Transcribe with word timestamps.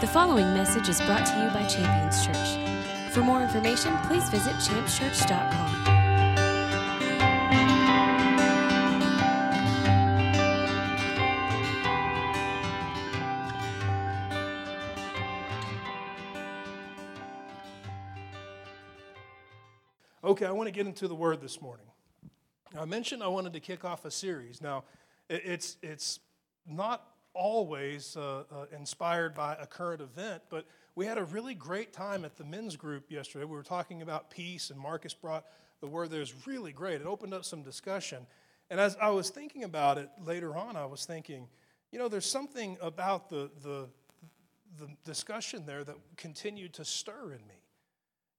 The 0.00 0.06
following 0.06 0.54
message 0.54 0.88
is 0.88 1.00
brought 1.00 1.26
to 1.26 1.32
you 1.42 1.50
by 1.50 1.66
Champions 1.66 2.24
Church. 2.24 3.12
For 3.12 3.20
more 3.20 3.42
information, 3.42 3.96
please 4.04 4.28
visit 4.30 4.52
championschurch.com. 4.54 5.98
Okay, 20.22 20.46
I 20.46 20.52
want 20.52 20.68
to 20.68 20.72
get 20.72 20.86
into 20.86 21.08
the 21.08 21.16
word 21.16 21.40
this 21.40 21.60
morning. 21.60 21.86
I 22.78 22.84
mentioned 22.84 23.24
I 23.24 23.26
wanted 23.26 23.52
to 23.54 23.60
kick 23.60 23.84
off 23.84 24.04
a 24.04 24.12
series. 24.12 24.62
Now, 24.62 24.84
it's, 25.28 25.76
it's 25.82 26.20
not 26.68 27.04
always 27.34 28.16
uh, 28.16 28.44
uh, 28.50 28.66
inspired 28.76 29.34
by 29.34 29.56
a 29.60 29.66
current 29.66 30.00
event, 30.00 30.42
but 30.50 30.66
we 30.94 31.06
had 31.06 31.18
a 31.18 31.24
really 31.24 31.54
great 31.54 31.92
time 31.92 32.24
at 32.24 32.36
the 32.36 32.44
men's 32.44 32.76
group 32.76 33.10
yesterday. 33.10 33.44
We 33.44 33.56
were 33.56 33.62
talking 33.62 34.02
about 34.02 34.30
peace, 34.30 34.70
and 34.70 34.78
Marcus 34.78 35.14
brought 35.14 35.44
the 35.80 35.86
word 35.86 36.10
that 36.10 36.18
was 36.18 36.46
really 36.46 36.72
great. 36.72 37.00
It 37.00 37.06
opened 37.06 37.32
up 37.32 37.44
some 37.44 37.62
discussion. 37.62 38.26
And 38.70 38.80
as 38.80 38.96
I 39.00 39.10
was 39.10 39.30
thinking 39.30 39.64
about 39.64 39.98
it 39.98 40.10
later 40.24 40.56
on, 40.56 40.76
I 40.76 40.86
was 40.86 41.04
thinking, 41.04 41.48
you 41.92 41.98
know, 41.98 42.08
there's 42.08 42.26
something 42.26 42.76
about 42.82 43.30
the, 43.30 43.50
the, 43.62 43.88
the 44.78 44.88
discussion 45.04 45.64
there 45.64 45.84
that 45.84 45.96
continued 46.16 46.74
to 46.74 46.84
stir 46.84 47.32
in 47.32 47.46
me. 47.46 47.62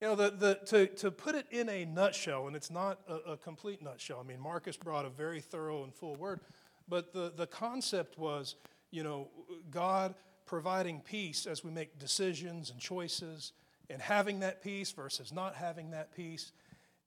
You 0.02 0.08
know, 0.08 0.16
the, 0.16 0.30
the, 0.32 0.60
to, 0.68 0.88
to 0.98 1.12
put 1.12 1.36
it 1.36 1.46
in 1.52 1.68
a 1.68 1.84
nutshell, 1.84 2.48
and 2.48 2.56
it's 2.56 2.72
not 2.72 3.00
a, 3.08 3.32
a, 3.32 3.38
complete 3.38 3.82
nutshell. 3.82 4.22
I 4.24 4.28
mean, 4.28 4.40
Marcus 4.40 4.78
brought 4.78 5.06
a 5.06 5.10
very 5.10 5.42
thorough 5.42 5.84
and 5.84 5.94
full 5.94 6.16
word, 6.16 6.40
but 6.88 7.12
the, 7.12 7.34
the 7.36 7.48
concept 7.48 8.18
was, 8.18 8.56
you 8.92 9.04
know, 9.04 9.30
God 9.70 10.16
providing 10.46 11.02
peace 11.02 11.46
as 11.46 11.64
we 11.64 11.72
make 11.72 12.00
decisions 12.00 12.72
and 12.72 12.80
choices, 12.80 13.54
and 13.90 14.02
having 14.02 14.40
that 14.40 14.64
peace 14.64 14.92
versus 14.92 15.32
not 15.32 15.56
having 15.56 15.92
that 15.92 16.16
peace. 16.16 16.52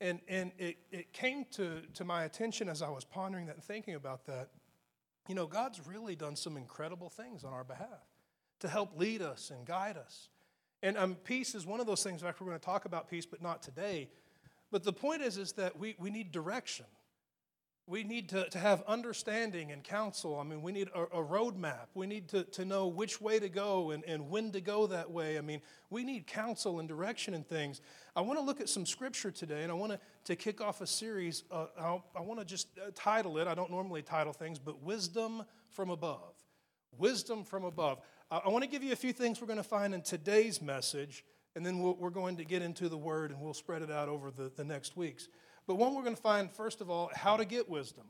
And, 0.01 0.21
and 0.29 0.53
it, 0.59 0.79
it 0.91 1.13
came 1.13 1.45
to, 1.53 1.83
to 1.95 2.05
my 2.05 2.25
attention 2.25 2.69
as 2.69 2.83
I 2.83 2.89
was 2.89 3.05
pondering 3.05 3.47
that 3.47 3.55
and 3.55 3.65
thinking 3.65 3.95
about 3.95 4.27
that. 4.27 4.49
You 5.29 5.37
know, 5.37 5.47
God's 5.47 5.85
really 5.87 6.17
done 6.17 6.35
some 6.35 6.57
incredible 6.57 7.09
things 7.09 7.45
on 7.45 7.53
our 7.53 7.63
behalf 7.63 8.03
to 8.61 8.69
help 8.69 8.99
lead 8.99 9.23
us 9.23 9.51
and 9.51 9.65
guide 9.65 9.97
us. 9.97 10.29
And 10.83 10.97
um, 10.99 11.15
peace 11.15 11.55
is 11.55 11.65
one 11.65 11.79
of 11.79 11.87
those 11.87 12.03
things. 12.03 12.21
In 12.21 12.27
fact, 12.27 12.41
we're 12.41 12.49
going 12.49 12.59
to 12.59 12.65
talk 12.65 12.85
about 12.85 13.09
peace, 13.09 13.27
but 13.27 13.41
not 13.41 13.63
today. 13.63 14.09
But 14.73 14.83
the 14.83 14.93
point 14.93 15.23
is, 15.23 15.37
is 15.39 15.53
that 15.53 15.79
we, 15.79 15.95
we 15.99 16.11
need 16.11 16.33
direction. 16.33 16.87
We 17.89 18.05
need 18.05 18.29
to, 18.29 18.49
to 18.49 18.59
have 18.59 18.85
understanding 18.87 19.73
and 19.73 19.83
counsel. 19.83 20.39
I 20.39 20.45
mean, 20.45 20.63
we 20.63 20.71
need 20.71 20.89
a, 20.95 21.03
a 21.03 21.25
roadmap. 21.25 21.89
We 21.95 22.07
need 22.07 22.29
to, 22.29 22.45
to 22.45 22.65
know 22.65 22.87
which 22.87 23.21
way 23.21 23.41
to 23.41 23.49
go 23.49 23.91
and, 23.91 24.05
and 24.05 24.31
when 24.31 24.53
to 24.53 24.61
go 24.61 24.87
that 24.87 25.11
way. 25.11 25.37
I 25.37 25.41
mean, 25.41 25.61
we 25.91 26.05
need 26.05 26.27
counsel 26.27 26.79
and 26.79 26.89
direction 26.89 27.35
and 27.35 27.47
things. 27.47 27.81
I 28.15 28.21
want 28.21 28.39
to 28.39 28.45
look 28.45 28.61
at 28.61 28.69
some 28.69 28.87
scripture 28.87 29.33
today, 29.33 29.65
and 29.65 29.73
I 29.73 29.75
want 29.75 29.93
to, 29.93 29.99
to 30.27 30.37
kick 30.37 30.61
off 30.61 30.81
a 30.81 30.87
series. 30.87 31.43
Uh, 31.51 31.67
I 32.15 32.21
want 32.21 32.39
to 32.39 32.47
just 32.47 32.69
uh, 32.79 32.91
title 32.95 33.37
it, 33.39 33.49
I 33.49 33.55
don't 33.55 33.71
normally 33.71 34.03
title 34.03 34.33
things, 34.33 34.61
but 34.61 34.81
Wisdom 34.81 35.45
from 35.69 35.91
Above. 35.91 36.35
Wisdom 36.97 37.43
from 37.43 37.65
Above. 37.65 37.99
I 38.31 38.49
want 38.49 38.65
to 38.65 38.71
give 38.71 38.83
you 38.83 38.93
a 38.93 38.97
few 38.97 39.13
things 39.13 39.43
we're 39.43 39.47
going 39.47 39.59
to 39.59 39.63
find 39.63 39.93
in 39.93 40.01
today's 40.01 40.63
message, 40.63 41.23
and 41.55 41.67
then 41.67 41.83
we 41.83 41.91
we 41.91 42.07
are 42.07 42.11
going 42.11 42.39
to 42.39 42.45
get 42.45 42.63
into 42.63 42.89
the 42.89 42.97
Word 42.97 43.31
and 43.31 43.39
we'll 43.43 43.53
spread 43.53 43.83
it 43.83 43.91
out 43.91 44.09
over 44.09 44.31
the, 44.31 44.51
the 44.57 44.65
next 44.65 44.97
weeks. 44.97 45.29
But 45.73 45.79
one, 45.79 45.95
we're 45.95 46.03
going 46.03 46.15
to 46.15 46.21
find, 46.21 46.53
first 46.53 46.83
of 46.83 46.91
all, 46.91 47.11
how 47.15 47.39
to 47.39 47.47
get 47.47 47.67
wisdom. 47.67 48.05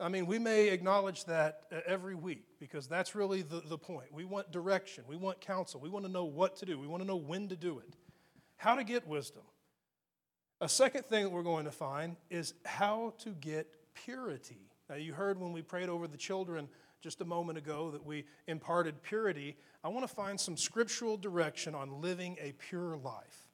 I 0.00 0.08
mean, 0.08 0.24
we 0.24 0.38
may 0.38 0.70
acknowledge 0.70 1.26
that 1.26 1.64
uh, 1.70 1.80
every 1.84 2.14
week 2.14 2.44
because 2.58 2.86
that's 2.86 3.14
really 3.14 3.42
the, 3.42 3.60
the 3.60 3.76
point. 3.76 4.10
We 4.10 4.24
want 4.24 4.50
direction, 4.50 5.04
we 5.06 5.16
want 5.16 5.42
counsel, 5.42 5.80
we 5.80 5.90
want 5.90 6.06
to 6.06 6.10
know 6.10 6.24
what 6.24 6.56
to 6.56 6.64
do, 6.64 6.78
we 6.78 6.86
want 6.86 7.02
to 7.02 7.06
know 7.06 7.16
when 7.16 7.50
to 7.50 7.56
do 7.56 7.78
it. 7.80 7.94
How 8.56 8.74
to 8.74 8.84
get 8.84 9.06
wisdom. 9.06 9.42
A 10.62 10.68
second 10.68 11.04
thing 11.04 11.24
that 11.24 11.28
we're 11.28 11.42
going 11.42 11.66
to 11.66 11.70
find 11.70 12.16
is 12.30 12.54
how 12.64 13.12
to 13.18 13.32
get 13.32 13.66
purity. 13.92 14.70
Now, 14.88 14.94
you 14.94 15.12
heard 15.12 15.38
when 15.38 15.52
we 15.52 15.60
prayed 15.60 15.90
over 15.90 16.08
the 16.08 16.16
children 16.16 16.70
just 17.02 17.20
a 17.20 17.26
moment 17.26 17.58
ago 17.58 17.90
that 17.90 18.06
we 18.06 18.24
imparted 18.46 19.02
purity, 19.02 19.58
I 19.84 19.88
want 19.88 20.08
to 20.08 20.14
find 20.14 20.40
some 20.40 20.56
scriptural 20.56 21.18
direction 21.18 21.74
on 21.74 22.00
living 22.00 22.38
a 22.40 22.52
pure 22.52 22.96
life. 22.96 23.50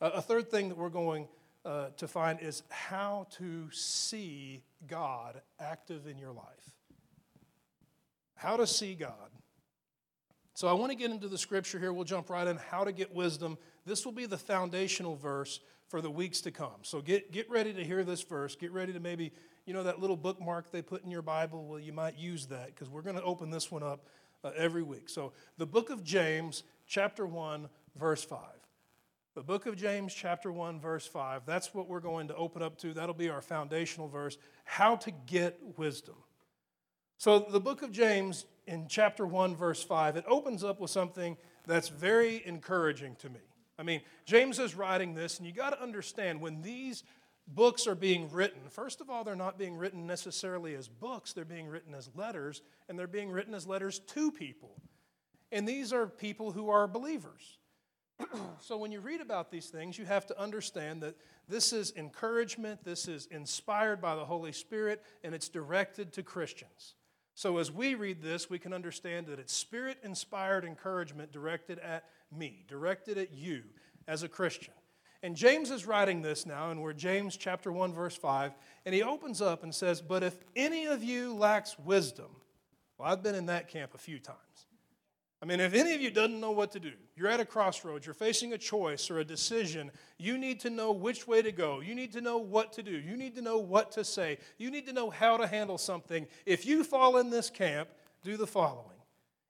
A 0.00 0.22
third 0.22 0.50
thing 0.50 0.70
that 0.70 0.78
we're 0.78 0.88
going 0.88 1.28
uh, 1.68 1.90
to 1.98 2.08
find 2.08 2.40
is 2.40 2.62
how 2.70 3.26
to 3.30 3.70
see 3.70 4.62
God 4.86 5.42
active 5.60 6.06
in 6.06 6.16
your 6.16 6.32
life. 6.32 6.74
How 8.36 8.56
to 8.56 8.66
see 8.66 8.94
God. 8.94 9.12
So 10.54 10.66
I 10.66 10.72
want 10.72 10.90
to 10.90 10.96
get 10.96 11.10
into 11.10 11.28
the 11.28 11.36
scripture 11.36 11.78
here. 11.78 11.92
We'll 11.92 12.04
jump 12.04 12.30
right 12.30 12.46
in. 12.46 12.56
How 12.56 12.84
to 12.84 12.92
get 12.92 13.14
wisdom. 13.14 13.58
This 13.84 14.06
will 14.06 14.12
be 14.12 14.24
the 14.24 14.38
foundational 14.38 15.14
verse 15.14 15.60
for 15.88 16.00
the 16.00 16.10
weeks 16.10 16.40
to 16.42 16.50
come. 16.50 16.80
So 16.82 17.02
get, 17.02 17.32
get 17.32 17.50
ready 17.50 17.74
to 17.74 17.84
hear 17.84 18.02
this 18.02 18.22
verse. 18.22 18.56
Get 18.56 18.72
ready 18.72 18.94
to 18.94 19.00
maybe 19.00 19.32
you 19.66 19.74
know 19.74 19.82
that 19.82 20.00
little 20.00 20.16
bookmark 20.16 20.72
they 20.72 20.80
put 20.80 21.04
in 21.04 21.10
your 21.10 21.20
Bible? 21.20 21.66
Well, 21.66 21.78
you 21.78 21.92
might 21.92 22.16
use 22.16 22.46
that 22.46 22.68
because 22.68 22.88
we're 22.88 23.02
going 23.02 23.16
to 23.16 23.22
open 23.22 23.50
this 23.50 23.70
one 23.70 23.82
up 23.82 24.06
uh, 24.42 24.52
every 24.56 24.82
week. 24.82 25.10
So, 25.10 25.34
the 25.58 25.66
book 25.66 25.90
of 25.90 26.02
James, 26.02 26.62
chapter 26.86 27.26
1, 27.26 27.68
verse 27.94 28.24
5. 28.24 28.38
The 29.38 29.44
book 29.44 29.66
of 29.66 29.76
James, 29.76 30.12
chapter 30.12 30.50
1, 30.50 30.80
verse 30.80 31.06
5. 31.06 31.46
That's 31.46 31.72
what 31.72 31.86
we're 31.88 32.00
going 32.00 32.26
to 32.26 32.34
open 32.34 32.60
up 32.60 32.76
to. 32.78 32.92
That'll 32.92 33.14
be 33.14 33.28
our 33.28 33.40
foundational 33.40 34.08
verse. 34.08 34.36
How 34.64 34.96
to 34.96 35.12
get 35.12 35.60
wisdom. 35.76 36.16
So, 37.18 37.46
the 37.48 37.60
book 37.60 37.82
of 37.82 37.92
James, 37.92 38.46
in 38.66 38.88
chapter 38.88 39.24
1, 39.24 39.54
verse 39.54 39.80
5, 39.80 40.16
it 40.16 40.24
opens 40.26 40.64
up 40.64 40.80
with 40.80 40.90
something 40.90 41.36
that's 41.68 41.86
very 41.86 42.42
encouraging 42.46 43.14
to 43.20 43.30
me. 43.30 43.38
I 43.78 43.84
mean, 43.84 44.00
James 44.24 44.58
is 44.58 44.74
writing 44.74 45.14
this, 45.14 45.38
and 45.38 45.46
you 45.46 45.52
got 45.52 45.70
to 45.70 45.80
understand 45.80 46.40
when 46.40 46.60
these 46.60 47.04
books 47.46 47.86
are 47.86 47.94
being 47.94 48.28
written, 48.32 48.62
first 48.68 49.00
of 49.00 49.08
all, 49.08 49.22
they're 49.22 49.36
not 49.36 49.56
being 49.56 49.76
written 49.76 50.04
necessarily 50.04 50.74
as 50.74 50.88
books, 50.88 51.32
they're 51.32 51.44
being 51.44 51.68
written 51.68 51.94
as 51.94 52.10
letters, 52.16 52.60
and 52.88 52.98
they're 52.98 53.06
being 53.06 53.30
written 53.30 53.54
as 53.54 53.68
letters 53.68 54.00
to 54.00 54.32
people. 54.32 54.82
And 55.52 55.66
these 55.66 55.92
are 55.92 56.08
people 56.08 56.50
who 56.50 56.70
are 56.70 56.88
believers. 56.88 57.58
so 58.60 58.76
when 58.76 58.92
you 58.92 59.00
read 59.00 59.20
about 59.20 59.50
these 59.50 59.66
things, 59.66 59.98
you 59.98 60.04
have 60.04 60.26
to 60.26 60.40
understand 60.40 61.02
that 61.02 61.16
this 61.48 61.72
is 61.72 61.92
encouragement, 61.96 62.84
this 62.84 63.08
is 63.08 63.26
inspired 63.26 64.00
by 64.00 64.14
the 64.14 64.24
Holy 64.24 64.52
Spirit, 64.52 65.02
and 65.24 65.34
it's 65.34 65.48
directed 65.48 66.12
to 66.14 66.22
Christians. 66.22 66.94
So 67.34 67.58
as 67.58 67.70
we 67.70 67.94
read 67.94 68.20
this, 68.20 68.50
we 68.50 68.58
can 68.58 68.72
understand 68.72 69.26
that 69.28 69.38
it's 69.38 69.54
spirit 69.54 69.98
inspired 70.02 70.64
encouragement 70.64 71.30
directed 71.30 71.78
at 71.78 72.04
me, 72.36 72.64
directed 72.66 73.16
at 73.16 73.32
you 73.32 73.62
as 74.08 74.24
a 74.24 74.28
Christian. 74.28 74.74
And 75.22 75.34
James 75.34 75.70
is 75.70 75.86
writing 75.86 76.22
this 76.22 76.46
now, 76.46 76.70
and 76.70 76.80
we're 76.80 76.92
James 76.92 77.36
chapter 77.36 77.72
1, 77.72 77.92
verse 77.92 78.16
5, 78.16 78.52
and 78.86 78.94
he 78.94 79.02
opens 79.02 79.42
up 79.42 79.62
and 79.62 79.74
says, 79.74 80.00
But 80.00 80.22
if 80.22 80.36
any 80.54 80.86
of 80.86 81.02
you 81.02 81.34
lacks 81.34 81.76
wisdom, 81.78 82.30
well, 82.98 83.10
I've 83.10 83.22
been 83.22 83.34
in 83.34 83.46
that 83.46 83.68
camp 83.68 83.94
a 83.94 83.98
few 83.98 84.18
times. 84.18 84.38
I 85.40 85.46
mean, 85.46 85.60
if 85.60 85.72
any 85.72 85.94
of 85.94 86.00
you 86.00 86.10
doesn't 86.10 86.40
know 86.40 86.50
what 86.50 86.72
to 86.72 86.80
do, 86.80 86.92
you're 87.14 87.28
at 87.28 87.38
a 87.38 87.44
crossroads, 87.44 88.04
you're 88.04 88.14
facing 88.14 88.54
a 88.54 88.58
choice 88.58 89.08
or 89.08 89.20
a 89.20 89.24
decision, 89.24 89.92
you 90.18 90.36
need 90.36 90.58
to 90.60 90.70
know 90.70 90.90
which 90.90 91.28
way 91.28 91.42
to 91.42 91.52
go. 91.52 91.78
You 91.78 91.94
need 91.94 92.12
to 92.14 92.20
know 92.20 92.38
what 92.38 92.72
to 92.72 92.82
do. 92.82 92.90
You 92.90 93.16
need 93.16 93.36
to 93.36 93.42
know 93.42 93.58
what 93.58 93.92
to 93.92 94.04
say. 94.04 94.38
You 94.58 94.70
need 94.70 94.86
to 94.86 94.92
know 94.92 95.10
how 95.10 95.36
to 95.36 95.46
handle 95.46 95.78
something. 95.78 96.26
If 96.44 96.66
you 96.66 96.82
fall 96.82 97.18
in 97.18 97.30
this 97.30 97.50
camp, 97.50 97.88
do 98.24 98.36
the 98.36 98.48
following. 98.48 98.96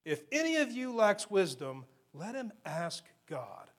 If 0.04 0.22
any 0.30 0.56
of 0.56 0.70
you 0.70 0.94
lacks 0.94 1.30
wisdom, 1.30 1.86
let 2.12 2.34
him 2.34 2.52
ask 2.66 3.04
God 3.26 3.70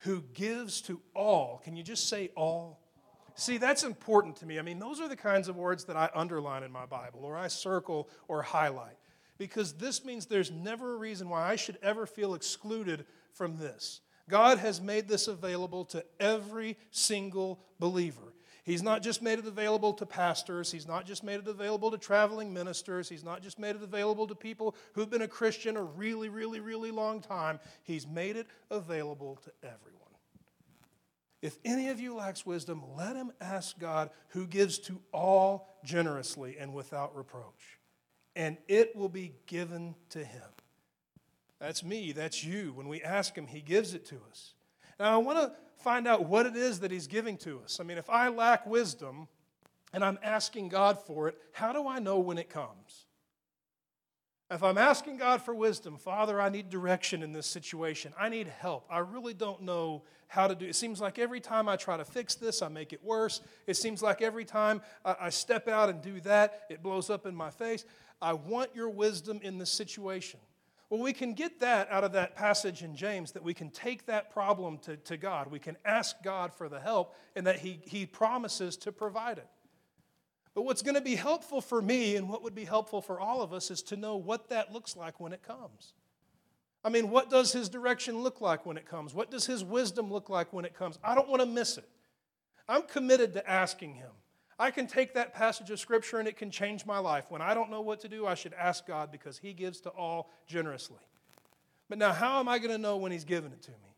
who 0.00 0.22
gives 0.34 0.82
to 0.82 1.00
all. 1.14 1.60
Can 1.64 1.74
you 1.74 1.82
just 1.82 2.08
say 2.08 2.30
all? 2.36 2.80
See, 3.34 3.56
that's 3.56 3.82
important 3.82 4.36
to 4.36 4.46
me. 4.46 4.58
I 4.58 4.62
mean, 4.62 4.78
those 4.78 5.00
are 5.00 5.08
the 5.08 5.16
kinds 5.16 5.48
of 5.48 5.56
words 5.56 5.84
that 5.84 5.96
I 5.96 6.10
underline 6.14 6.64
in 6.64 6.72
my 6.72 6.84
Bible 6.84 7.20
or 7.22 7.38
I 7.38 7.48
circle 7.48 8.10
or 8.28 8.42
highlight 8.42 8.96
because 9.40 9.72
this 9.72 10.04
means 10.04 10.26
there's 10.26 10.50
never 10.50 10.92
a 10.92 10.98
reason 10.98 11.30
why 11.30 11.48
I 11.48 11.56
should 11.56 11.78
ever 11.82 12.04
feel 12.04 12.34
excluded 12.34 13.06
from 13.32 13.56
this. 13.56 14.02
God 14.28 14.58
has 14.58 14.82
made 14.82 15.08
this 15.08 15.28
available 15.28 15.86
to 15.86 16.04
every 16.20 16.76
single 16.90 17.58
believer. 17.78 18.34
He's 18.64 18.82
not 18.82 19.02
just 19.02 19.22
made 19.22 19.38
it 19.38 19.46
available 19.46 19.94
to 19.94 20.04
pastors. 20.04 20.70
He's 20.70 20.86
not 20.86 21.06
just 21.06 21.24
made 21.24 21.40
it 21.40 21.48
available 21.48 21.90
to 21.90 21.96
traveling 21.96 22.52
ministers. 22.52 23.08
He's 23.08 23.24
not 23.24 23.42
just 23.42 23.58
made 23.58 23.76
it 23.76 23.82
available 23.82 24.26
to 24.26 24.34
people 24.34 24.76
who've 24.92 25.08
been 25.08 25.22
a 25.22 25.26
Christian 25.26 25.78
a 25.78 25.82
really, 25.82 26.28
really, 26.28 26.60
really 26.60 26.90
long 26.90 27.22
time. 27.22 27.60
He's 27.82 28.06
made 28.06 28.36
it 28.36 28.46
available 28.70 29.38
to 29.44 29.52
everyone. 29.62 30.00
If 31.40 31.56
any 31.64 31.88
of 31.88 31.98
you 31.98 32.14
lacks 32.14 32.44
wisdom, 32.44 32.82
let 32.94 33.16
him 33.16 33.32
ask 33.40 33.78
God 33.78 34.10
who 34.28 34.46
gives 34.46 34.78
to 34.80 35.00
all 35.14 35.66
generously 35.82 36.58
and 36.60 36.74
without 36.74 37.16
reproach, 37.16 37.79
and 38.36 38.56
it 38.68 38.94
will 38.96 39.08
be 39.08 39.32
given 39.46 39.94
to 40.10 40.24
him. 40.24 40.42
That's 41.58 41.84
me, 41.84 42.12
that's 42.12 42.42
you. 42.42 42.72
When 42.74 42.88
we 42.88 43.02
ask 43.02 43.34
him, 43.34 43.46
he 43.46 43.60
gives 43.60 43.94
it 43.94 44.06
to 44.06 44.20
us. 44.30 44.54
Now, 44.98 45.14
I 45.14 45.16
want 45.16 45.38
to 45.38 45.52
find 45.80 46.06
out 46.06 46.26
what 46.26 46.46
it 46.46 46.56
is 46.56 46.80
that 46.80 46.90
He's 46.90 47.06
giving 47.06 47.36
to 47.38 47.60
us. 47.64 47.80
I 47.80 47.84
mean, 47.84 47.98
if 47.98 48.10
I 48.10 48.28
lack 48.28 48.66
wisdom 48.66 49.28
and 49.92 50.04
I'm 50.04 50.18
asking 50.22 50.68
God 50.68 50.98
for 50.98 51.28
it, 51.28 51.38
how 51.52 51.72
do 51.72 51.88
I 51.88 51.98
know 51.98 52.18
when 52.18 52.38
it 52.38 52.50
comes? 52.50 53.06
If 54.50 54.62
I'm 54.64 54.78
asking 54.78 55.18
God 55.18 55.42
for 55.42 55.54
wisdom, 55.54 55.96
Father, 55.96 56.40
I 56.40 56.48
need 56.48 56.70
direction 56.70 57.22
in 57.22 57.32
this 57.32 57.46
situation. 57.46 58.12
I 58.18 58.28
need 58.28 58.48
help. 58.48 58.84
I 58.90 58.98
really 58.98 59.32
don't 59.32 59.62
know 59.62 60.02
how 60.26 60.48
to 60.48 60.56
do 60.56 60.66
it. 60.66 60.74
Seems 60.74 61.00
like 61.00 61.20
every 61.20 61.40
time 61.40 61.68
I 61.68 61.76
try 61.76 61.96
to 61.96 62.04
fix 62.04 62.34
this, 62.34 62.60
I 62.60 62.68
make 62.68 62.92
it 62.92 63.02
worse. 63.02 63.40
It 63.68 63.76
seems 63.76 64.02
like 64.02 64.22
every 64.22 64.44
time 64.44 64.82
I, 65.04 65.30
step 65.30 65.68
out 65.68 65.88
and 65.88 66.02
do 66.02 66.20
that, 66.22 66.62
it 66.68 66.82
blows 66.82 67.10
up 67.10 67.26
in 67.26 67.34
my 67.34 67.50
face. 67.50 67.84
I 68.22 68.34
want 68.34 68.74
your 68.74 68.90
wisdom 68.90 69.40
in 69.42 69.58
this 69.58 69.70
situation. 69.70 70.40
Well, 70.90 71.00
we 71.00 71.12
can 71.12 71.34
get 71.34 71.60
that 71.60 71.90
out 71.90 72.02
of 72.02 72.12
that 72.12 72.34
passage 72.34 72.82
in 72.82 72.96
James 72.96 73.30
that 73.32 73.44
we 73.44 73.54
can 73.54 73.70
take 73.70 74.06
that 74.06 74.32
problem 74.32 74.78
to, 74.78 74.96
to 74.96 75.16
God. 75.16 75.48
We 75.48 75.60
can 75.60 75.76
ask 75.84 76.16
God 76.24 76.52
for 76.52 76.68
the 76.68 76.80
help 76.80 77.14
and 77.36 77.46
that 77.46 77.60
he, 77.60 77.80
he 77.84 78.06
promises 78.06 78.76
to 78.78 78.90
provide 78.90 79.38
it. 79.38 79.46
But 80.52 80.62
what's 80.62 80.82
going 80.82 80.96
to 80.96 81.00
be 81.00 81.14
helpful 81.14 81.60
for 81.60 81.80
me 81.80 82.16
and 82.16 82.28
what 82.28 82.42
would 82.42 82.56
be 82.56 82.64
helpful 82.64 83.00
for 83.00 83.20
all 83.20 83.40
of 83.40 83.52
us 83.52 83.70
is 83.70 83.82
to 83.84 83.96
know 83.96 84.16
what 84.16 84.48
that 84.48 84.72
looks 84.72 84.96
like 84.96 85.20
when 85.20 85.32
it 85.32 85.42
comes. 85.44 85.94
I 86.82 86.88
mean, 86.88 87.10
what 87.10 87.30
does 87.30 87.52
his 87.52 87.68
direction 87.68 88.22
look 88.22 88.40
like 88.40 88.66
when 88.66 88.76
it 88.76 88.86
comes? 88.86 89.14
What 89.14 89.30
does 89.30 89.46
his 89.46 89.62
wisdom 89.62 90.10
look 90.10 90.28
like 90.28 90.52
when 90.52 90.64
it 90.64 90.74
comes? 90.74 90.98
I 91.04 91.14
don't 91.14 91.28
want 91.28 91.40
to 91.40 91.46
miss 91.46 91.78
it. 91.78 91.88
I'm 92.68 92.82
committed 92.82 93.34
to 93.34 93.48
asking 93.48 93.94
him. 93.94 94.10
I 94.60 94.70
can 94.70 94.86
take 94.86 95.14
that 95.14 95.32
passage 95.32 95.70
of 95.70 95.80
scripture 95.80 96.18
and 96.18 96.28
it 96.28 96.36
can 96.36 96.50
change 96.50 96.84
my 96.84 96.98
life. 96.98 97.24
When 97.30 97.40
I 97.40 97.54
don't 97.54 97.70
know 97.70 97.80
what 97.80 98.00
to 98.00 98.08
do, 98.08 98.26
I 98.26 98.34
should 98.34 98.52
ask 98.52 98.86
God 98.86 99.10
because 99.10 99.38
he 99.38 99.54
gives 99.54 99.80
to 99.80 99.88
all 99.88 100.30
generously. 100.46 100.98
But 101.88 101.96
now, 101.96 102.12
how 102.12 102.38
am 102.40 102.46
I 102.46 102.58
going 102.58 102.70
to 102.70 102.78
know 102.78 102.98
when 102.98 103.10
he's 103.10 103.24
given 103.24 103.52
it 103.52 103.62
to 103.62 103.70
me? 103.70 103.96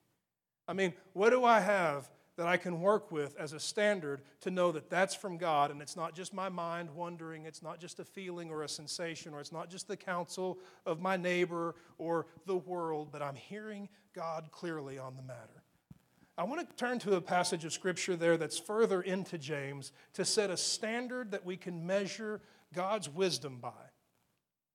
I 0.68 0.72
mean, 0.72 0.94
what 1.14 1.30
do 1.30 1.44
I 1.44 1.58
have 1.58 2.08
that 2.36 2.46
I 2.46 2.58
can 2.58 2.80
work 2.80 3.10
with 3.10 3.36
as 3.40 3.52
a 3.52 3.58
standard 3.58 4.22
to 4.42 4.52
know 4.52 4.70
that 4.70 4.88
that's 4.88 5.16
from 5.16 5.36
God 5.36 5.72
and 5.72 5.82
it's 5.82 5.96
not 5.96 6.14
just 6.14 6.32
my 6.32 6.48
mind 6.48 6.90
wondering, 6.94 7.44
it's 7.44 7.62
not 7.62 7.80
just 7.80 7.98
a 7.98 8.04
feeling 8.04 8.48
or 8.48 8.62
a 8.62 8.68
sensation, 8.68 9.34
or 9.34 9.40
it's 9.40 9.52
not 9.52 9.68
just 9.68 9.88
the 9.88 9.96
counsel 9.96 10.60
of 10.86 11.00
my 11.00 11.16
neighbor 11.16 11.74
or 11.98 12.26
the 12.46 12.56
world, 12.56 13.08
but 13.10 13.20
I'm 13.20 13.34
hearing 13.34 13.88
God 14.14 14.50
clearly 14.52 14.96
on 14.96 15.16
the 15.16 15.22
matter. 15.22 15.61
I 16.42 16.44
want 16.44 16.68
to 16.68 16.74
turn 16.74 16.98
to 16.98 17.14
a 17.14 17.20
passage 17.20 17.64
of 17.64 17.72
scripture 17.72 18.16
there 18.16 18.36
that's 18.36 18.58
further 18.58 19.00
into 19.00 19.38
James 19.38 19.92
to 20.14 20.24
set 20.24 20.50
a 20.50 20.56
standard 20.56 21.30
that 21.30 21.46
we 21.46 21.56
can 21.56 21.86
measure 21.86 22.40
God's 22.74 23.08
wisdom 23.08 23.58
by. 23.60 23.70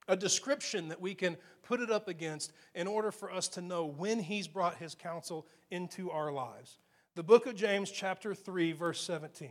A 0.08 0.16
description 0.16 0.88
that 0.88 1.02
we 1.02 1.14
can 1.14 1.36
put 1.64 1.82
it 1.82 1.92
up 1.92 2.08
against 2.08 2.54
in 2.74 2.88
order 2.88 3.12
for 3.12 3.30
us 3.30 3.50
to 3.50 3.62
know 3.62 3.86
when 3.86 4.20
He's 4.20 4.48
brought 4.48 4.78
His 4.78 4.96
counsel 4.96 5.46
into 5.70 6.10
our 6.10 6.32
lives. 6.32 6.78
The 7.16 7.24
book 7.24 7.48
of 7.48 7.56
James, 7.56 7.92
chapter 7.92 8.34
3, 8.34 8.72
verse 8.72 9.02
17. 9.02 9.50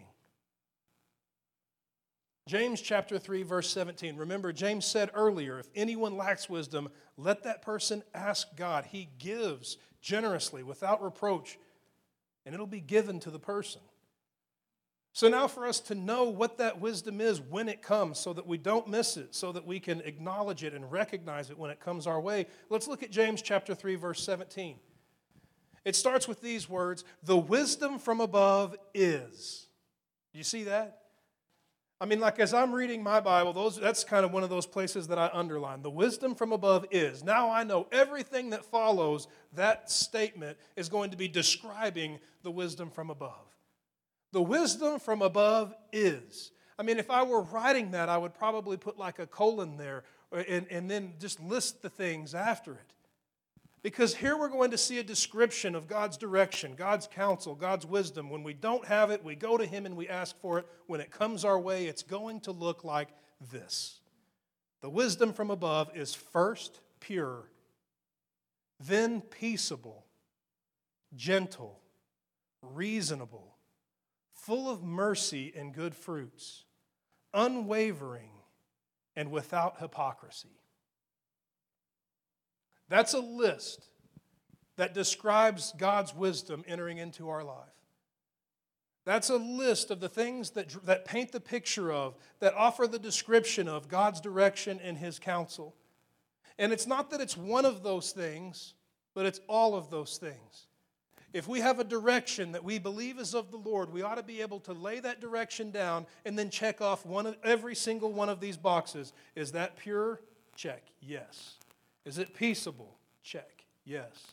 James 2.49 2.81
chapter 2.81 3.19
3, 3.19 3.43
verse 3.43 3.69
17. 3.71 4.17
Remember, 4.17 4.55
James 4.55 4.87
said 4.87 5.11
earlier 5.13 5.59
if 5.59 5.69
anyone 5.75 6.17
lacks 6.17 6.49
wisdom, 6.49 6.89
let 7.19 7.43
that 7.43 7.61
person 7.61 8.03
ask 8.15 8.57
God. 8.57 8.87
He 8.87 9.11
gives 9.19 9.77
generously, 10.01 10.63
without 10.63 11.03
reproach, 11.03 11.59
and 12.47 12.55
it'll 12.55 12.67
be 12.67 12.81
given 12.81 13.21
to 13.21 13.31
the 13.31 13.39
person. 13.39 13.83
So, 15.13 15.29
now 15.29 15.49
for 15.49 15.67
us 15.67 15.81
to 15.81 15.95
know 15.95 16.25
what 16.25 16.59
that 16.59 16.81
wisdom 16.81 17.21
is 17.21 17.41
when 17.41 17.69
it 17.69 17.83
comes, 17.83 18.19
so 18.19 18.33
that 18.35 18.47
we 18.47 18.59
don't 18.59 18.87
miss 18.87 19.17
it, 19.17 19.35
so 19.35 19.51
that 19.53 19.67
we 19.67 19.81
can 19.81 20.01
acknowledge 20.03 20.63
it 20.63 20.75
and 20.75 20.93
recognize 20.93 21.51
it 21.51 21.59
when 21.59 21.71
it 21.71 21.81
comes 21.81 22.07
our 22.07 22.21
way, 22.21 22.47
let's 22.69 22.87
look 22.87 23.03
at 23.03 23.11
James 23.11 23.43
chapter 23.43 23.75
3, 23.75 23.97
verse 23.97 24.23
17. 24.23 24.77
It 25.87 25.97
starts 25.97 26.29
with 26.29 26.41
these 26.43 26.69
words 26.69 27.03
The 27.23 27.37
wisdom 27.37 27.99
from 27.99 28.21
above 28.21 28.77
is. 28.93 29.69
You 30.33 30.43
see 30.43 30.65
that? 30.65 30.99
I 31.99 32.05
mean, 32.05 32.21
like 32.21 32.39
as 32.39 32.53
I'm 32.53 32.75
reading 32.75 33.03
my 33.03 33.21
Bible, 33.21 33.55
those, 33.55 33.81
that's 33.81 34.05
kind 34.05 34.25
of 34.25 34.33
one 34.33 34.43
of 34.43 34.51
those 34.51 34.67
places 34.67 35.09
that 35.09 35.19
I 35.19 35.31
underline. 35.33 35.81
The 35.81 35.91
wisdom 35.91 36.35
from 36.35 36.53
above 36.53 36.87
is. 36.91 37.25
Now 37.25 37.51
I 37.51 37.65
know 37.65 37.87
everything 37.91 38.51
that 38.51 38.65
follows 38.65 39.29
that 39.55 39.91
statement 39.91 40.59
is 40.77 40.91
going 40.91 41.11
to 41.11 41.17
be 41.17 41.27
describing 41.27 42.19
the 42.43 42.51
wisdom 42.51 42.91
from 42.91 43.09
above. 43.09 43.57
The 44.33 44.43
wisdom 44.43 44.99
from 44.99 45.23
above 45.23 45.75
is. 45.91 46.51
I 46.79 46.83
mean, 46.83 46.99
if 46.99 47.11
I 47.11 47.23
were 47.23 47.41
writing 47.41 47.93
that, 47.93 48.11
I 48.11 48.19
would 48.19 48.35
probably 48.35 48.77
put 48.77 48.99
like 48.99 49.19
a 49.19 49.27
colon 49.27 49.79
there 49.79 50.05
uh, 50.31 50.43
and, 50.47 50.67
and 50.71 50.91
then 50.91 51.15
just 51.19 51.41
list 51.41 51.81
the 51.81 51.89
things 51.89 52.35
after 52.35 52.73
it. 52.73 52.93
Because 53.87 54.17
here 54.17 54.37
we're 54.37 54.49
going 54.49 54.73
to 54.73 54.79
see 54.79 54.99
a 54.99 55.05
description 55.05 55.77
of 55.77 55.87
God's 55.87 56.17
direction, 56.17 56.75
God's 56.75 57.07
counsel, 57.07 57.55
God's 57.55 57.87
wisdom. 57.87 58.31
When 58.31 58.43
we 58.43 58.53
don't 58.53 58.85
have 58.85 59.13
it, 59.13 59.23
we 59.23 59.37
go 59.37 59.57
to 59.57 59.65
Him 59.65 59.87
and 59.87 59.97
we 59.97 60.09
ask 60.09 60.37
for 60.41 60.59
it. 60.59 60.67
When 60.89 61.01
it 61.01 61.13
comes 61.13 61.45
our 61.45 61.57
way, 61.57 61.87
it's 61.87 62.03
going 62.03 62.41
to 62.41 62.51
look 62.51 62.83
like 62.83 63.11
this 63.53 64.01
The 64.81 64.91
wisdom 64.91 65.33
from 65.33 65.53
above 65.53 65.97
is 65.97 66.17
first 66.17 66.81
pure, 66.99 67.49
then 68.81 69.21
peaceable, 69.21 70.05
gentle, 71.15 71.79
reasonable, 72.63 73.55
full 74.33 74.69
of 74.69 74.83
mercy 74.83 75.53
and 75.57 75.73
good 75.73 75.95
fruits, 75.95 76.65
unwavering, 77.33 78.33
and 79.15 79.31
without 79.31 79.79
hypocrisy. 79.79 80.56
That's 82.89 83.15
a 83.15 83.21
list 83.21 83.89
that 84.77 84.95
describes 84.95 85.73
God's 85.77 86.15
wisdom 86.15 86.65
entering 86.67 86.99
into 86.99 87.29
our 87.29 87.43
life. 87.43 87.69
That's 89.05 89.31
a 89.31 89.37
list 89.37 89.91
of 89.91 90.01
the 90.01 90.09
things 90.09 90.51
that, 90.51 90.69
that 90.85 91.05
paint 91.05 91.31
the 91.31 91.41
picture 91.41 91.93
of, 91.93 92.17
that 92.41 92.55
offer 92.55 92.87
the 92.87 92.99
description 92.99 93.69
of 93.69 93.89
God's 93.89 94.21
direction 94.21 94.81
and 94.83 94.99
His 94.99 95.19
counsel. 95.19 95.75
And 96.59 96.73
it's 96.73 96.87
not 96.87 97.11
that 97.11 97.21
it's 97.21 97.37
one 97.37 97.65
of 97.65 97.83
those 97.83 98.11
things, 98.11 98.75
but 99.15 99.25
it's 99.25 99.41
all 99.49 99.77
of 99.77 99.91
those 99.91 100.19
things. 100.19 100.67
If 101.33 101.47
we 101.47 101.61
have 101.61 101.79
a 101.79 101.85
direction 101.85 102.53
that 102.53 102.65
we 102.65 102.79
believe 102.79 103.19
is 103.19 103.35
of 103.35 103.51
the 103.51 103.59
Lord, 103.59 103.93
we 103.93 104.03
ought 104.03 104.17
to 104.17 104.23
be 104.23 104.41
able 104.41 104.59
to 104.61 104.73
lay 104.73 105.01
that 105.01 105.21
direction 105.21 105.71
down 105.71 106.07
and 106.25 106.37
then 106.37 106.51
check 106.51 106.81
off 106.81 107.05
one 107.07 107.27
of, 107.27 107.37
every 107.45 107.75
single 107.75 108.13
one 108.13 108.29
of 108.29 108.41
these 108.41 108.57
boxes. 108.57 109.13
Is 109.35 109.53
that 109.53 109.77
pure? 109.77 110.21
Check. 110.57 110.83
Yes. 111.01 111.57
Is 112.07 112.19
it 112.19 112.35
peaceable? 112.35 112.97
Check. 113.23 113.67
Yes. 113.85 114.29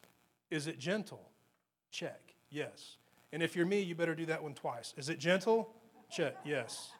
Is 0.51 0.67
it 0.67 0.79
gentle? 0.79 1.31
Check. 1.91 2.35
Yes. 2.49 2.97
And 3.33 3.41
if 3.41 3.55
you're 3.55 3.65
me, 3.65 3.81
you 3.81 3.95
better 3.95 4.13
do 4.13 4.27
that 4.27 4.43
one 4.43 4.53
twice. 4.53 4.93
Is 4.95 5.09
it 5.09 5.19
gentle? 5.19 5.73
Check. 6.09 6.35
Yes. 6.45 6.91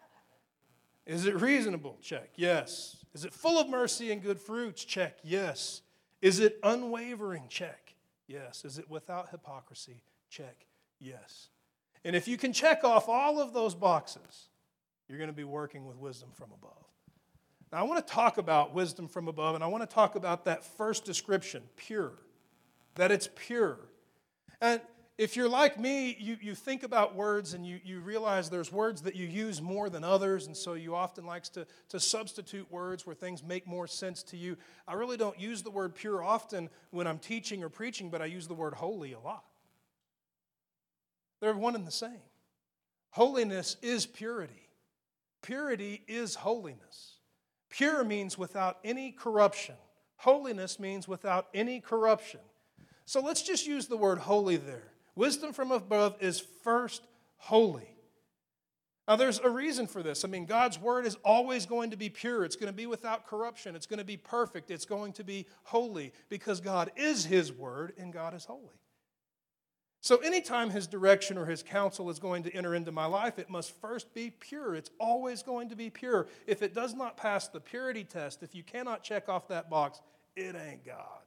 Is 1.06 1.28
it 1.28 1.40
reasonable? 1.40 1.98
Check. 2.02 2.32
Yes. 2.36 2.98
Is 3.14 3.24
it 3.24 3.34
full 3.34 3.60
of 3.60 3.70
mercy 3.70 4.12
and 4.12 4.22
good 4.22 4.40
fruits? 4.40 4.84
Check. 4.84 5.20
Yes. 5.24 5.82
Is 6.22 6.40
it 6.40 6.60
unwavering? 6.64 7.44
Check. 7.50 7.94
Yes. 8.28 8.66
Is 8.66 8.80
it 8.80 8.90
without 8.90 9.30
hypocrisy? 9.30 10.02
Check. 10.30 10.66
Yes. 11.00 11.50
And 12.04 12.16
if 12.16 12.28
you 12.28 12.38
can 12.38 12.52
check 12.52 12.84
off 12.84 13.08
all 13.08 13.40
of 13.40 13.54
those 13.54 13.76
boxes, 13.76 14.50
you're 15.08 15.20
going 15.20 15.30
to 15.30 15.36
be 15.36 15.44
working 15.44 15.86
with 15.86 15.98
wisdom 15.98 16.30
from 16.34 16.50
above. 16.52 16.84
Now, 17.74 17.80
I 17.80 17.84
want 17.84 18.06
to 18.06 18.14
talk 18.14 18.38
about 18.38 18.76
wisdom 18.76 19.08
from 19.08 19.28
above, 19.28 19.56
and 19.56 19.64
I 19.64 19.68
want 19.68 19.82
to 19.82 19.92
talk 19.92 20.14
about 20.14 20.46
that 20.46 20.64
first 20.64 21.06
description, 21.06 21.64
pure, 21.76 22.12
that 22.94 23.12
it's 23.12 23.28
pure. 23.36 23.80
And 24.62 24.80
if 25.18 25.36
you're 25.36 25.50
like 25.50 25.80
me, 25.80 26.16
you, 26.20 26.38
you 26.40 26.54
think 26.54 26.84
about 26.84 27.16
words 27.16 27.56
and 27.56 27.66
you, 27.66 27.80
you 27.84 28.00
realize 28.02 28.52
there's 28.52 28.72
words 28.72 29.02
that 29.02 29.16
you 29.16 29.26
use 29.26 29.60
more 29.60 29.90
than 29.90 30.04
others, 30.04 30.46
and 30.46 30.56
so 30.56 30.76
you 30.76 30.94
often 30.94 31.26
likes 31.26 31.50
to, 31.50 31.66
to 31.90 32.00
substitute 32.00 32.72
words 32.72 33.08
where 33.08 33.16
things 33.16 33.42
make 33.42 33.66
more 33.66 33.88
sense 33.88 34.22
to 34.22 34.38
you. 34.38 34.56
I 34.88 34.94
really 34.94 35.18
don't 35.18 35.40
use 35.40 35.64
the 35.64 35.72
word 35.72 35.96
pure 35.96 36.24
often 36.24 36.70
when 36.92 37.08
I'm 37.08 37.18
teaching 37.18 37.64
or 37.64 37.70
preaching, 37.70 38.12
but 38.12 38.22
I 38.22 38.26
use 38.26 38.48
the 38.48 38.54
word 38.54 38.76
holy 38.76 39.14
a 39.14 39.20
lot. 39.20 39.46
They're 41.42 41.56
one 41.56 41.74
and 41.74 41.88
the 41.88 41.92
same. 41.92 42.22
Holiness 43.10 43.78
is 43.82 44.06
purity, 44.06 44.70
purity 45.42 46.04
is 46.08 46.36
holiness. 46.36 47.13
Pure 47.74 48.04
means 48.04 48.38
without 48.38 48.78
any 48.84 49.12
corruption. 49.12 49.74
Holiness 50.18 50.80
means 50.80 51.08
without 51.08 51.48
any 51.56 51.80
corruption. 51.80 52.40
So 53.06 53.20
let's 53.20 53.42
just 53.42 53.66
use 53.66 53.88
the 53.88 53.98
word 53.98 54.20
holy 54.20 54.58
there. 54.58 54.92
Wisdom 55.16 55.54
from 55.54 55.72
above 55.72 56.16
is 56.22 56.40
first 56.40 57.02
holy. 57.38 57.88
Now, 59.08 59.16
there's 59.16 59.40
a 59.40 59.50
reason 59.50 59.88
for 59.88 60.04
this. 60.04 60.24
I 60.24 60.28
mean, 60.28 60.46
God's 60.46 60.80
word 60.80 61.08
is 61.08 61.18
always 61.26 61.66
going 61.66 61.90
to 61.90 61.98
be 61.98 62.10
pure. 62.10 62.46
It's 62.46 62.56
going 62.56 62.72
to 62.72 62.78
be 62.78 62.86
without 62.86 63.26
corruption. 63.26 63.76
It's 63.76 63.88
going 63.88 63.98
to 63.98 64.06
be 64.06 64.18
perfect. 64.18 64.70
It's 64.70 64.86
going 64.86 65.14
to 65.14 65.24
be 65.24 65.48
holy 65.64 66.14
because 66.30 66.62
God 66.62 66.92
is 66.96 67.26
his 67.26 67.52
word 67.52 67.94
and 67.98 68.14
God 68.14 68.36
is 68.36 68.46
holy. 68.46 68.80
So, 70.04 70.18
anytime 70.18 70.70
his 70.70 70.86
direction 70.86 71.38
or 71.38 71.46
his 71.46 71.64
counsel 71.64 72.10
is 72.10 72.20
going 72.20 72.44
to 72.44 72.54
enter 72.54 72.76
into 72.76 72.92
my 72.92 73.06
life, 73.06 73.40
it 73.40 73.50
must 73.50 73.72
first 73.80 74.14
be 74.14 74.32
pure. 74.38 74.76
It's 74.76 74.90
always 75.00 75.42
going 75.42 75.70
to 75.70 75.78
be 75.78 75.90
pure. 75.90 76.28
If 76.46 76.62
it 76.62 76.74
does 76.74 76.94
not 76.94 77.16
pass 77.16 77.48
the 77.48 77.62
purity 77.62 78.04
test, 78.04 78.44
if 78.44 78.54
you 78.54 78.64
cannot 78.64 79.02
check 79.02 79.30
off 79.30 79.48
that 79.48 79.70
box, 79.70 80.02
it 80.36 80.58
ain't 80.58 80.86
God. 80.86 81.24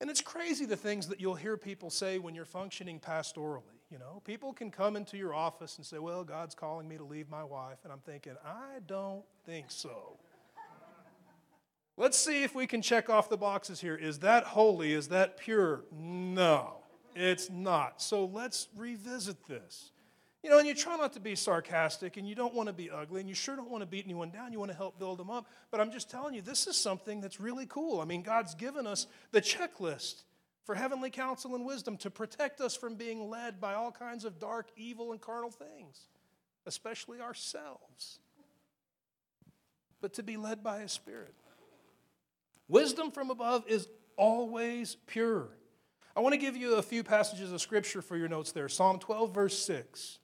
And 0.00 0.08
it's 0.08 0.20
crazy 0.20 0.66
the 0.66 0.76
things 0.76 1.08
that 1.08 1.20
you'll 1.20 1.34
hear 1.34 1.56
people 1.56 1.90
say 1.90 2.20
when 2.20 2.36
you're 2.36 2.44
functioning 2.44 3.00
pastorally. 3.00 3.62
You 3.90 3.98
know, 3.98 4.22
people 4.24 4.52
can 4.52 4.70
come 4.70 4.94
into 4.94 5.16
your 5.16 5.34
office 5.34 5.78
and 5.78 5.84
say, 5.84 5.98
Well, 5.98 6.22
God's 6.22 6.54
calling 6.54 6.86
me 6.86 6.96
to 6.96 7.04
leave 7.04 7.28
my 7.28 7.42
wife. 7.42 7.78
And 7.82 7.92
I'm 7.92 7.98
thinking, 7.98 8.34
I 8.46 8.78
don't 8.86 9.24
think 9.44 9.66
so. 9.68 10.20
Let's 11.96 12.16
see 12.16 12.42
if 12.42 12.54
we 12.54 12.66
can 12.66 12.80
check 12.80 13.10
off 13.10 13.28
the 13.28 13.36
boxes 13.36 13.80
here. 13.80 13.94
Is 13.94 14.20
that 14.20 14.44
holy? 14.44 14.92
Is 14.92 15.08
that 15.08 15.36
pure? 15.36 15.84
No, 15.92 16.76
it's 17.14 17.50
not. 17.50 18.00
So 18.00 18.24
let's 18.24 18.68
revisit 18.76 19.46
this. 19.46 19.90
You 20.42 20.50
know, 20.50 20.58
and 20.58 20.66
you 20.66 20.74
try 20.74 20.96
not 20.96 21.12
to 21.12 21.20
be 21.20 21.36
sarcastic 21.36 22.16
and 22.16 22.28
you 22.28 22.34
don't 22.34 22.54
want 22.54 22.66
to 22.68 22.72
be 22.72 22.90
ugly 22.90 23.20
and 23.20 23.28
you 23.28 23.34
sure 23.34 23.54
don't 23.54 23.70
want 23.70 23.82
to 23.82 23.86
beat 23.86 24.04
anyone 24.04 24.30
down. 24.30 24.52
You 24.52 24.58
want 24.58 24.72
to 24.72 24.76
help 24.76 24.98
build 24.98 25.18
them 25.18 25.30
up. 25.30 25.46
But 25.70 25.80
I'm 25.80 25.92
just 25.92 26.10
telling 26.10 26.34
you, 26.34 26.40
this 26.40 26.66
is 26.66 26.76
something 26.76 27.20
that's 27.20 27.38
really 27.38 27.66
cool. 27.66 28.00
I 28.00 28.04
mean, 28.04 28.22
God's 28.22 28.54
given 28.54 28.86
us 28.86 29.06
the 29.30 29.40
checklist 29.40 30.22
for 30.64 30.74
heavenly 30.74 31.10
counsel 31.10 31.54
and 31.54 31.64
wisdom 31.64 31.96
to 31.98 32.10
protect 32.10 32.60
us 32.60 32.74
from 32.74 32.96
being 32.96 33.28
led 33.28 33.60
by 33.60 33.74
all 33.74 33.92
kinds 33.92 34.24
of 34.24 34.40
dark, 34.40 34.70
evil, 34.76 35.12
and 35.12 35.20
carnal 35.20 35.50
things, 35.50 36.08
especially 36.66 37.20
ourselves. 37.20 38.18
But 40.00 40.14
to 40.14 40.24
be 40.24 40.36
led 40.36 40.64
by 40.64 40.80
His 40.80 40.90
Spirit. 40.90 41.34
Wisdom 42.72 43.10
from 43.10 43.28
above 43.28 43.64
is 43.68 43.86
always 44.16 44.96
pure. 45.06 45.48
I 46.16 46.20
want 46.20 46.32
to 46.32 46.38
give 46.38 46.56
you 46.56 46.76
a 46.76 46.82
few 46.82 47.04
passages 47.04 47.52
of 47.52 47.60
scripture 47.60 48.00
for 48.00 48.16
your 48.16 48.28
notes 48.28 48.52
there. 48.52 48.66
Psalm 48.70 48.98
12, 48.98 49.34
verse 49.34 49.58
6. 49.58 50.20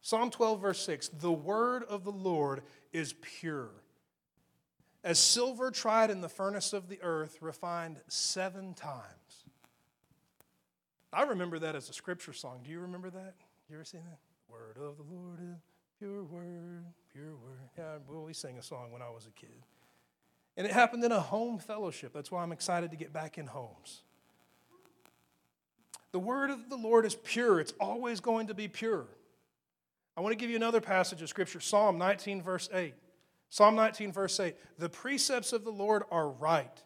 Psalm 0.00 0.30
12, 0.30 0.60
verse 0.60 0.86
6 0.86 1.08
The 1.08 1.32
word 1.32 1.82
of 1.82 2.04
the 2.04 2.12
Lord 2.12 2.62
is 2.92 3.14
pure. 3.20 3.70
As 5.02 5.18
silver 5.18 5.72
tried 5.72 6.10
in 6.10 6.20
the 6.20 6.28
furnace 6.28 6.72
of 6.72 6.88
the 6.88 7.00
earth, 7.02 7.38
refined 7.40 8.00
seven 8.06 8.74
times. 8.74 9.46
I 11.12 11.24
remember 11.24 11.58
that 11.58 11.74
as 11.74 11.90
a 11.90 11.92
scripture 11.92 12.32
song. 12.32 12.60
Do 12.62 12.70
you 12.70 12.78
remember 12.78 13.10
that? 13.10 13.34
You 13.68 13.74
ever 13.74 13.84
seen 13.84 14.02
that? 14.08 14.20
Word 14.48 14.76
of 14.76 14.98
the 14.98 15.12
Lord 15.12 15.40
is 15.40 15.58
pure 15.98 16.22
word, 16.22 16.84
pure 17.12 17.34
word. 17.34 17.70
Yeah, 17.76 17.98
well, 18.08 18.22
we 18.22 18.34
sang 18.34 18.56
a 18.56 18.62
song 18.62 18.92
when 18.92 19.02
I 19.02 19.10
was 19.10 19.26
a 19.26 19.32
kid. 19.32 19.64
And 20.56 20.66
it 20.66 20.72
happened 20.72 21.02
in 21.04 21.12
a 21.12 21.20
home 21.20 21.58
fellowship. 21.58 22.12
That's 22.12 22.30
why 22.30 22.42
I'm 22.42 22.52
excited 22.52 22.90
to 22.90 22.96
get 22.96 23.12
back 23.12 23.38
in 23.38 23.46
homes. 23.46 24.02
The 26.12 26.18
word 26.18 26.50
of 26.50 26.68
the 26.68 26.76
Lord 26.76 27.06
is 27.06 27.14
pure, 27.14 27.58
it's 27.58 27.72
always 27.80 28.20
going 28.20 28.48
to 28.48 28.54
be 28.54 28.68
pure. 28.68 29.06
I 30.14 30.20
want 30.20 30.32
to 30.32 30.36
give 30.36 30.50
you 30.50 30.56
another 30.56 30.82
passage 30.82 31.22
of 31.22 31.30
Scripture 31.30 31.60
Psalm 31.60 31.96
19, 31.96 32.42
verse 32.42 32.68
8. 32.72 32.94
Psalm 33.48 33.74
19, 33.76 34.12
verse 34.12 34.38
8. 34.38 34.54
The 34.78 34.90
precepts 34.90 35.54
of 35.54 35.64
the 35.64 35.70
Lord 35.70 36.02
are 36.10 36.28
right, 36.28 36.82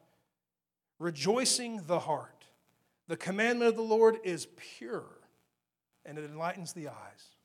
rejoicing 1.00 1.82
the 1.87 1.99
heart. 1.99 2.44
The 3.08 3.16
commandment 3.16 3.68
of 3.70 3.76
the 3.76 3.82
Lord 3.82 4.18
is 4.25 4.46
pure, 4.78 5.06
and 6.04 6.18
it 6.18 6.25
enlightens 6.25 6.73
the 6.73 6.88
eyes. 6.88 7.37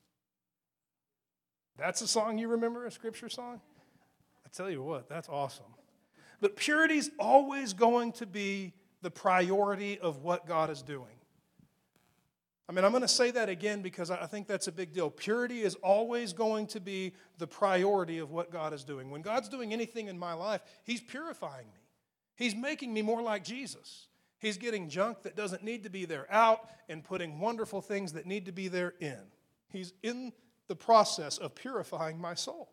That's 1.76 2.00
a 2.00 2.08
song 2.08 2.38
you 2.38 2.48
remember, 2.48 2.86
a 2.86 2.90
scripture 2.90 3.28
song? 3.28 3.60
I 4.44 4.48
tell 4.54 4.70
you 4.70 4.82
what, 4.82 5.08
that's 5.08 5.28
awesome. 5.28 5.64
But 6.42 6.56
purity 6.56 6.96
is 6.96 7.10
always 7.20 7.72
going 7.72 8.12
to 8.14 8.26
be 8.26 8.74
the 9.00 9.12
priority 9.12 9.98
of 10.00 10.22
what 10.22 10.44
God 10.44 10.70
is 10.70 10.82
doing. 10.82 11.14
I 12.68 12.72
mean, 12.72 12.84
I'm 12.84 12.90
going 12.90 13.02
to 13.02 13.08
say 13.08 13.30
that 13.30 13.48
again 13.48 13.80
because 13.80 14.10
I 14.10 14.26
think 14.26 14.48
that's 14.48 14.66
a 14.66 14.72
big 14.72 14.92
deal. 14.92 15.08
Purity 15.08 15.62
is 15.62 15.76
always 15.76 16.32
going 16.32 16.66
to 16.68 16.80
be 16.80 17.12
the 17.38 17.46
priority 17.46 18.18
of 18.18 18.32
what 18.32 18.50
God 18.50 18.72
is 18.72 18.82
doing. 18.82 19.10
When 19.10 19.22
God's 19.22 19.48
doing 19.48 19.72
anything 19.72 20.08
in 20.08 20.18
my 20.18 20.32
life, 20.32 20.62
He's 20.82 21.00
purifying 21.00 21.66
me, 21.66 21.80
He's 22.34 22.56
making 22.56 22.92
me 22.92 23.02
more 23.02 23.22
like 23.22 23.44
Jesus. 23.44 24.08
He's 24.40 24.56
getting 24.56 24.88
junk 24.88 25.22
that 25.22 25.36
doesn't 25.36 25.62
need 25.62 25.84
to 25.84 25.90
be 25.90 26.04
there 26.04 26.26
out 26.28 26.68
and 26.88 27.04
putting 27.04 27.38
wonderful 27.38 27.80
things 27.80 28.14
that 28.14 28.26
need 28.26 28.46
to 28.46 28.52
be 28.52 28.66
there 28.66 28.94
in. 28.98 29.20
He's 29.68 29.92
in 30.02 30.32
the 30.66 30.74
process 30.74 31.38
of 31.38 31.54
purifying 31.54 32.20
my 32.20 32.34
soul. 32.34 32.68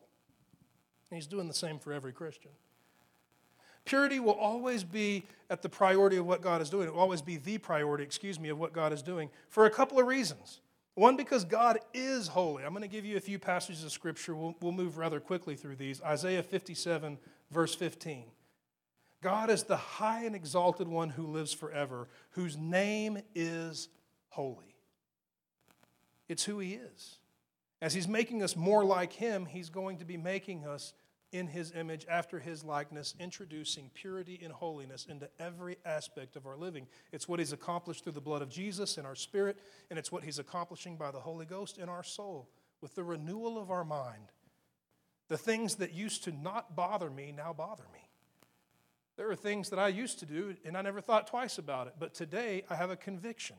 He's 1.11 1.27
doing 1.27 1.47
the 1.47 1.53
same 1.53 1.77
for 1.77 1.93
every 1.93 2.13
Christian. 2.13 2.49
Purity 3.89 4.19
will 4.19 4.33
always 4.33 4.83
be 4.83 5.23
at 5.49 5.63
the 5.63 5.67
priority 5.67 6.17
of 6.17 6.27
what 6.27 6.43
God 6.43 6.61
is 6.61 6.69
doing. 6.69 6.87
It 6.87 6.93
will 6.93 7.01
always 7.01 7.23
be 7.23 7.37
the 7.37 7.57
priority, 7.57 8.03
excuse 8.03 8.39
me, 8.39 8.49
of 8.49 8.59
what 8.59 8.71
God 8.71 8.93
is 8.93 9.01
doing 9.01 9.31
for 9.47 9.65
a 9.65 9.71
couple 9.71 9.99
of 9.99 10.05
reasons. 10.05 10.61
One, 10.93 11.17
because 11.17 11.43
God 11.43 11.79
is 11.91 12.27
holy. 12.27 12.63
I'm 12.63 12.69
going 12.69 12.83
to 12.83 12.87
give 12.87 13.03
you 13.03 13.17
a 13.17 13.19
few 13.19 13.39
passages 13.39 13.83
of 13.83 13.91
Scripture. 13.91 14.35
We'll, 14.35 14.55
we'll 14.61 14.73
move 14.73 14.99
rather 14.99 15.19
quickly 15.19 15.55
through 15.55 15.77
these. 15.77 16.03
Isaiah 16.03 16.43
57, 16.43 17.17
verse 17.49 17.73
15. 17.73 18.25
God 19.23 19.49
is 19.49 19.63
the 19.63 19.75
high 19.75 20.23
and 20.23 20.35
exalted 20.35 20.87
one 20.87 21.09
who 21.09 21.25
lives 21.25 21.51
forever, 21.51 22.09
whose 22.33 22.55
name 22.55 23.17
is 23.33 23.89
holy. 24.27 24.75
It's 26.27 26.43
who 26.43 26.59
He 26.59 26.75
is. 26.75 27.17
As 27.81 27.95
He's 27.95 28.07
making 28.07 28.43
us 28.43 28.55
more 28.55 28.85
like 28.85 29.13
Him, 29.13 29.47
He's 29.47 29.71
going 29.71 29.97
to 29.97 30.05
be 30.05 30.15
making 30.15 30.67
us 30.67 30.93
in 31.31 31.47
his 31.47 31.71
image, 31.75 32.05
after 32.09 32.39
his 32.39 32.63
likeness, 32.63 33.13
introducing 33.19 33.89
purity 33.93 34.39
and 34.43 34.51
holiness 34.51 35.05
into 35.09 35.29
every 35.39 35.77
aspect 35.85 36.35
of 36.35 36.47
our 36.47 36.57
living. 36.57 36.87
It's 37.11 37.27
what 37.27 37.39
he's 37.39 37.53
accomplished 37.53 38.03
through 38.03 38.13
the 38.13 38.21
blood 38.21 38.41
of 38.41 38.49
Jesus 38.49 38.97
in 38.97 39.05
our 39.05 39.15
spirit, 39.15 39.57
and 39.89 39.99
it's 39.99 40.11
what 40.11 40.23
he's 40.23 40.39
accomplishing 40.39 40.97
by 40.97 41.11
the 41.11 41.19
Holy 41.19 41.45
Ghost 41.45 41.77
in 41.77 41.89
our 41.89 42.03
soul 42.03 42.49
with 42.81 42.95
the 42.95 43.03
renewal 43.03 43.57
of 43.57 43.69
our 43.71 43.85
mind. 43.85 44.31
The 45.27 45.37
things 45.37 45.75
that 45.75 45.93
used 45.93 46.23
to 46.23 46.31
not 46.31 46.75
bother 46.75 47.09
me 47.09 47.31
now 47.35 47.53
bother 47.53 47.85
me. 47.93 47.99
There 49.15 49.29
are 49.29 49.35
things 49.35 49.69
that 49.69 49.79
I 49.79 49.89
used 49.89 50.19
to 50.19 50.25
do, 50.25 50.55
and 50.65 50.77
I 50.77 50.81
never 50.81 51.01
thought 51.01 51.27
twice 51.27 51.57
about 51.57 51.87
it, 51.87 51.93
but 51.99 52.13
today 52.13 52.63
I 52.69 52.75
have 52.75 52.89
a 52.89 52.95
conviction 52.95 53.57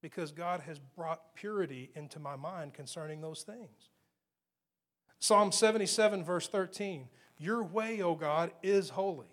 because 0.00 0.32
God 0.32 0.60
has 0.60 0.78
brought 0.78 1.34
purity 1.34 1.90
into 1.94 2.18
my 2.18 2.36
mind 2.36 2.74
concerning 2.74 3.20
those 3.20 3.42
things. 3.42 3.90
Psalm 5.22 5.52
77, 5.52 6.24
verse 6.24 6.48
13 6.48 7.06
Your 7.38 7.62
way, 7.62 8.02
O 8.02 8.16
God, 8.16 8.50
is 8.60 8.88
holy. 8.90 9.28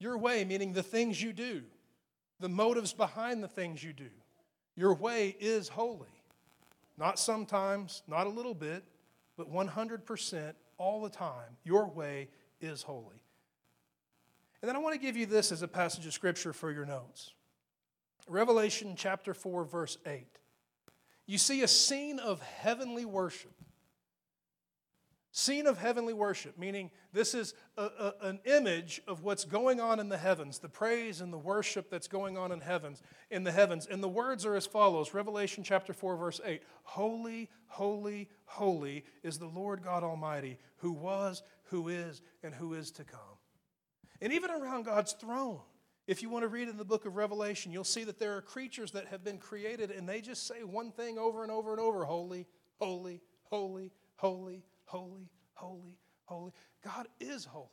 Your 0.00 0.18
way, 0.18 0.44
meaning 0.44 0.72
the 0.72 0.82
things 0.82 1.22
you 1.22 1.32
do, 1.32 1.62
the 2.40 2.48
motives 2.48 2.92
behind 2.92 3.40
the 3.40 3.46
things 3.46 3.84
you 3.84 3.92
do. 3.92 4.10
Your 4.74 4.94
way 4.94 5.36
is 5.38 5.68
holy. 5.68 6.08
Not 6.98 7.20
sometimes, 7.20 8.02
not 8.08 8.26
a 8.26 8.30
little 8.30 8.52
bit, 8.52 8.82
but 9.36 9.48
100% 9.48 10.54
all 10.76 11.00
the 11.00 11.08
time. 11.08 11.56
Your 11.62 11.86
way 11.86 12.28
is 12.60 12.82
holy. 12.82 13.22
And 14.60 14.68
then 14.68 14.74
I 14.74 14.80
want 14.80 14.96
to 14.96 15.00
give 15.00 15.16
you 15.16 15.26
this 15.26 15.52
as 15.52 15.62
a 15.62 15.68
passage 15.68 16.04
of 16.04 16.14
scripture 16.14 16.52
for 16.52 16.72
your 16.72 16.84
notes 16.84 17.32
Revelation 18.28 18.94
chapter 18.96 19.34
4, 19.34 19.66
verse 19.66 19.98
8. 20.04 20.26
You 21.26 21.38
see 21.38 21.62
a 21.62 21.68
scene 21.68 22.18
of 22.18 22.42
heavenly 22.42 23.04
worship 23.04 23.52
Scene 25.38 25.66
of 25.66 25.76
heavenly 25.76 26.14
worship, 26.14 26.56
meaning 26.56 26.90
this 27.12 27.34
is 27.34 27.52
a, 27.76 27.82
a, 27.82 28.14
an 28.22 28.40
image 28.46 29.02
of 29.06 29.22
what's 29.22 29.44
going 29.44 29.82
on 29.82 30.00
in 30.00 30.08
the 30.08 30.16
heavens, 30.16 30.60
the 30.60 30.68
praise 30.70 31.20
and 31.20 31.30
the 31.30 31.36
worship 31.36 31.90
that's 31.90 32.08
going 32.08 32.38
on 32.38 32.52
in 32.52 32.60
heavens, 32.62 33.02
in 33.30 33.44
the 33.44 33.52
heavens. 33.52 33.86
And 33.86 34.02
the 34.02 34.08
words 34.08 34.46
are 34.46 34.54
as 34.54 34.64
follows 34.64 35.12
Revelation 35.12 35.62
chapter 35.62 35.92
4, 35.92 36.16
verse 36.16 36.40
8 36.42 36.62
Holy, 36.84 37.50
holy, 37.66 38.30
holy 38.46 39.04
is 39.22 39.38
the 39.38 39.46
Lord 39.46 39.82
God 39.84 40.02
Almighty, 40.02 40.56
who 40.78 40.92
was, 40.92 41.42
who 41.64 41.88
is, 41.88 42.22
and 42.42 42.54
who 42.54 42.72
is 42.72 42.90
to 42.92 43.04
come. 43.04 43.20
And 44.22 44.32
even 44.32 44.50
around 44.50 44.86
God's 44.86 45.12
throne, 45.12 45.60
if 46.06 46.22
you 46.22 46.30
want 46.30 46.44
to 46.44 46.48
read 46.48 46.70
in 46.70 46.78
the 46.78 46.84
book 46.84 47.04
of 47.04 47.16
Revelation, 47.16 47.72
you'll 47.72 47.84
see 47.84 48.04
that 48.04 48.18
there 48.18 48.38
are 48.38 48.40
creatures 48.40 48.92
that 48.92 49.08
have 49.08 49.22
been 49.22 49.36
created 49.36 49.90
and 49.90 50.08
they 50.08 50.22
just 50.22 50.46
say 50.46 50.64
one 50.64 50.92
thing 50.92 51.18
over 51.18 51.42
and 51.42 51.52
over 51.52 51.72
and 51.72 51.80
over 51.80 52.06
holy, 52.06 52.46
holy, 52.78 53.20
holy, 53.50 53.92
holy, 54.16 54.64
holy, 54.86 55.28
holy, 55.54 55.98
holy. 56.24 56.52
God 56.82 57.06
is 57.20 57.44
holy. 57.44 57.68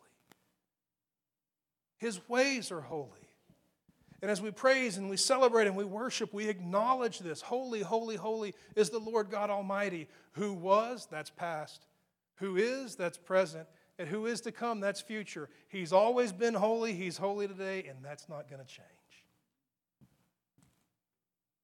His 1.98 2.20
ways 2.28 2.72
are 2.72 2.82
holy. 2.82 3.10
And 4.22 4.32
as 4.32 4.42
we 4.42 4.52
praise 4.52 4.98
and 4.98 5.10
we 5.10 5.18
celebrate 5.18 5.68
and 5.68 5.76
we 5.76 5.84
worship, 5.84 6.34
we 6.34 6.48
acknowledge 6.48 7.20
this. 7.20 7.42
Holy, 7.42 7.82
holy, 7.82 8.16
holy 8.16 8.56
is 8.76 8.90
the 8.90 9.00
Lord 9.00 9.30
God 9.30 9.50
Almighty, 9.50 10.08
who 10.34 10.54
was, 10.54 11.08
that's 11.12 11.30
past, 11.30 11.88
who 12.36 12.56
is, 12.56 12.96
that's 12.96 13.18
present, 13.18 13.68
and 14.00 14.08
who 14.08 14.26
is 14.26 14.42
to 14.42 14.52
come, 14.52 14.80
that's 14.80 15.02
future. 15.02 15.50
He's 15.68 15.92
always 15.92 16.32
been 16.32 16.54
holy, 16.54 16.94
He's 16.94 17.18
holy 17.18 17.48
today, 17.48 17.84
and 17.90 17.98
that's 18.02 18.30
not 18.30 18.50
going 18.50 18.62
to 18.62 18.68
change. 18.68 18.88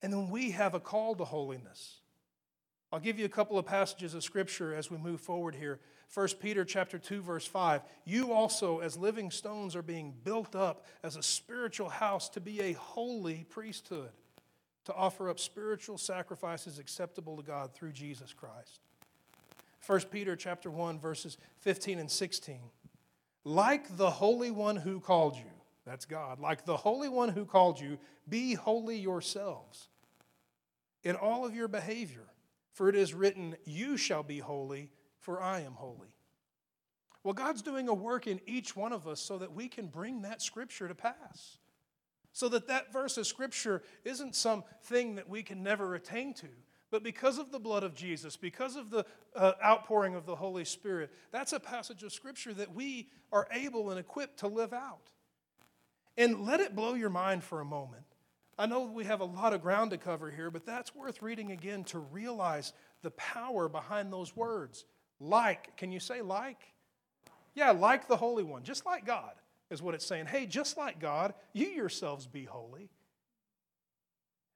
And 0.01 0.12
then 0.13 0.29
we 0.29 0.51
have 0.51 0.74
a 0.74 0.79
call 0.79 1.15
to 1.15 1.25
holiness. 1.25 2.01
I'll 2.91 3.00
give 3.00 3.19
you 3.19 3.25
a 3.25 3.29
couple 3.29 3.58
of 3.58 3.65
passages 3.65 4.15
of 4.15 4.24
scripture 4.24 4.74
as 4.74 4.89
we 4.89 4.98
move 4.98 5.22
forward 5.22 5.55
here. 5.55 5.79
1 6.12 6.27
Peter 6.39 6.65
chapter 6.65 6.98
2 6.98 7.22
verse 7.22 7.46
5. 7.46 7.81
You 8.05 8.34
also 8.34 8.79
as 8.79 8.98
living 8.98 9.29
stones 9.29 9.75
are 9.75 9.84
being 9.84 10.13
built 10.24 10.55
up 10.55 10.86
as 11.03 11.15
a 11.15 11.22
spiritual 11.22 11.89
house 11.89 12.29
to 12.29 12.41
be 12.41 12.62
a 12.62 12.74
holy 12.74 13.46
priesthood, 13.50 14.10
to 14.86 14.93
offer 14.93 15.29
up 15.29 15.39
spiritual 15.39 16.00
sacrifices 16.00 16.79
acceptable 16.79 17.38
to 17.38 17.43
God 17.43 17.75
through 17.75 17.91
Jesus 17.91 18.34
Christ. 18.34 18.81
1 19.86 20.01
Peter 20.12 20.36
chapter 20.36 20.72
1 20.72 21.00
verses 21.00 21.38
15 21.60 22.00
and 22.00 22.10
16. 22.10 22.60
Like 23.43 23.98
the 23.98 24.10
holy 24.10 24.50
one 24.50 24.75
who 24.75 25.00
called 25.00 25.36
you, 25.36 25.51
that's 25.86 26.05
God, 26.05 26.39
like 26.39 26.65
the 26.65 26.77
holy 26.77 27.08
one 27.08 27.29
who 27.29 27.46
called 27.46 27.79
you, 27.79 28.00
be 28.27 28.55
holy 28.55 28.98
yourselves 28.98 29.89
in 31.03 31.15
all 31.15 31.46
of 31.46 31.55
your 31.55 31.67
behavior 31.67 32.28
for 32.79 32.88
it 32.88 32.95
is 32.95 33.13
written, 33.13 33.57
You 33.65 33.98
shall 33.98 34.24
be 34.24 34.39
holy, 34.39 34.89
for 35.19 35.41
I 35.41 35.59
am 35.59 35.74
holy. 35.74 36.15
Well, 37.25 37.33
God's 37.33 37.62
doing 37.62 37.89
a 37.89 37.93
work 37.93 38.25
in 38.25 38.39
each 38.45 38.74
one 38.74 38.93
of 38.93 39.05
us 39.05 39.19
so 39.19 39.38
that 39.39 39.51
we 39.51 39.67
can 39.67 39.88
bring 39.88 40.21
that 40.21 40.41
scripture 40.41 40.88
to 40.88 40.95
pass. 40.95 41.57
So 42.31 42.48
that 42.48 42.69
that 42.69 42.93
verse 42.93 43.17
of 43.17 43.27
scripture 43.27 43.83
isn't 44.05 44.33
something 44.33 45.15
that 45.15 45.27
we 45.27 45.43
can 45.43 45.62
never 45.62 45.93
attain 45.93 46.33
to, 46.36 46.48
but 46.89 47.03
because 47.03 47.38
of 47.38 47.51
the 47.51 47.59
blood 47.59 47.83
of 47.83 47.95
Jesus, 47.95 48.38
because 48.38 48.77
of 48.77 48.91
the 48.91 49.05
uh, 49.36 49.51
outpouring 49.62 50.15
of 50.15 50.25
the 50.25 50.38
Holy 50.38 50.63
Spirit, 50.63 51.12
that's 51.33 51.51
a 51.51 51.59
passage 51.59 52.03
of 52.03 52.13
scripture 52.13 52.53
that 52.53 52.74
we 52.74 53.09
are 53.33 53.50
able 53.51 53.89
and 53.89 54.00
equipped 54.00 54.39
to 54.39 54.48
live 54.48 54.71
out. 54.71 55.12
And 56.15 56.45
let 56.45 56.62
it 56.62 56.77
blow 56.77 56.93
your 56.93 57.09
mind 57.09 57.43
for 57.43 57.59
a 57.59 57.65
moment. 57.65 58.09
I 58.60 58.66
know 58.66 58.82
we 58.82 59.06
have 59.06 59.22
a 59.22 59.25
lot 59.25 59.54
of 59.54 59.62
ground 59.62 59.92
to 59.92 59.98
cover 59.98 60.30
here, 60.30 60.51
but 60.51 60.66
that's 60.66 60.94
worth 60.94 61.22
reading 61.22 61.54
again 61.54 61.86
to 61.86 62.00
realize 62.00 62.74
the 63.04 63.12
power 63.12 63.70
behind 63.70 64.12
those 64.12 64.36
words. 64.36 64.84
Like, 65.22 65.78
can 65.78 65.94
you 65.94 66.01
say 66.01 66.22
like? 66.22 66.60
Yeah, 67.56 67.72
like 67.72 68.10
the 68.10 68.18
Holy 68.18 68.44
One, 68.44 68.63
just 68.63 68.86
like 68.86 69.06
God 69.06 69.32
is 69.72 69.82
what 69.82 69.96
it's 69.96 70.06
saying. 70.06 70.25
Hey, 70.25 70.46
just 70.46 70.78
like 70.78 71.00
God, 71.00 71.36
you 71.54 71.68
yourselves 71.68 72.28
be 72.28 72.44
holy. 72.44 72.89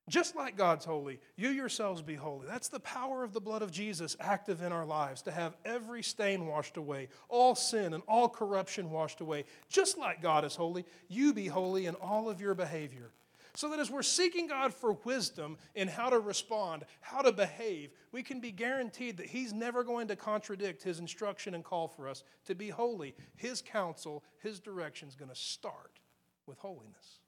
Just 0.10 0.36
like 0.36 0.58
God's 0.58 0.84
holy, 0.84 1.22
you 1.38 1.48
yourselves 1.48 2.02
be 2.02 2.16
holy. 2.16 2.46
That's 2.46 2.68
the 2.68 2.82
power 2.82 3.24
of 3.24 3.32
the 3.32 3.40
blood 3.40 3.62
of 3.62 3.72
Jesus 3.72 4.18
active 4.20 4.62
in 4.62 4.74
our 4.74 4.86
lives 4.86 5.22
to 5.22 5.32
have 5.32 5.56
every 5.64 6.04
stain 6.04 6.46
washed 6.46 6.76
away, 6.76 7.08
all 7.30 7.56
sin 7.56 7.94
and 7.94 8.04
all 8.06 8.28
corruption 8.28 8.92
washed 8.92 9.22
away. 9.22 9.46
Just 9.70 9.98
like 9.98 10.22
God 10.22 10.44
is 10.44 10.58
holy, 10.58 10.86
you 11.08 11.34
be 11.34 11.48
holy 11.48 11.86
in 11.86 11.96
all 11.96 12.30
of 12.30 12.42
your 12.42 12.54
behavior. 12.54 13.12
So 13.56 13.70
that 13.70 13.80
as 13.80 13.92
we're 13.92 14.02
seeking 14.02 14.48
God 14.48 14.74
for 14.74 14.94
wisdom 15.04 15.58
in 15.76 15.88
how 15.88 16.10
to 16.10 16.20
respond, 16.20 16.86
how 17.02 17.22
to 17.22 17.32
behave, 17.32 17.92
we 18.12 18.24
can 18.24 18.40
be 18.40 18.52
guaranteed 18.52 19.18
that 19.18 19.28
He's 19.28 19.54
never 19.54 19.84
going 19.84 20.08
to 20.08 20.16
contradict 20.16 20.82
His 20.82 21.00
instruction 21.00 21.54
and 21.54 21.64
call 21.64 21.88
for 21.88 22.08
us 22.08 22.24
to 22.46 22.56
be 22.56 22.70
holy. 22.70 23.14
His 23.36 23.62
counsel, 23.62 24.24
His 24.40 24.60
direction 24.60 25.08
is 25.08 25.16
going 25.16 25.30
to 25.30 25.36
start 25.36 26.00
with 26.48 26.58
holiness. 26.58 27.20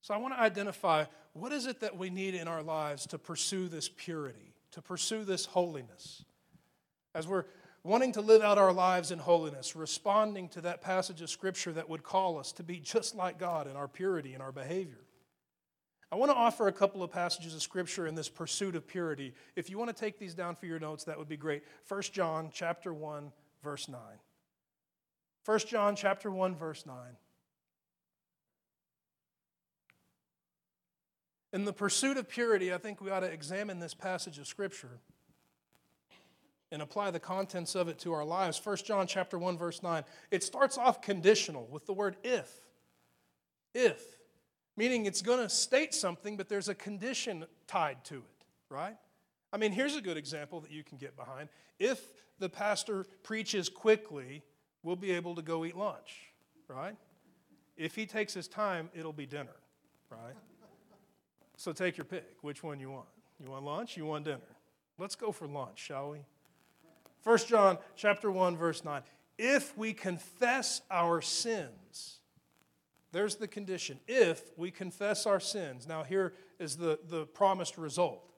So 0.00 0.14
I 0.14 0.18
want 0.18 0.34
to 0.34 0.40
identify 0.40 1.04
what 1.32 1.52
is 1.52 1.66
it 1.66 1.80
that 1.80 1.98
we 1.98 2.08
need 2.08 2.34
in 2.34 2.48
our 2.48 2.62
lives 2.62 3.06
to 3.08 3.18
pursue 3.18 3.68
this 3.68 3.88
purity, 3.88 4.54
to 4.70 4.80
pursue 4.80 5.24
this 5.24 5.44
holiness. 5.44 6.24
As 7.14 7.26
we're 7.26 7.44
wanting 7.88 8.12
to 8.12 8.20
live 8.20 8.42
out 8.42 8.58
our 8.58 8.72
lives 8.72 9.10
in 9.10 9.18
holiness, 9.18 9.74
responding 9.74 10.46
to 10.50 10.60
that 10.60 10.82
passage 10.82 11.22
of 11.22 11.30
Scripture 11.30 11.72
that 11.72 11.88
would 11.88 12.02
call 12.02 12.38
us 12.38 12.52
to 12.52 12.62
be 12.62 12.78
just 12.78 13.14
like 13.14 13.38
God 13.38 13.66
in 13.66 13.76
our 13.76 13.88
purity 13.88 14.34
and 14.34 14.42
our 14.42 14.52
behavior. 14.52 15.00
I 16.12 16.16
want 16.16 16.30
to 16.30 16.36
offer 16.36 16.68
a 16.68 16.72
couple 16.72 17.02
of 17.02 17.10
passages 17.10 17.54
of 17.54 17.62
Scripture 17.62 18.06
in 18.06 18.14
this 18.14 18.28
pursuit 18.28 18.76
of 18.76 18.86
purity. 18.86 19.32
If 19.56 19.70
you 19.70 19.78
want 19.78 19.88
to 19.88 19.98
take 19.98 20.18
these 20.18 20.34
down 20.34 20.54
for 20.54 20.66
your 20.66 20.78
notes, 20.78 21.04
that 21.04 21.16
would 21.16 21.30
be 21.30 21.38
great. 21.38 21.62
1 21.88 22.02
John 22.12 22.50
chapter 22.52 22.92
1, 22.92 23.32
verse 23.64 23.88
9. 23.88 24.00
1 25.46 25.58
John 25.60 25.96
chapter 25.96 26.30
1, 26.30 26.56
verse 26.56 26.84
9. 26.84 26.94
In 31.54 31.64
the 31.64 31.72
pursuit 31.72 32.18
of 32.18 32.28
purity, 32.28 32.72
I 32.74 32.76
think 32.76 33.00
we 33.00 33.10
ought 33.10 33.20
to 33.20 33.32
examine 33.32 33.78
this 33.78 33.94
passage 33.94 34.38
of 34.38 34.46
Scripture 34.46 35.00
and 36.70 36.82
apply 36.82 37.10
the 37.10 37.20
contents 37.20 37.74
of 37.74 37.88
it 37.88 37.98
to 38.00 38.12
our 38.12 38.24
lives. 38.24 38.60
1 38.62 38.76
John 38.84 39.06
chapter 39.06 39.38
1 39.38 39.56
verse 39.56 39.82
9. 39.82 40.04
It 40.30 40.42
starts 40.42 40.76
off 40.78 41.00
conditional 41.00 41.66
with 41.70 41.86
the 41.86 41.92
word 41.92 42.16
if. 42.22 42.60
If 43.74 44.02
meaning 44.78 45.06
it's 45.06 45.22
going 45.22 45.40
to 45.40 45.48
state 45.48 45.92
something 45.92 46.36
but 46.36 46.48
there's 46.48 46.68
a 46.68 46.74
condition 46.74 47.44
tied 47.66 48.02
to 48.04 48.16
it, 48.16 48.44
right? 48.70 48.96
I 49.52 49.56
mean, 49.56 49.72
here's 49.72 49.96
a 49.96 50.00
good 50.00 50.16
example 50.16 50.60
that 50.60 50.70
you 50.70 50.84
can 50.84 50.98
get 50.98 51.16
behind. 51.16 51.48
If 51.78 52.00
the 52.38 52.48
pastor 52.48 53.04
preaches 53.22 53.68
quickly, 53.68 54.42
we'll 54.82 54.96
be 54.96 55.10
able 55.10 55.34
to 55.34 55.42
go 55.42 55.64
eat 55.64 55.76
lunch, 55.76 56.32
right? 56.68 56.94
If 57.76 57.94
he 57.94 58.06
takes 58.06 58.34
his 58.34 58.46
time, 58.46 58.90
it'll 58.94 59.12
be 59.12 59.26
dinner, 59.26 59.56
right? 60.10 60.34
So 61.56 61.72
take 61.72 61.96
your 61.96 62.04
pick. 62.04 62.36
Which 62.42 62.62
one 62.62 62.78
you 62.78 62.90
want? 62.90 63.08
You 63.42 63.50
want 63.50 63.64
lunch? 63.64 63.96
You 63.96 64.06
want 64.06 64.24
dinner? 64.24 64.38
Let's 64.98 65.16
go 65.16 65.32
for 65.32 65.48
lunch, 65.48 65.78
shall 65.78 66.10
we? 66.10 66.18
1 67.28 67.36
John 67.46 67.76
chapter 67.94 68.30
1 68.30 68.56
verse 68.56 68.82
9. 68.86 69.02
If 69.36 69.76
we 69.76 69.92
confess 69.92 70.80
our 70.90 71.20
sins, 71.20 72.20
there's 73.12 73.36
the 73.36 73.46
condition. 73.46 74.00
If 74.08 74.50
we 74.56 74.70
confess 74.70 75.26
our 75.26 75.38
sins. 75.38 75.86
Now 75.86 76.04
here 76.04 76.32
is 76.58 76.76
the, 76.76 76.98
the 77.06 77.26
promised 77.26 77.76
result. 77.76 78.32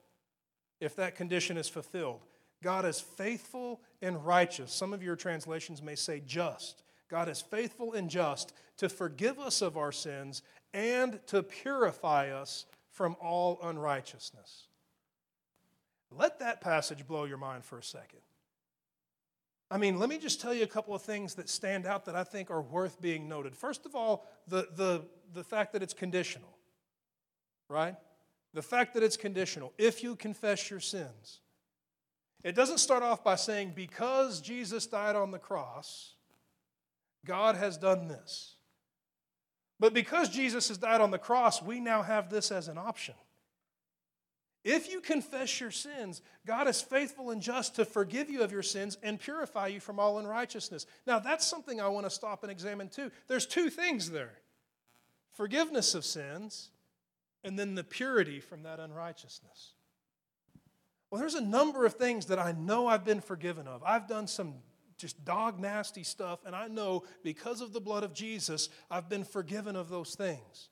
If 0.81 0.97
that 0.97 1.15
condition 1.15 1.55
is 1.55 1.69
fulfilled. 1.69 2.19
God 2.61 2.83
is 2.83 2.99
faithful 2.99 3.79
and 4.01 4.25
righteous. 4.25 4.73
Some 4.73 4.91
of 4.91 5.01
your 5.01 5.15
translations 5.15 5.81
may 5.81 5.95
say 5.95 6.21
just. 6.25 6.83
God 7.09 7.29
is 7.29 7.39
faithful 7.39 7.93
and 7.93 8.09
just 8.09 8.53
to 8.75 8.89
forgive 8.89 9.39
us 9.39 9.61
of 9.61 9.77
our 9.77 9.93
sins 9.93 10.41
and 10.73 11.25
to 11.27 11.43
purify 11.43 12.29
us 12.31 12.65
from 12.89 13.15
all 13.21 13.57
unrighteousness. 13.63 14.67
Let 16.11 16.39
that 16.39 16.59
passage 16.59 17.07
blow 17.07 17.23
your 17.23 17.37
mind 17.37 17.63
for 17.63 17.77
a 17.77 17.83
second. 17.83 18.19
I 19.71 19.77
mean, 19.77 19.97
let 19.97 20.09
me 20.09 20.17
just 20.17 20.41
tell 20.41 20.53
you 20.53 20.63
a 20.63 20.67
couple 20.67 20.93
of 20.93 21.01
things 21.01 21.35
that 21.35 21.47
stand 21.47 21.85
out 21.85 22.03
that 22.05 22.15
I 22.15 22.25
think 22.25 22.51
are 22.51 22.61
worth 22.61 22.99
being 22.99 23.29
noted. 23.29 23.55
First 23.55 23.85
of 23.85 23.95
all, 23.95 24.27
the, 24.45 24.67
the, 24.75 25.05
the 25.33 25.45
fact 25.45 25.71
that 25.71 25.81
it's 25.81 25.93
conditional, 25.93 26.57
right? 27.69 27.95
The 28.53 28.61
fact 28.61 28.93
that 28.95 29.01
it's 29.01 29.15
conditional. 29.15 29.71
If 29.77 30.03
you 30.03 30.17
confess 30.17 30.69
your 30.69 30.81
sins, 30.81 31.39
it 32.43 32.53
doesn't 32.53 32.79
start 32.79 33.01
off 33.01 33.23
by 33.23 33.35
saying, 33.35 33.71
because 33.73 34.41
Jesus 34.41 34.87
died 34.87 35.15
on 35.15 35.31
the 35.31 35.39
cross, 35.39 36.15
God 37.25 37.55
has 37.55 37.77
done 37.77 38.09
this. 38.09 38.55
But 39.79 39.93
because 39.93 40.27
Jesus 40.27 40.67
has 40.67 40.77
died 40.77 40.99
on 40.99 41.11
the 41.11 41.17
cross, 41.17 41.61
we 41.61 41.79
now 41.79 42.01
have 42.01 42.29
this 42.29 42.51
as 42.51 42.67
an 42.67 42.77
option. 42.77 43.15
If 44.63 44.91
you 44.91 45.01
confess 45.01 45.59
your 45.59 45.71
sins, 45.71 46.21
God 46.45 46.67
is 46.67 46.81
faithful 46.81 47.31
and 47.31 47.41
just 47.41 47.75
to 47.75 47.85
forgive 47.85 48.29
you 48.29 48.43
of 48.43 48.51
your 48.51 48.61
sins 48.61 48.97
and 49.01 49.19
purify 49.19 49.67
you 49.67 49.79
from 49.79 49.99
all 49.99 50.19
unrighteousness. 50.19 50.85
Now, 51.07 51.17
that's 51.17 51.47
something 51.47 51.81
I 51.81 51.87
want 51.87 52.05
to 52.05 52.11
stop 52.11 52.43
and 52.43 52.51
examine 52.51 52.89
too. 52.89 53.11
There's 53.27 53.45
two 53.45 53.69
things 53.69 54.11
there 54.11 54.37
forgiveness 55.33 55.95
of 55.95 56.05
sins, 56.05 56.69
and 57.43 57.57
then 57.57 57.73
the 57.73 57.83
purity 57.83 58.39
from 58.39 58.63
that 58.63 58.79
unrighteousness. 58.79 59.73
Well, 61.09 61.19
there's 61.19 61.35
a 61.35 61.41
number 61.41 61.85
of 61.85 61.95
things 61.95 62.27
that 62.27 62.39
I 62.39 62.51
know 62.51 62.87
I've 62.87 63.03
been 63.03 63.21
forgiven 63.21 63.67
of. 63.67 63.81
I've 63.83 64.07
done 64.07 64.27
some 64.27 64.55
just 64.97 65.25
dog 65.25 65.59
nasty 65.59 66.03
stuff, 66.03 66.39
and 66.45 66.55
I 66.55 66.67
know 66.67 67.03
because 67.23 67.61
of 67.61 67.73
the 67.73 67.81
blood 67.81 68.03
of 68.03 68.13
Jesus, 68.13 68.69
I've 68.89 69.09
been 69.09 69.23
forgiven 69.23 69.75
of 69.75 69.89
those 69.89 70.15
things. 70.15 70.69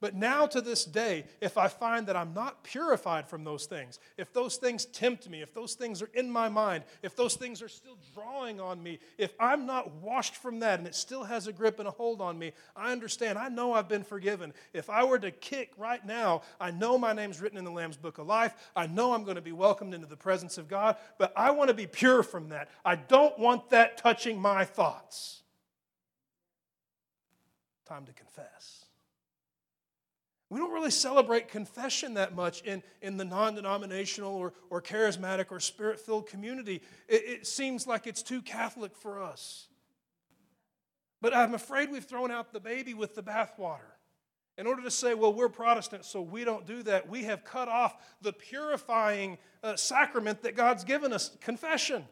But 0.00 0.14
now 0.14 0.46
to 0.46 0.60
this 0.60 0.84
day, 0.84 1.24
if 1.40 1.58
I 1.58 1.66
find 1.66 2.06
that 2.06 2.14
I'm 2.14 2.32
not 2.32 2.62
purified 2.62 3.28
from 3.28 3.42
those 3.42 3.66
things, 3.66 3.98
if 4.16 4.32
those 4.32 4.56
things 4.56 4.84
tempt 4.84 5.28
me, 5.28 5.42
if 5.42 5.52
those 5.52 5.74
things 5.74 6.02
are 6.02 6.10
in 6.14 6.30
my 6.30 6.48
mind, 6.48 6.84
if 7.02 7.16
those 7.16 7.34
things 7.34 7.60
are 7.62 7.68
still 7.68 7.98
drawing 8.14 8.60
on 8.60 8.80
me, 8.80 9.00
if 9.18 9.34
I'm 9.40 9.66
not 9.66 9.90
washed 9.96 10.36
from 10.36 10.60
that 10.60 10.78
and 10.78 10.86
it 10.86 10.94
still 10.94 11.24
has 11.24 11.48
a 11.48 11.52
grip 11.52 11.80
and 11.80 11.88
a 11.88 11.90
hold 11.90 12.20
on 12.20 12.38
me, 12.38 12.52
I 12.76 12.92
understand. 12.92 13.38
I 13.38 13.48
know 13.48 13.72
I've 13.72 13.88
been 13.88 14.04
forgiven. 14.04 14.52
If 14.72 14.88
I 14.88 15.02
were 15.02 15.18
to 15.18 15.32
kick 15.32 15.72
right 15.76 16.04
now, 16.06 16.42
I 16.60 16.70
know 16.70 16.96
my 16.96 17.12
name's 17.12 17.40
written 17.40 17.58
in 17.58 17.64
the 17.64 17.72
Lamb's 17.72 17.96
Book 17.96 18.18
of 18.18 18.28
Life. 18.28 18.54
I 18.76 18.86
know 18.86 19.14
I'm 19.14 19.24
going 19.24 19.34
to 19.34 19.42
be 19.42 19.52
welcomed 19.52 19.94
into 19.94 20.06
the 20.06 20.16
presence 20.16 20.58
of 20.58 20.68
God, 20.68 20.96
but 21.18 21.32
I 21.36 21.50
want 21.50 21.68
to 21.68 21.74
be 21.74 21.88
pure 21.88 22.22
from 22.22 22.50
that. 22.50 22.68
I 22.84 22.94
don't 22.94 23.36
want 23.36 23.70
that 23.70 23.98
touching 23.98 24.40
my 24.40 24.64
thoughts. 24.64 25.42
Time 27.84 28.06
to 28.06 28.12
confess. 28.12 28.84
We 30.50 30.58
don't 30.58 30.72
really 30.72 30.90
celebrate 30.90 31.48
confession 31.48 32.14
that 32.14 32.34
much 32.34 32.62
in, 32.62 32.82
in 33.02 33.18
the 33.18 33.24
non 33.24 33.54
denominational 33.54 34.34
or, 34.34 34.54
or 34.70 34.80
charismatic 34.80 35.46
or 35.50 35.60
spirit 35.60 36.00
filled 36.00 36.26
community. 36.26 36.82
It, 37.06 37.22
it 37.26 37.46
seems 37.46 37.86
like 37.86 38.06
it's 38.06 38.22
too 38.22 38.40
Catholic 38.40 38.96
for 38.96 39.22
us. 39.22 39.66
But 41.20 41.36
I'm 41.36 41.54
afraid 41.54 41.90
we've 41.90 42.04
thrown 42.04 42.30
out 42.30 42.52
the 42.52 42.60
baby 42.60 42.94
with 42.94 43.14
the 43.14 43.22
bathwater. 43.22 43.92
In 44.56 44.66
order 44.66 44.82
to 44.82 44.90
say, 44.90 45.14
well, 45.14 45.32
we're 45.32 45.48
Protestants, 45.48 46.08
so 46.08 46.20
we 46.20 46.44
don't 46.44 46.66
do 46.66 46.82
that, 46.84 47.08
we 47.08 47.24
have 47.24 47.44
cut 47.44 47.68
off 47.68 47.96
the 48.22 48.32
purifying 48.32 49.38
uh, 49.62 49.76
sacrament 49.76 50.42
that 50.42 50.56
God's 50.56 50.82
given 50.82 51.12
us 51.12 51.30
confession. 51.40 52.04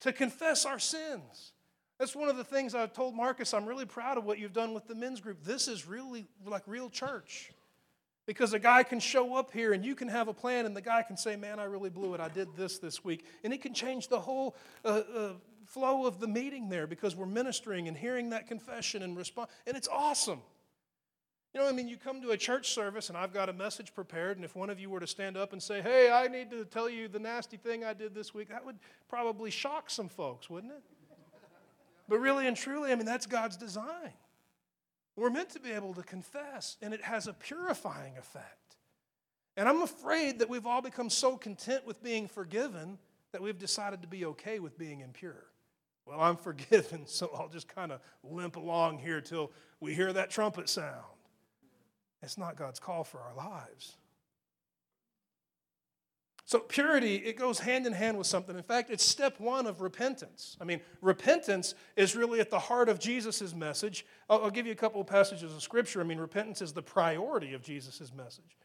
To 0.00 0.12
confess 0.12 0.66
our 0.66 0.78
sins. 0.78 1.53
That's 1.98 2.16
one 2.16 2.28
of 2.28 2.36
the 2.36 2.44
things 2.44 2.74
I 2.74 2.86
told 2.86 3.14
Marcus. 3.14 3.54
I'm 3.54 3.66
really 3.66 3.86
proud 3.86 4.18
of 4.18 4.24
what 4.24 4.38
you've 4.38 4.52
done 4.52 4.74
with 4.74 4.88
the 4.88 4.94
men's 4.94 5.20
group. 5.20 5.44
This 5.44 5.68
is 5.68 5.86
really 5.86 6.26
like 6.44 6.62
real 6.66 6.90
church. 6.90 7.52
Because 8.26 8.54
a 8.54 8.58
guy 8.58 8.82
can 8.82 9.00
show 9.00 9.36
up 9.36 9.52
here 9.52 9.74
and 9.74 9.84
you 9.84 9.94
can 9.94 10.08
have 10.08 10.28
a 10.28 10.32
plan, 10.32 10.64
and 10.64 10.74
the 10.74 10.80
guy 10.80 11.02
can 11.02 11.16
say, 11.16 11.36
Man, 11.36 11.60
I 11.60 11.64
really 11.64 11.90
blew 11.90 12.14
it. 12.14 12.20
I 12.20 12.28
did 12.28 12.48
this 12.56 12.78
this 12.78 13.04
week. 13.04 13.26
And 13.44 13.52
it 13.52 13.60
can 13.60 13.74
change 13.74 14.08
the 14.08 14.18
whole 14.18 14.56
uh, 14.84 15.02
uh, 15.14 15.32
flow 15.66 16.06
of 16.06 16.20
the 16.20 16.26
meeting 16.26 16.68
there 16.68 16.86
because 16.86 17.14
we're 17.14 17.26
ministering 17.26 17.86
and 17.86 17.96
hearing 17.96 18.30
that 18.30 18.48
confession 18.48 19.02
and 19.02 19.16
respond. 19.16 19.48
And 19.66 19.76
it's 19.76 19.88
awesome. 19.88 20.40
You 21.52 21.60
know, 21.60 21.68
I 21.68 21.72
mean, 21.72 21.86
you 21.86 21.96
come 21.96 22.20
to 22.22 22.30
a 22.30 22.36
church 22.36 22.70
service 22.70 23.10
and 23.10 23.16
I've 23.16 23.32
got 23.32 23.48
a 23.48 23.52
message 23.52 23.94
prepared, 23.94 24.38
and 24.38 24.44
if 24.44 24.56
one 24.56 24.70
of 24.70 24.80
you 24.80 24.90
were 24.90 24.98
to 24.98 25.06
stand 25.06 25.36
up 25.36 25.52
and 25.52 25.62
say, 25.62 25.80
Hey, 25.82 26.10
I 26.10 26.26
need 26.26 26.50
to 26.50 26.64
tell 26.64 26.88
you 26.88 27.06
the 27.06 27.20
nasty 27.20 27.56
thing 27.56 27.84
I 27.84 27.92
did 27.92 28.14
this 28.14 28.34
week, 28.34 28.48
that 28.48 28.64
would 28.64 28.78
probably 29.08 29.50
shock 29.50 29.90
some 29.90 30.08
folks, 30.08 30.50
wouldn't 30.50 30.72
it? 30.72 30.82
But 32.08 32.18
really 32.18 32.46
and 32.46 32.56
truly, 32.56 32.92
I 32.92 32.94
mean, 32.94 33.06
that's 33.06 33.26
God's 33.26 33.56
design. 33.56 34.12
We're 35.16 35.30
meant 35.30 35.50
to 35.50 35.60
be 35.60 35.70
able 35.70 35.94
to 35.94 36.02
confess, 36.02 36.76
and 36.82 36.92
it 36.92 37.02
has 37.02 37.26
a 37.26 37.32
purifying 37.32 38.18
effect. 38.18 38.76
And 39.56 39.68
I'm 39.68 39.82
afraid 39.82 40.40
that 40.40 40.48
we've 40.48 40.66
all 40.66 40.82
become 40.82 41.08
so 41.08 41.36
content 41.36 41.86
with 41.86 42.02
being 42.02 42.26
forgiven 42.26 42.98
that 43.32 43.40
we've 43.40 43.58
decided 43.58 44.02
to 44.02 44.08
be 44.08 44.24
okay 44.26 44.58
with 44.58 44.76
being 44.76 45.00
impure. 45.00 45.46
Well, 46.06 46.20
I'm 46.20 46.36
forgiven, 46.36 47.06
so 47.06 47.30
I'll 47.36 47.48
just 47.48 47.68
kind 47.68 47.92
of 47.92 48.00
limp 48.22 48.56
along 48.56 48.98
here 48.98 49.20
till 49.20 49.52
we 49.80 49.94
hear 49.94 50.12
that 50.12 50.30
trumpet 50.30 50.68
sound. 50.68 51.04
It's 52.22 52.38
not 52.38 52.56
God's 52.56 52.80
call 52.80 53.04
for 53.04 53.20
our 53.20 53.34
lives. 53.34 53.96
So, 56.46 56.58
purity, 56.58 57.16
it 57.16 57.38
goes 57.38 57.58
hand 57.58 57.86
in 57.86 57.94
hand 57.94 58.18
with 58.18 58.26
something. 58.26 58.54
In 58.54 58.62
fact, 58.62 58.90
it's 58.90 59.04
step 59.04 59.40
one 59.40 59.66
of 59.66 59.80
repentance. 59.80 60.58
I 60.60 60.64
mean, 60.64 60.80
repentance 61.00 61.74
is 61.96 62.14
really 62.14 62.38
at 62.38 62.50
the 62.50 62.58
heart 62.58 62.90
of 62.90 62.98
Jesus' 62.98 63.54
message. 63.54 64.04
I'll, 64.28 64.44
I'll, 64.44 64.50
give 64.50 64.66
you 64.66 64.72
a 64.72 64.76
couple 64.76 65.00
of 65.00 65.06
passages 65.06 65.54
of 65.54 65.62
scripture. 65.62 66.02
I 66.02 66.04
mean, 66.04 66.18
repentance 66.18 66.60
is 66.60 66.74
the 66.74 66.82
priority 66.82 67.54
of 67.54 67.62
Jesus' 67.62 68.12
message. 68.14 68.58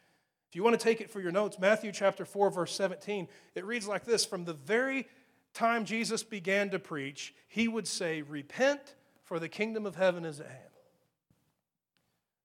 If 0.49 0.55
you 0.55 0.63
want 0.63 0.77
to 0.77 0.83
take 0.83 0.99
it 0.99 1.09
for 1.09 1.21
your 1.21 1.31
notes, 1.31 1.57
Matthew 1.57 1.93
chapter 1.93 2.25
4, 2.25 2.49
verse 2.49 2.75
17, 2.75 3.29
it 3.55 3.63
reads 3.63 3.87
like 3.87 4.03
this 4.03 4.25
From 4.25 4.43
the 4.43 4.53
very 4.53 5.07
time 5.53 5.85
Jesus 5.85 6.21
began 6.21 6.69
to 6.71 6.79
preach, 6.79 7.33
he 7.47 7.69
would 7.69 7.87
say, 7.87 8.23
Repent, 8.23 8.95
for 9.23 9.39
the 9.39 9.47
kingdom 9.47 9.85
of 9.85 9.95
heaven 9.95 10.25
is 10.25 10.41
at 10.41 10.47
hand. 10.47 10.63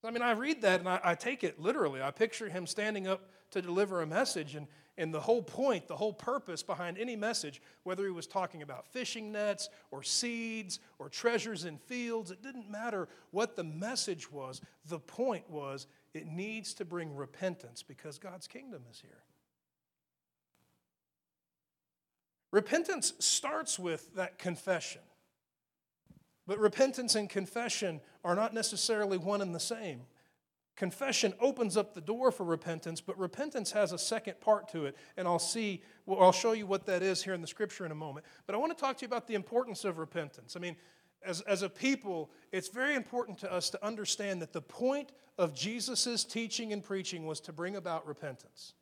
I 0.05 0.11
mean, 0.11 0.23
I 0.23 0.33
read 0.33 0.63
that 0.63 0.81
and 0.81 0.89
I, 0.89 1.01
I, 1.03 1.15
take 1.15 1.43
it 1.43 1.59
literally. 1.59 2.03
I 2.03 2.11
picture 2.11 2.51
him 2.51 2.67
standing 2.67 3.09
up 3.09 3.31
to 3.53 3.63
deliver 3.63 4.03
a 4.03 4.07
message, 4.07 4.55
and, 4.55 4.67
and 4.97 5.13
the 5.13 5.21
whole 5.21 5.43
point, 5.43 5.89
the 5.89 5.97
whole 5.97 6.13
purpose 6.13 6.63
behind 6.63 6.99
any 6.99 7.17
message, 7.17 7.61
whether 7.83 8.05
he 8.05 8.11
was 8.11 8.27
talking 8.27 8.63
about 8.63 8.87
fishing 8.87 9.33
nets 9.33 9.69
or 9.91 10.03
seeds 10.03 10.79
or 10.99 11.09
treasures 11.09 11.65
in 11.65 11.79
fields, 11.79 12.31
it 12.31 12.43
didn't 12.43 12.71
matter 12.71 13.09
what 13.33 13.57
the 13.57 13.65
message 13.65 14.31
was. 14.31 14.61
The 14.89 15.01
point 15.01 15.51
was 15.51 15.89
it 16.13 16.27
needs 16.27 16.75
to 16.75 16.85
bring 16.85 17.15
repentance 17.15 17.83
because 17.83 18.19
God's 18.19 18.47
kingdom 18.47 18.85
is 18.91 19.01
here. 19.01 19.25
Repentance 22.53 23.15
starts 23.19 23.81
with 23.81 24.15
that 24.15 24.39
confession. 24.39 25.03
But 26.47 26.61
repentance 26.61 27.17
and 27.17 27.29
confession 27.29 28.01
are 28.23 28.37
not 28.37 28.55
necessarily 28.55 29.19
one 29.19 29.43
and 29.43 29.53
the 29.53 29.59
same. 29.59 30.03
Confession 30.77 31.35
opens 31.41 31.77
up 31.77 31.95
the 31.95 32.01
door 32.01 32.33
for 32.33 32.45
repentance, 32.45 33.01
but 33.01 33.17
repentance 33.19 33.71
has 33.73 33.93
a 33.93 33.99
second 33.99 34.41
part 34.41 34.69
to 34.69 34.87
it, 34.87 34.97
and 35.17 35.29
I'll 35.29 35.39
see, 35.39 35.83
well, 36.05 36.21
I'll 36.21 36.33
show 36.33 36.53
you 36.53 36.67
what 36.67 36.85
that 36.87 37.03
is 37.03 37.23
here 37.23 37.33
in 37.33 37.41
the 37.41 37.47
scripture 37.47 37.87
in 37.87 37.93
a 37.93 37.97
moment. 37.97 38.27
But 38.47 38.57
I 38.57 38.59
want 38.59 38.77
to 38.77 38.81
talk 38.81 38.99
to 38.99 39.03
you 39.03 39.07
about 39.07 39.29
the 39.29 39.35
importance 39.35 39.85
of 39.85 39.99
repentance. 39.99 40.57
I 40.57 40.61
mean, 40.61 40.77
as, 41.25 41.41
as 41.43 41.63
a 41.63 41.69
people, 41.69 42.31
it's 42.51 42.69
very 42.69 42.97
important 42.97 43.39
to 43.39 43.53
us 43.53 43.71
to 43.71 43.87
understand 43.87 44.43
that 44.43 44.53
the 44.53 44.61
point 44.61 45.13
of 45.39 45.55
Jesus' 45.55 46.25
teaching 46.25 46.73
and 46.73 46.83
preaching 46.83 47.25
was 47.25 47.41
to 47.43 47.53
bring 47.53 47.77
about 47.77 48.07
repentance. 48.07 48.75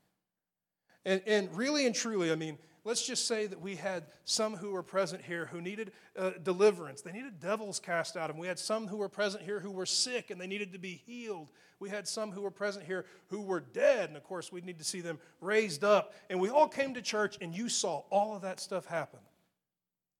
And, 1.04 1.20
and 1.26 1.54
really 1.56 1.86
and 1.86 1.94
truly, 1.94 2.32
I 2.32 2.36
mean, 2.36 2.58
let's 2.84 3.06
just 3.06 3.26
say 3.26 3.46
that 3.46 3.60
we 3.60 3.76
had 3.76 4.04
some 4.24 4.56
who 4.56 4.70
were 4.72 4.82
present 4.82 5.22
here 5.22 5.46
who 5.46 5.60
needed 5.60 5.92
uh, 6.16 6.30
deliverance. 6.42 7.02
They 7.02 7.12
needed 7.12 7.40
devils 7.40 7.78
cast 7.78 8.16
out 8.16 8.30
of 8.30 8.36
them. 8.36 8.40
We 8.40 8.48
had 8.48 8.58
some 8.58 8.86
who 8.86 8.96
were 8.96 9.08
present 9.08 9.44
here 9.44 9.60
who 9.60 9.70
were 9.70 9.86
sick 9.86 10.30
and 10.30 10.40
they 10.40 10.46
needed 10.46 10.72
to 10.72 10.78
be 10.78 11.02
healed. 11.06 11.50
We 11.78 11.90
had 11.90 12.06
some 12.06 12.30
who 12.30 12.42
were 12.42 12.50
present 12.50 12.84
here 12.84 13.06
who 13.26 13.40
were 13.40 13.58
dead, 13.58 14.08
and 14.08 14.16
of 14.16 14.22
course, 14.22 14.52
we 14.52 14.60
need 14.60 14.78
to 14.78 14.84
see 14.84 15.00
them 15.00 15.18
raised 15.40 15.82
up. 15.82 16.14
And 16.30 16.40
we 16.40 16.48
all 16.48 16.68
came 16.68 16.94
to 16.94 17.02
church, 17.02 17.38
and 17.40 17.52
you 17.52 17.68
saw 17.68 18.04
all 18.08 18.36
of 18.36 18.42
that 18.42 18.60
stuff 18.60 18.86
happen. 18.86 19.18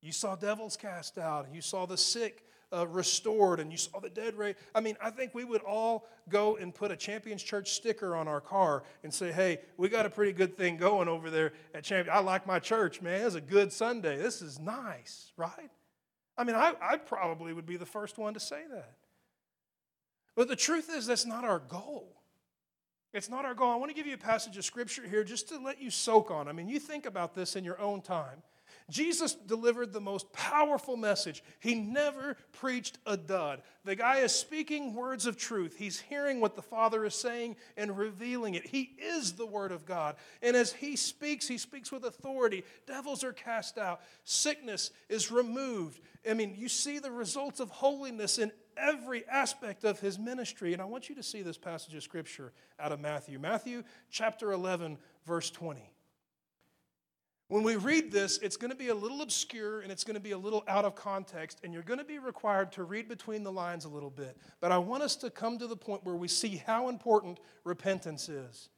You 0.01 0.11
saw 0.11 0.35
devils 0.35 0.77
cast 0.77 1.19
out, 1.19 1.47
and 1.47 1.55
you 1.55 1.61
saw 1.61 1.87
the 1.87 1.97
sick 1.97 2.45
uh, 2.73 2.87
restored 2.87 3.61
and 3.61 3.71
you 3.71 3.77
saw 3.77 4.01
the 4.01 4.09
dead 4.09 4.35
raised. 4.35 4.59
I 4.75 4.81
mean, 4.81 4.97
I 5.01 5.11
think 5.11 5.35
we 5.35 5.45
would 5.45 5.63
all 5.63 6.07
go 6.29 6.57
and 6.57 6.75
put 6.75 6.91
a 6.91 6.97
Champions 6.97 7.43
Church 7.43 7.73
sticker 7.73 8.17
on 8.17 8.29
our 8.29 8.41
car 8.41 8.83
and 9.03 9.13
say, 9.13 9.33
hey, 9.33 9.61
we 9.77 9.89
got 9.89 10.07
a 10.07 10.11
pretty 10.11 10.33
good 10.33 10.57
thing 10.57 10.77
going 10.77 11.09
over 11.09 11.31
there 11.31 11.53
at 11.75 11.85
Champion. 11.85 12.17
I 12.17 12.21
like 12.21 12.47
my 12.47 12.59
church, 12.59 13.03
man. 13.03 13.27
It's 13.27 13.35
a 13.35 13.41
good 13.41 13.73
Sunday. 13.73 14.17
This 14.17 14.43
is 14.43 14.59
nice, 14.59 15.33
right? 15.37 15.71
I 16.37 16.45
mean, 16.45 16.57
I, 16.57 16.75
I 16.81 16.97
probably 16.97 17.53
would 17.53 17.67
be 17.67 17.77
the 17.77 17.87
first 17.87 18.19
one 18.19 18.35
to 18.35 18.41
say 18.41 18.63
that. 18.73 18.95
But 20.35 20.49
the 20.49 20.57
truth 20.57 20.89
is, 20.91 21.07
that's 21.07 21.27
not 21.27 21.45
our 21.45 21.59
goal. 21.59 22.09
It's 23.13 23.29
not 23.29 23.45
our 23.45 23.55
goal. 23.55 23.71
I 23.71 23.77
want 23.77 23.91
to 23.91 23.95
give 23.95 24.07
you 24.07 24.15
a 24.15 24.19
passage 24.19 24.57
of 24.57 24.65
scripture 24.65 25.07
here 25.07 25.23
just 25.23 25.49
to 25.51 25.59
let 25.59 25.81
you 25.81 25.91
soak 25.91 26.31
on. 26.31 26.49
I 26.49 26.53
mean, 26.53 26.69
you 26.69 26.81
think 26.81 27.05
about 27.05 27.35
this 27.35 27.57
in 27.57 27.65
your 27.65 27.79
own 27.79 28.01
time. 28.01 28.43
Jesus 28.91 29.35
delivered 29.35 29.93
the 29.93 30.01
most 30.01 30.33
powerful 30.33 30.97
message. 30.97 31.43
He 31.61 31.75
never 31.75 32.37
preached 32.53 32.99
a 33.07 33.17
dud. 33.17 33.63
The 33.85 33.97
guy 33.97 34.19
is 34.19 34.33
speaking 34.33 34.95
words 34.95 35.27
of 35.27 35.37
truth. 35.37 35.77
He's 35.77 36.01
hearing 36.01 36.41
what 36.41 36.57
the 36.57 36.63
Father 36.63 37.05
is 37.05 37.15
saying 37.15 37.57
and 37.77 37.97
revealing 37.97 38.55
it. 38.55 38.67
He 38.67 38.95
is 38.99 39.33
the 39.33 39.47
Word 39.47 39.73
of 39.73 39.85
God. 39.85 40.17
And 40.43 40.57
as 40.57 40.73
he 40.73 40.97
speaks, 40.97 41.49
he 41.49 41.59
speaks 41.59 41.91
with 41.91 42.05
authority. 42.05 42.65
Devils 42.87 43.25
are 43.25 43.33
cast 43.33 43.79
out, 43.79 44.01
sickness 44.25 44.91
is 45.09 45.31
removed. 45.31 46.01
I 46.29 46.35
mean, 46.35 46.55
you 46.57 46.69
see 46.69 46.99
the 46.99 47.11
results 47.11 47.61
of 47.61 47.71
holiness 47.71 48.39
in 48.39 48.53
every 48.77 49.27
aspect 49.29 49.85
of 49.85 50.01
his 50.01 50.19
ministry. 50.19 50.73
And 50.73 50.81
I 50.81 50.85
want 50.85 51.09
you 51.09 51.15
to 51.17 51.23
see 51.23 51.43
this 51.43 51.59
passage 51.59 51.95
of 51.95 52.03
Scripture 52.03 52.53
out 52.79 52.93
of 52.93 53.01
Matthew. 53.01 53.39
Matthew 53.39 53.83
chapter 54.11 54.53
11, 54.53 54.99
verse 55.27 55.51
20. 55.51 55.93
When 57.53 57.65
we 57.65 57.77
read 57.77 58.11
this, 58.11 58.39
it's 58.39 58.57
going 58.57 58.71
to 58.71 58.77
be 58.77 58.89
a 58.89 58.95
little 58.95 59.21
obscure 59.21 59.83
and 59.83 59.93
it's 59.93 60.05
going 60.05 60.15
to 60.15 60.23
be 60.23 60.31
a 60.31 60.39
little 60.39 60.65
out 60.67 60.87
of 60.87 60.95
context, 60.95 61.61
and 61.63 61.71
you're 61.71 61.83
going 61.83 61.99
to 61.99 62.05
be 62.05 62.19
required 62.19 62.73
to 62.73 62.85
read 62.85 63.11
between 63.11 63.43
the 63.43 63.53
lines 63.53 63.85
a 63.85 63.91
little 63.91 64.09
bit. 64.09 64.39
But 64.63 64.73
I 64.73 64.79
want 64.79 65.03
us 65.03 65.17
to 65.17 65.29
come 65.29 65.59
to 65.59 65.67
the 65.67 65.77
point 65.77 66.03
where 66.03 66.15
we 66.15 66.29
see 66.29 66.57
how 66.57 66.89
important 66.89 67.41
repentance 67.63 68.31
is. 68.31 68.71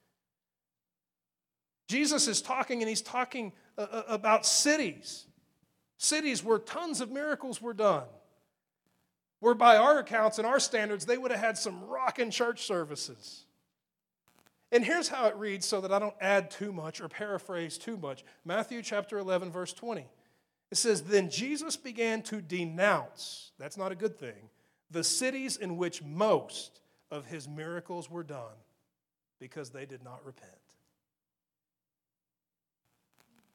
Jesus 1.86 2.26
is 2.26 2.42
talking, 2.42 2.82
and 2.82 2.88
he's 2.88 3.00
talking 3.00 3.52
uh, 3.78 3.82
uh, 3.82 4.02
about 4.08 4.44
cities, 4.44 5.26
cities 5.96 6.42
where 6.42 6.58
tons 6.58 7.00
of 7.00 7.12
miracles 7.12 7.62
were 7.62 7.74
done. 7.74 8.08
Where, 9.38 9.54
by 9.54 9.76
our 9.76 10.00
accounts 10.00 10.38
and 10.38 10.46
our 10.48 10.58
standards, 10.58 11.06
they 11.06 11.16
would 11.16 11.30
have 11.30 11.38
had 11.38 11.56
some 11.56 11.84
rocking 11.84 12.32
church 12.32 12.66
services. 12.66 13.44
And 14.74 14.84
here's 14.84 15.06
how 15.06 15.28
it 15.28 15.36
reads 15.36 15.64
so 15.64 15.80
that 15.82 15.92
I 15.92 16.00
don't 16.00 16.16
add 16.20 16.50
too 16.50 16.72
much 16.72 17.00
or 17.00 17.08
paraphrase 17.08 17.78
too 17.78 17.96
much 17.96 18.24
Matthew 18.44 18.82
chapter 18.82 19.18
11, 19.18 19.52
verse 19.52 19.72
20. 19.72 20.04
It 20.72 20.76
says, 20.76 21.02
Then 21.02 21.30
Jesus 21.30 21.76
began 21.76 22.22
to 22.22 22.42
denounce, 22.42 23.52
that's 23.56 23.76
not 23.76 23.92
a 23.92 23.94
good 23.94 24.18
thing, 24.18 24.50
the 24.90 25.04
cities 25.04 25.56
in 25.56 25.76
which 25.76 26.02
most 26.02 26.80
of 27.12 27.24
his 27.26 27.48
miracles 27.48 28.10
were 28.10 28.24
done 28.24 28.56
because 29.38 29.70
they 29.70 29.86
did 29.86 30.02
not 30.02 30.26
repent. 30.26 30.50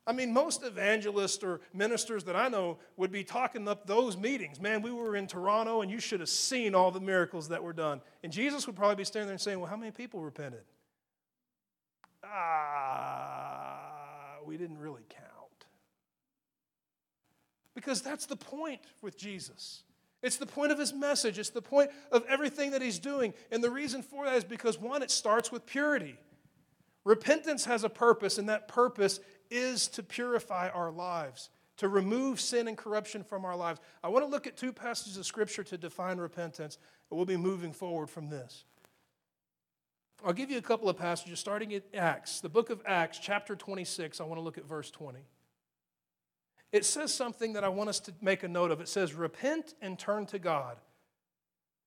I 0.07 0.13
mean, 0.13 0.31
most 0.31 0.63
evangelists 0.63 1.43
or 1.43 1.59
ministers 1.73 2.23
that 2.23 2.37
I 2.37 2.47
know 2.47 2.79
would 2.95 3.11
be 3.11 3.25
talking 3.25 3.67
up 3.67 3.85
those 3.85 4.15
meetings. 4.15 4.61
Man, 4.61 4.81
we 4.81 4.91
were 4.91 5.17
in 5.17 5.27
Toronto 5.27 5.81
and 5.81 5.91
you 5.91 5.99
should 5.99 6.21
have 6.21 6.29
seen 6.29 6.73
all 6.73 6.91
the 6.91 7.01
miracles 7.01 7.49
that 7.49 7.61
were 7.61 7.73
done. 7.73 7.99
And 8.23 8.31
Jesus 8.31 8.65
would 8.67 8.77
probably 8.77 8.95
be 8.95 9.03
standing 9.03 9.27
there 9.27 9.33
and 9.33 9.41
saying, 9.41 9.59
Well, 9.59 9.69
how 9.69 9.75
many 9.75 9.91
people 9.91 10.21
repented? 10.21 10.63
Ah, 12.23 13.79
we 14.45 14.57
didn't 14.57 14.79
really 14.79 15.05
count. 15.09 15.65
Because 17.75 18.01
that's 18.01 18.25
the 18.25 18.35
point 18.35 18.81
with 19.01 19.17
Jesus. 19.17 19.83
It's 20.21 20.37
the 20.37 20.45
point 20.45 20.71
of 20.71 20.79
his 20.79 20.93
message. 20.93 21.39
It's 21.39 21.49
the 21.49 21.61
point 21.61 21.91
of 22.11 22.25
everything 22.27 22.71
that 22.71 22.81
he's 22.81 22.99
doing. 22.99 23.33
And 23.51 23.63
the 23.63 23.69
reason 23.69 24.01
for 24.01 24.25
that 24.25 24.35
is 24.35 24.43
because, 24.43 24.77
one, 24.79 25.01
it 25.01 25.11
starts 25.11 25.51
with 25.51 25.65
purity. 25.65 26.17
Repentance 27.05 27.65
has 27.65 27.83
a 27.83 27.89
purpose, 27.89 28.37
and 28.37 28.49
that 28.49 28.67
purpose 28.67 29.21
is 29.49 29.87
to 29.89 30.03
purify 30.03 30.69
our 30.69 30.91
lives, 30.91 31.49
to 31.77 31.87
remove 31.87 32.41
sin 32.41 32.67
and 32.67 32.77
corruption 32.77 33.23
from 33.23 33.45
our 33.45 33.55
lives. 33.55 33.79
I 34.03 34.09
want 34.09 34.25
to 34.25 34.29
look 34.29 34.45
at 34.45 34.57
two 34.57 34.73
passages 34.73 35.17
of 35.17 35.25
Scripture 35.25 35.63
to 35.63 35.77
define 35.77 36.17
repentance, 36.17 36.77
and 37.09 37.17
we'll 37.17 37.25
be 37.25 37.37
moving 37.37 37.71
forward 37.71 38.09
from 38.09 38.29
this. 38.29 38.65
I'll 40.25 40.33
give 40.33 40.51
you 40.51 40.57
a 40.57 40.61
couple 40.61 40.89
of 40.89 40.97
passages 40.97 41.39
starting 41.39 41.73
at 41.73 41.83
Acts, 41.93 42.41
the 42.41 42.49
book 42.49 42.69
of 42.69 42.81
Acts, 42.85 43.19
chapter 43.19 43.55
26. 43.55 44.19
I 44.19 44.23
want 44.25 44.37
to 44.37 44.43
look 44.43 44.57
at 44.57 44.65
verse 44.65 44.91
20. 44.91 45.19
It 46.71 46.85
says 46.85 47.13
something 47.13 47.53
that 47.53 47.63
I 47.63 47.69
want 47.69 47.89
us 47.89 47.99
to 48.01 48.13
make 48.21 48.43
a 48.43 48.47
note 48.47 48.71
of. 48.71 48.81
It 48.81 48.89
says, 48.89 49.13
Repent 49.13 49.73
and 49.81 49.97
turn 49.97 50.25
to 50.27 50.39
God, 50.39 50.77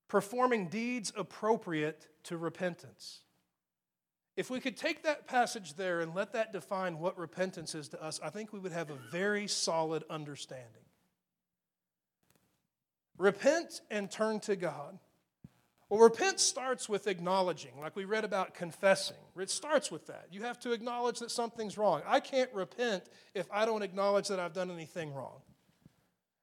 performing 0.09 0.69
deeds 0.69 1.13
appropriate 1.17 2.09
to 2.25 2.37
repentance. 2.37 3.21
If 4.35 4.49
we 4.49 4.61
could 4.61 4.79
take 4.79 5.03
that 5.03 5.27
passage 5.27 5.75
there 5.75 6.01
and 6.01 6.15
let 6.15 6.33
that 6.33 6.53
define 6.53 6.99
what 6.99 7.19
repentance 7.19 7.75
is 7.75 7.89
to 7.91 8.03
us, 8.03 8.19
I 8.25 8.31
think 8.31 8.53
we 8.53 8.59
would 8.59 8.73
have 8.73 8.91
a 8.91 8.97
very 9.11 9.47
solid 9.47 10.05
understanding. 10.09 10.67
Repent 13.19 13.83
and 13.91 14.11
turn 14.11 14.41
to 14.41 14.57
God. 14.57 14.99
Well, 15.93 16.01
repent 16.01 16.41
starts 16.41 16.89
with 16.89 17.07
acknowledging, 17.07 17.79
like 17.79 17.95
we 17.95 18.07
read 18.07 18.25
about 18.25 18.55
confessing. 18.55 19.19
It 19.39 19.51
starts 19.51 19.91
with 19.91 20.07
that. 20.07 20.29
You 20.31 20.41
have 20.41 20.59
to 20.61 20.73
acknowledge 20.73 21.19
that 21.19 21.31
something's 21.31 21.77
wrong. 21.77 22.01
I 22.07 22.19
can't 22.19 22.49
repent 22.55 23.05
if 23.35 23.47
I 23.53 23.67
don't 23.67 23.83
acknowledge 23.83 24.29
that 24.29 24.41
I've 24.41 24.55
done 24.55 24.71
anything 24.71 25.13
wrong. 25.13 25.43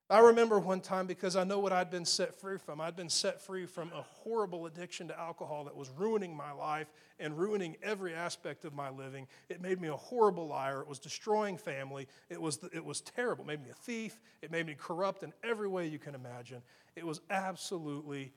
I 0.07 0.19
remember 0.19 0.59
one 0.59 0.81
time 0.81 1.07
because 1.07 1.35
I 1.35 1.45
know 1.45 1.57
what 1.57 1.73
I'd 1.73 1.89
been 1.89 2.05
set 2.05 2.39
free 2.39 2.59
from. 2.59 2.79
I'd 2.79 2.95
been 2.95 3.09
set 3.09 3.41
free 3.41 3.65
from 3.65 3.91
a 3.91 4.03
horrible 4.03 4.67
addiction 4.67 5.07
to 5.07 5.19
alcohol 5.19 5.63
that 5.63 5.75
was 5.75 5.89
ruining 5.97 6.37
my 6.37 6.51
life 6.51 6.91
and 7.19 7.35
ruining 7.35 7.75
every 7.81 8.13
aspect 8.13 8.65
of 8.65 8.75
my 8.75 8.91
living. 8.91 9.25
It 9.49 9.63
made 9.63 9.81
me 9.81 9.87
a 9.87 9.95
horrible 9.95 10.47
liar. 10.47 10.81
It 10.81 10.87
was 10.87 10.99
destroying 10.99 11.57
family. 11.57 12.07
It 12.29 12.39
was, 12.39 12.59
it 12.71 12.85
was 12.85 13.01
terrible. 13.01 13.45
It 13.45 13.47
made 13.47 13.63
me 13.63 13.71
a 13.71 13.73
thief. 13.73 14.19
It 14.43 14.51
made 14.51 14.67
me 14.67 14.75
corrupt 14.77 15.23
in 15.23 15.33
every 15.43 15.67
way 15.67 15.87
you 15.87 15.97
can 15.97 16.13
imagine. 16.13 16.61
It 16.95 17.03
was 17.03 17.21
absolutely 17.31 18.31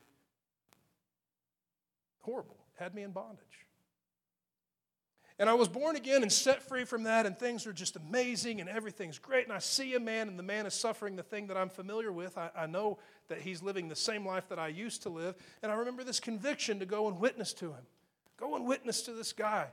horrible. 2.23 2.57
Had 2.75 2.95
me 2.95 3.03
in 3.03 3.11
bondage. 3.11 3.63
And 5.39 5.49
I 5.49 5.53
was 5.55 5.67
born 5.67 5.95
again 5.95 6.21
and 6.21 6.31
set 6.31 6.61
free 6.61 6.85
from 6.85 7.03
that, 7.03 7.25
and 7.25 7.37
things 7.37 7.65
are 7.65 7.73
just 7.73 7.95
amazing 7.95 8.61
and 8.61 8.69
everything's 8.69 9.17
great. 9.17 9.45
And 9.45 9.53
I 9.53 9.59
see 9.59 9.95
a 9.95 9.99
man, 9.99 10.27
and 10.27 10.37
the 10.37 10.43
man 10.43 10.65
is 10.65 10.73
suffering 10.73 11.15
the 11.15 11.23
thing 11.23 11.47
that 11.47 11.57
I'm 11.57 11.69
familiar 11.69 12.11
with. 12.11 12.37
I, 12.37 12.51
I, 12.55 12.67
know 12.67 12.99
that 13.29 13.41
he's 13.41 13.63
living 13.63 13.87
the 13.87 13.95
same 13.95 14.27
life 14.27 14.47
that 14.49 14.59
I 14.59 14.67
used 14.67 15.03
to 15.03 15.09
live. 15.09 15.35
And 15.63 15.71
I 15.71 15.75
remember 15.75 16.03
this 16.03 16.19
conviction 16.19 16.79
to 16.79 16.85
go 16.85 17.07
and 17.07 17.19
witness 17.19 17.51
to 17.53 17.71
him. 17.71 17.85
Go 18.37 18.55
and 18.55 18.67
witness 18.67 19.01
to 19.03 19.13
this 19.13 19.33
guy. 19.33 19.67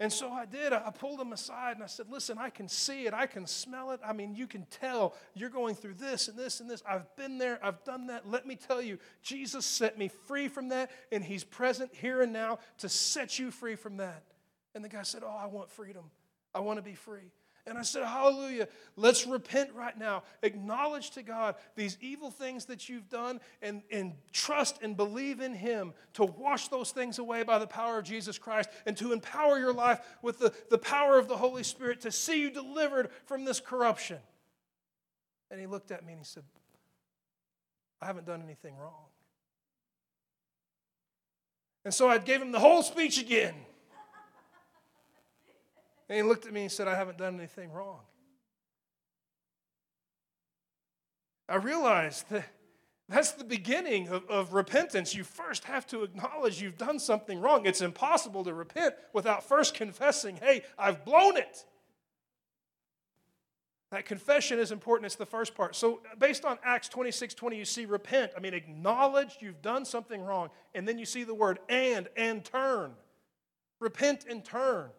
And 0.00 0.12
so 0.12 0.30
I 0.30 0.46
did. 0.46 0.72
I 0.72 0.90
pulled 0.90 1.20
him 1.20 1.32
aside 1.32 1.74
and 1.74 1.82
I 1.82 1.88
said, 1.88 2.06
Listen, 2.08 2.38
I 2.38 2.50
can 2.50 2.68
see 2.68 3.06
it. 3.06 3.14
I 3.14 3.26
can 3.26 3.46
smell 3.46 3.90
it. 3.90 4.00
I 4.04 4.12
mean, 4.12 4.34
you 4.36 4.46
can 4.46 4.64
tell 4.70 5.14
you're 5.34 5.50
going 5.50 5.74
through 5.74 5.94
this 5.94 6.28
and 6.28 6.38
this 6.38 6.60
and 6.60 6.70
this. 6.70 6.82
I've 6.88 7.14
been 7.16 7.38
there. 7.38 7.58
I've 7.62 7.82
done 7.82 8.06
that. 8.06 8.28
Let 8.28 8.46
me 8.46 8.54
tell 8.54 8.80
you, 8.80 8.98
Jesus 9.22 9.66
set 9.66 9.98
me 9.98 10.08
free 10.08 10.46
from 10.46 10.68
that, 10.68 10.92
and 11.10 11.24
He's 11.24 11.42
present 11.42 11.90
here 11.92 12.22
and 12.22 12.32
now 12.32 12.60
to 12.78 12.88
set 12.88 13.40
you 13.40 13.50
free 13.50 13.74
from 13.74 13.96
that. 13.96 14.22
And 14.74 14.84
the 14.84 14.88
guy 14.88 15.02
said, 15.02 15.22
Oh, 15.24 15.36
I 15.36 15.46
want 15.46 15.68
freedom. 15.68 16.04
I 16.54 16.60
want 16.60 16.78
to 16.78 16.82
be 16.82 16.94
free. 16.94 17.32
And 17.68 17.78
I 17.78 17.82
said, 17.82 18.04
Hallelujah. 18.04 18.68
Let's 18.96 19.26
repent 19.26 19.70
right 19.74 19.96
now. 19.96 20.22
Acknowledge 20.42 21.10
to 21.10 21.22
God 21.22 21.56
these 21.76 21.98
evil 22.00 22.30
things 22.30 22.64
that 22.66 22.88
you've 22.88 23.08
done 23.08 23.40
and, 23.60 23.82
and 23.92 24.14
trust 24.32 24.78
and 24.82 24.96
believe 24.96 25.40
in 25.40 25.52
Him 25.54 25.92
to 26.14 26.24
wash 26.24 26.68
those 26.68 26.90
things 26.90 27.18
away 27.18 27.42
by 27.42 27.58
the 27.58 27.66
power 27.66 27.98
of 27.98 28.04
Jesus 28.04 28.38
Christ 28.38 28.70
and 28.86 28.96
to 28.96 29.12
empower 29.12 29.58
your 29.58 29.72
life 29.72 30.00
with 30.22 30.38
the, 30.38 30.52
the 30.70 30.78
power 30.78 31.18
of 31.18 31.28
the 31.28 31.36
Holy 31.36 31.62
Spirit 31.62 32.00
to 32.02 32.10
see 32.10 32.40
you 32.40 32.50
delivered 32.50 33.10
from 33.26 33.44
this 33.44 33.60
corruption. 33.60 34.18
And 35.50 35.60
he 35.60 35.66
looked 35.66 35.90
at 35.90 36.04
me 36.04 36.12
and 36.12 36.20
he 36.20 36.24
said, 36.24 36.44
I 38.00 38.06
haven't 38.06 38.26
done 38.26 38.42
anything 38.42 38.76
wrong. 38.76 39.06
And 41.84 41.92
so 41.92 42.08
I 42.08 42.18
gave 42.18 42.40
him 42.40 42.52
the 42.52 42.60
whole 42.60 42.82
speech 42.82 43.20
again. 43.20 43.54
And 46.08 46.16
he 46.16 46.22
looked 46.22 46.46
at 46.46 46.52
me 46.52 46.62
and 46.62 46.72
said, 46.72 46.88
I 46.88 46.96
haven't 46.96 47.18
done 47.18 47.36
anything 47.36 47.70
wrong. 47.72 48.00
I 51.48 51.56
realized 51.56 52.28
that 52.30 52.44
that's 53.08 53.32
the 53.32 53.44
beginning 53.44 54.08
of, 54.08 54.28
of 54.28 54.52
repentance. 54.52 55.14
You 55.14 55.24
first 55.24 55.64
have 55.64 55.86
to 55.88 56.02
acknowledge 56.02 56.60
you've 56.60 56.76
done 56.76 56.98
something 56.98 57.40
wrong. 57.40 57.64
It's 57.64 57.80
impossible 57.80 58.44
to 58.44 58.52
repent 58.52 58.94
without 59.14 59.44
first 59.44 59.74
confessing, 59.74 60.36
hey, 60.36 60.62
I've 60.78 61.04
blown 61.06 61.38
it. 61.38 61.64
That 63.90 64.04
confession 64.04 64.58
is 64.58 64.70
important. 64.70 65.06
It's 65.06 65.14
the 65.14 65.24
first 65.24 65.54
part. 65.54 65.74
So, 65.74 66.02
based 66.18 66.44
on 66.44 66.58
Acts 66.62 66.90
26 66.90 67.32
20, 67.32 67.56
you 67.56 67.64
see 67.64 67.86
repent. 67.86 68.32
I 68.36 68.40
mean, 68.40 68.52
acknowledge 68.52 69.38
you've 69.40 69.62
done 69.62 69.86
something 69.86 70.20
wrong. 70.20 70.50
And 70.74 70.86
then 70.86 70.98
you 70.98 71.06
see 71.06 71.24
the 71.24 71.32
word 71.32 71.58
and, 71.70 72.08
and 72.14 72.44
turn. 72.44 72.92
Repent 73.80 74.26
and 74.28 74.44
turn. 74.44 74.90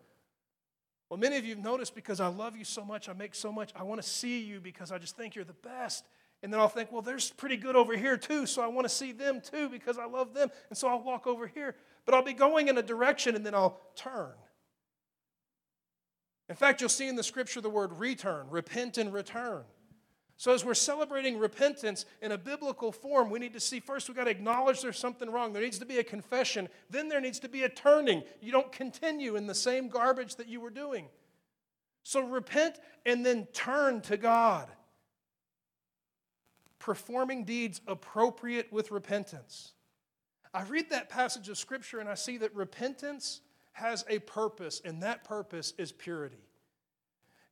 Well, 1.09 1.19
many 1.19 1.37
of 1.37 1.45
you 1.45 1.55
have 1.55 1.63
noticed 1.63 1.95
because 1.95 2.19
I 2.19 2.27
love 2.27 2.55
you 2.55 2.63
so 2.63 2.85
much, 2.85 3.09
I 3.09 3.13
make 3.13 3.33
so 3.33 3.51
much, 3.51 3.71
I 3.75 3.83
want 3.83 4.01
to 4.01 4.07
see 4.07 4.41
you 4.41 4.59
because 4.59 4.91
I 4.91 4.99
just 4.99 5.17
think 5.17 5.35
you're 5.35 5.45
the 5.45 5.53
best. 5.53 6.05
And 6.41 6.53
then 6.53 6.59
I'll 6.59 6.69
think, 6.69 6.91
well, 6.91 7.01
there's 7.01 7.31
pretty 7.31 7.57
good 7.57 7.75
over 7.75 7.97
here 7.97 8.15
too, 8.15 8.45
so 8.45 8.61
I 8.61 8.67
want 8.67 8.85
to 8.85 8.93
see 8.93 9.11
them 9.11 9.41
too 9.41 9.67
because 9.69 9.97
I 9.97 10.05
love 10.05 10.33
them. 10.33 10.49
And 10.69 10.77
so 10.77 10.87
I'll 10.87 11.01
walk 11.01 11.27
over 11.27 11.47
here. 11.47 11.75
But 12.05 12.15
I'll 12.15 12.23
be 12.23 12.33
going 12.33 12.69
in 12.69 12.77
a 12.77 12.83
direction 12.83 13.35
and 13.35 13.45
then 13.45 13.53
I'll 13.53 13.81
turn. 13.95 14.31
In 16.47 16.55
fact, 16.55 16.79
you'll 16.79 16.89
see 16.89 17.07
in 17.07 17.15
the 17.15 17.23
scripture 17.23 17.59
the 17.59 17.69
word 17.69 17.91
return, 17.93 18.47
repent 18.49 18.97
and 18.97 19.11
return. 19.11 19.63
So, 20.39 20.53
as 20.53 20.63
we're 20.63 20.73
celebrating 20.73 21.37
repentance 21.37 22.05
in 22.21 22.31
a 22.31 22.37
biblical 22.37 22.93
form, 22.93 23.29
we 23.29 23.39
need 23.39 23.51
to 23.55 23.59
see 23.59 23.81
first 23.81 24.07
we've 24.07 24.15
got 24.15 24.23
to 24.23 24.31
acknowledge 24.31 24.81
there's 24.81 24.97
something 24.97 25.29
wrong. 25.29 25.51
There 25.51 25.61
needs 25.61 25.79
to 25.79 25.85
be 25.85 25.97
a 25.97 26.03
confession. 26.03 26.69
Then 26.89 27.09
there 27.09 27.19
needs 27.19 27.39
to 27.39 27.49
be 27.49 27.63
a 27.63 27.69
turning. 27.69 28.23
You 28.39 28.53
don't 28.53 28.71
continue 28.71 29.35
in 29.35 29.47
the 29.47 29.53
same 29.53 29.89
garbage 29.89 30.37
that 30.37 30.47
you 30.47 30.61
were 30.61 30.69
doing. 30.69 31.09
So, 32.03 32.21
repent 32.21 32.79
and 33.05 33.25
then 33.25 33.47
turn 33.47 33.99
to 34.03 34.15
God. 34.15 34.69
Performing 36.79 37.43
deeds 37.43 37.81
appropriate 37.85 38.71
with 38.71 38.91
repentance. 38.91 39.73
I 40.53 40.63
read 40.63 40.89
that 40.91 41.09
passage 41.09 41.49
of 41.49 41.57
Scripture 41.57 41.99
and 41.99 42.07
I 42.07 42.15
see 42.15 42.37
that 42.37 42.55
repentance 42.55 43.41
has 43.73 44.05
a 44.07 44.19
purpose, 44.19 44.81
and 44.85 45.03
that 45.03 45.25
purpose 45.25 45.73
is 45.77 45.91
purity. 45.91 46.48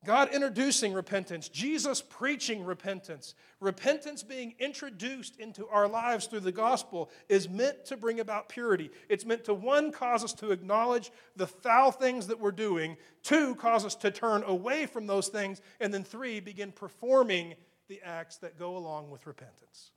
God 0.06 0.30
introducing 0.34 0.94
repentance, 0.94 1.50
Jesus 1.50 2.02
preaching 2.02 2.64
repentance, 2.64 3.34
repentance 3.60 4.24
being 4.24 4.54
introduced 4.60 5.38
into 5.38 5.68
our 5.68 5.88
lives 5.88 6.28
through 6.28 6.42
the 6.42 6.52
gospel 6.52 7.10
is 7.28 7.50
meant 7.50 7.84
to 7.86 7.98
bring 7.98 8.20
about 8.20 8.48
purity. 8.48 8.92
It's 9.10 9.26
meant 9.26 9.44
to, 9.46 9.54
one, 9.54 9.92
cause 9.92 10.24
us 10.24 10.34
to 10.34 10.52
acknowledge 10.52 11.12
the 11.36 11.48
foul 11.48 11.92
things 11.92 12.28
that 12.28 12.40
we're 12.40 12.52
doing, 12.52 12.96
two, 13.24 13.56
cause 13.56 13.86
us 13.86 13.96
to 13.96 14.12
turn 14.12 14.44
away 14.44 14.86
from 14.86 15.08
those 15.08 15.30
things, 15.30 15.62
and 15.80 15.94
then 15.94 16.04
three, 16.04 16.40
begin 16.40 16.72
performing 16.72 17.56
the 17.90 18.02
acts 18.02 18.38
that 18.38 18.60
go 18.60 18.78
along 18.78 19.10
with 19.10 19.26
repentance. 19.26 19.92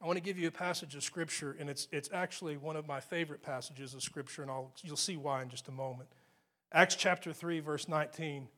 I 0.00 0.06
want 0.06 0.18
to 0.18 0.22
give 0.22 0.38
you 0.38 0.48
a 0.48 0.52
passage 0.52 0.94
of 0.94 1.02
Scripture, 1.02 1.56
and 1.58 1.70
it's, 1.70 1.88
it's 1.90 2.10
actually 2.12 2.58
one 2.58 2.76
of 2.76 2.86
my 2.86 3.00
favorite 3.00 3.42
passages 3.42 3.94
of 3.94 4.02
Scripture, 4.02 4.42
and 4.42 4.50
I'll, 4.50 4.70
you'll 4.82 4.98
see 4.98 5.16
why 5.16 5.40
in 5.40 5.48
just 5.48 5.68
a 5.68 5.72
moment. 5.72 6.10
Acts 6.74 6.96
chapter 6.96 7.32
3, 7.32 7.60
verse 7.60 7.86
19, 7.86 8.48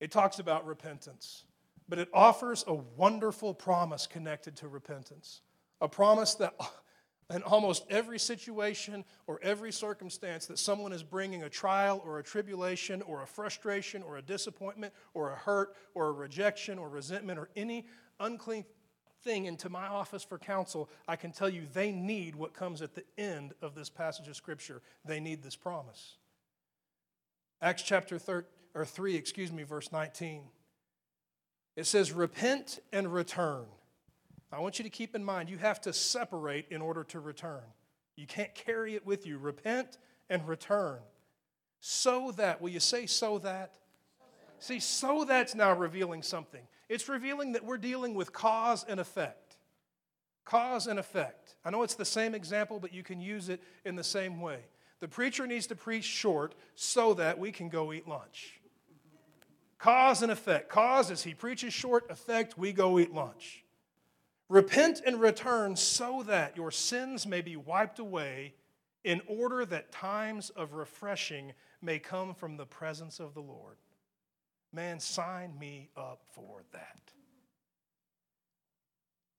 it 0.00 0.10
talks 0.10 0.38
about 0.38 0.66
repentance, 0.66 1.44
but 1.86 1.98
it 1.98 2.08
offers 2.14 2.64
a 2.66 2.72
wonderful 2.72 3.52
promise 3.52 4.06
connected 4.06 4.56
to 4.56 4.68
repentance. 4.68 5.42
A 5.82 5.88
promise 5.88 6.36
that 6.36 6.54
in 7.34 7.42
almost 7.42 7.84
every 7.90 8.18
situation 8.18 9.04
or 9.26 9.38
every 9.42 9.70
circumstance 9.72 10.46
that 10.46 10.58
someone 10.58 10.90
is 10.90 11.02
bringing 11.02 11.42
a 11.42 11.50
trial 11.50 12.02
or 12.02 12.18
a 12.18 12.22
tribulation 12.22 13.02
or 13.02 13.20
a 13.20 13.26
frustration 13.26 14.02
or 14.02 14.16
a 14.16 14.22
disappointment 14.22 14.94
or 15.12 15.32
a 15.32 15.36
hurt 15.36 15.76
or 15.94 16.06
a 16.06 16.12
rejection 16.12 16.78
or 16.78 16.88
resentment 16.88 17.38
or 17.38 17.50
any 17.56 17.84
unclean 18.20 18.64
thing 19.22 19.44
into 19.44 19.68
my 19.68 19.86
office 19.86 20.24
for 20.24 20.38
counsel, 20.38 20.88
I 21.06 21.16
can 21.16 21.32
tell 21.32 21.50
you 21.50 21.66
they 21.74 21.92
need 21.92 22.34
what 22.34 22.54
comes 22.54 22.80
at 22.80 22.94
the 22.94 23.04
end 23.18 23.52
of 23.60 23.74
this 23.74 23.90
passage 23.90 24.28
of 24.28 24.36
Scripture. 24.36 24.80
They 25.04 25.20
need 25.20 25.42
this 25.42 25.56
promise. 25.56 26.16
Acts 27.60 27.82
chapter 27.82 28.18
thir- 28.18 28.46
or 28.74 28.84
3, 28.84 29.16
excuse 29.16 29.52
me, 29.52 29.62
verse 29.62 29.90
19. 29.90 30.42
It 31.76 31.86
says, 31.86 32.12
Repent 32.12 32.80
and 32.92 33.12
return. 33.12 33.66
I 34.50 34.60
want 34.60 34.78
you 34.78 34.82
to 34.84 34.90
keep 34.90 35.14
in 35.14 35.24
mind 35.24 35.50
you 35.50 35.58
have 35.58 35.80
to 35.82 35.92
separate 35.92 36.66
in 36.70 36.80
order 36.80 37.04
to 37.04 37.20
return. 37.20 37.62
You 38.16 38.26
can't 38.26 38.54
carry 38.54 38.94
it 38.94 39.06
with 39.06 39.26
you. 39.26 39.38
Repent 39.38 39.98
and 40.30 40.46
return. 40.48 40.98
So 41.80 42.32
that, 42.32 42.60
will 42.60 42.70
you 42.70 42.80
say 42.80 43.06
so 43.06 43.38
that? 43.38 43.76
See, 44.58 44.80
so 44.80 45.24
that's 45.24 45.54
now 45.54 45.72
revealing 45.72 46.22
something. 46.22 46.62
It's 46.88 47.08
revealing 47.08 47.52
that 47.52 47.64
we're 47.64 47.78
dealing 47.78 48.14
with 48.14 48.32
cause 48.32 48.84
and 48.88 48.98
effect. 48.98 49.58
Cause 50.44 50.86
and 50.86 50.98
effect. 50.98 51.56
I 51.64 51.70
know 51.70 51.82
it's 51.82 51.94
the 51.94 52.04
same 52.04 52.34
example, 52.34 52.80
but 52.80 52.92
you 52.92 53.02
can 53.02 53.20
use 53.20 53.48
it 53.48 53.62
in 53.84 53.94
the 53.94 54.02
same 54.02 54.40
way. 54.40 54.60
The 55.00 55.08
preacher 55.08 55.46
needs 55.46 55.66
to 55.68 55.76
preach 55.76 56.04
short 56.04 56.54
so 56.74 57.14
that 57.14 57.38
we 57.38 57.52
can 57.52 57.68
go 57.68 57.92
eat 57.92 58.08
lunch. 58.08 58.60
Cause 59.78 60.22
and 60.22 60.32
effect. 60.32 60.68
Cause 60.68 61.10
is 61.10 61.22
he 61.22 61.34
preaches 61.34 61.72
short, 61.72 62.10
effect, 62.10 62.58
we 62.58 62.72
go 62.72 62.98
eat 62.98 63.12
lunch. 63.12 63.64
Repent 64.48 65.02
and 65.06 65.20
return 65.20 65.76
so 65.76 66.24
that 66.26 66.56
your 66.56 66.70
sins 66.70 67.26
may 67.26 67.42
be 67.42 67.56
wiped 67.56 67.98
away, 67.98 68.54
in 69.04 69.22
order 69.26 69.64
that 69.64 69.92
times 69.92 70.50
of 70.50 70.74
refreshing 70.74 71.52
may 71.80 71.98
come 71.98 72.34
from 72.34 72.56
the 72.56 72.66
presence 72.66 73.20
of 73.20 73.34
the 73.34 73.40
Lord. 73.40 73.76
Man, 74.72 75.00
sign 75.00 75.58
me 75.58 75.88
up 75.96 76.20
for 76.32 76.62
that. 76.72 76.98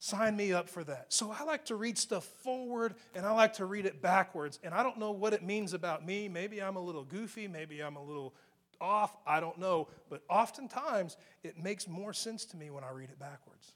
Sign 0.02 0.38
me 0.38 0.54
up 0.54 0.70
for 0.70 0.84
that. 0.86 1.08
So 1.10 1.36
I 1.38 1.44
like 1.44 1.66
to 1.66 1.76
read 1.76 1.98
stuff 1.98 2.24
forward 2.24 2.96
and 3.14 3.26
I 3.26 3.32
like 3.32 3.54
to 3.56 3.66
read 3.66 3.86
it 3.86 4.02
backwards. 4.02 4.58
And 4.64 4.74
I 4.74 4.82
don't 4.82 4.98
know 4.98 5.12
what 5.12 5.34
it 5.34 5.44
means 5.44 5.74
about 5.74 6.06
me. 6.06 6.30
Maybe 6.30 6.62
I'm 6.62 6.78
a 6.78 6.82
little 6.82 7.04
goofy. 7.04 7.50
Maybe 7.50 7.82
I'm 7.82 7.98
a 7.98 8.04
little 8.04 8.34
off. 8.80 9.18
I 9.28 9.42
don't 9.42 9.60
know. 9.60 9.90
But 10.10 10.24
oftentimes 10.30 11.18
it 11.44 11.62
makes 11.62 11.86
more 11.86 12.14
sense 12.14 12.46
to 12.46 12.58
me 12.58 12.70
when 12.70 12.86
I 12.86 12.92
read 12.92 13.10
it 13.10 13.20
backwards. 13.20 13.74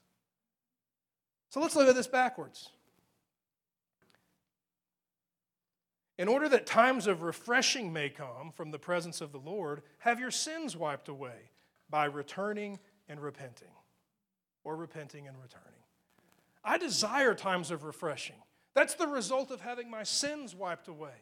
So 1.50 1.60
let's 1.60 1.76
look 1.76 1.88
at 1.88 1.94
this 1.94 2.06
backwards. 2.06 2.70
In 6.16 6.26
order 6.26 6.48
that 6.48 6.64
times 6.64 7.06
of 7.06 7.22
refreshing 7.22 7.92
may 7.92 8.08
come 8.08 8.50
from 8.54 8.70
the 8.70 8.78
presence 8.78 9.20
of 9.20 9.30
the 9.30 9.38
Lord, 9.38 9.82
have 9.98 10.18
your 10.18 10.30
sins 10.30 10.74
wiped 10.74 11.08
away 11.08 11.50
by 11.90 12.06
returning 12.06 12.78
and 13.08 13.20
repenting, 13.20 13.68
or 14.62 14.76
repenting 14.76 15.28
and 15.28 15.36
returning. 15.42 15.83
I 16.64 16.78
desire 16.78 17.34
times 17.34 17.70
of 17.70 17.84
refreshing. 17.84 18.36
That's 18.74 18.94
the 18.94 19.06
result 19.06 19.50
of 19.50 19.60
having 19.60 19.90
my 19.90 20.02
sins 20.02 20.54
wiped 20.54 20.88
away. 20.88 21.14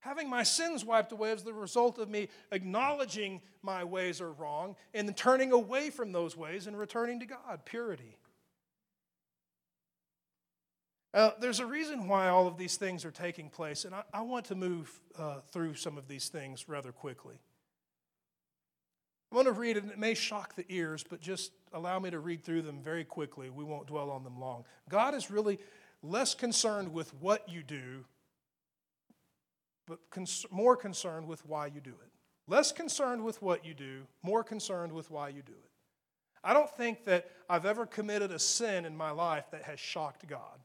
Having 0.00 0.30
my 0.30 0.42
sins 0.42 0.84
wiped 0.84 1.12
away 1.12 1.32
is 1.32 1.42
the 1.42 1.52
result 1.52 1.98
of 1.98 2.08
me 2.08 2.28
acknowledging 2.52 3.42
my 3.62 3.84
ways 3.84 4.20
are 4.20 4.32
wrong 4.32 4.76
and 4.94 5.14
turning 5.16 5.52
away 5.52 5.90
from 5.90 6.12
those 6.12 6.36
ways 6.36 6.66
and 6.66 6.78
returning 6.78 7.20
to 7.20 7.26
God, 7.26 7.64
purity. 7.64 8.16
Uh, 11.12 11.32
there's 11.40 11.60
a 11.60 11.66
reason 11.66 12.06
why 12.06 12.28
all 12.28 12.46
of 12.46 12.56
these 12.56 12.76
things 12.76 13.04
are 13.04 13.10
taking 13.10 13.50
place, 13.50 13.84
and 13.84 13.94
I, 13.94 14.04
I 14.14 14.22
want 14.22 14.46
to 14.46 14.54
move 14.54 15.00
uh, 15.18 15.40
through 15.50 15.74
some 15.74 15.98
of 15.98 16.06
these 16.06 16.28
things 16.28 16.68
rather 16.68 16.92
quickly. 16.92 17.40
I'm 19.30 19.36
going 19.36 19.46
to 19.46 19.52
read 19.52 19.76
it, 19.76 19.84
and 19.84 19.92
it 19.92 19.98
may 19.98 20.14
shock 20.14 20.56
the 20.56 20.64
ears, 20.68 21.04
but 21.08 21.20
just 21.20 21.52
allow 21.72 21.98
me 22.00 22.10
to 22.10 22.18
read 22.18 22.42
through 22.42 22.62
them 22.62 22.80
very 22.82 23.04
quickly. 23.04 23.48
We 23.48 23.62
won't 23.62 23.86
dwell 23.86 24.10
on 24.10 24.24
them 24.24 24.40
long. 24.40 24.64
God 24.88 25.14
is 25.14 25.30
really 25.30 25.58
less 26.02 26.34
concerned 26.34 26.92
with 26.92 27.14
what 27.14 27.48
you 27.48 27.62
do, 27.62 28.04
but 29.86 29.98
cons- 30.10 30.46
more 30.50 30.76
concerned 30.76 31.28
with 31.28 31.46
why 31.46 31.66
you 31.66 31.80
do 31.80 31.90
it. 31.90 32.10
Less 32.48 32.72
concerned 32.72 33.22
with 33.22 33.40
what 33.40 33.64
you 33.64 33.74
do, 33.74 34.02
more 34.22 34.42
concerned 34.42 34.92
with 34.92 35.10
why 35.10 35.28
you 35.28 35.42
do 35.42 35.52
it. 35.52 35.70
I 36.42 36.52
don't 36.52 36.70
think 36.70 37.04
that 37.04 37.30
I've 37.48 37.66
ever 37.66 37.86
committed 37.86 38.32
a 38.32 38.38
sin 38.38 38.84
in 38.84 38.96
my 38.96 39.10
life 39.12 39.44
that 39.52 39.62
has 39.62 39.78
shocked 39.78 40.26
God 40.26 40.58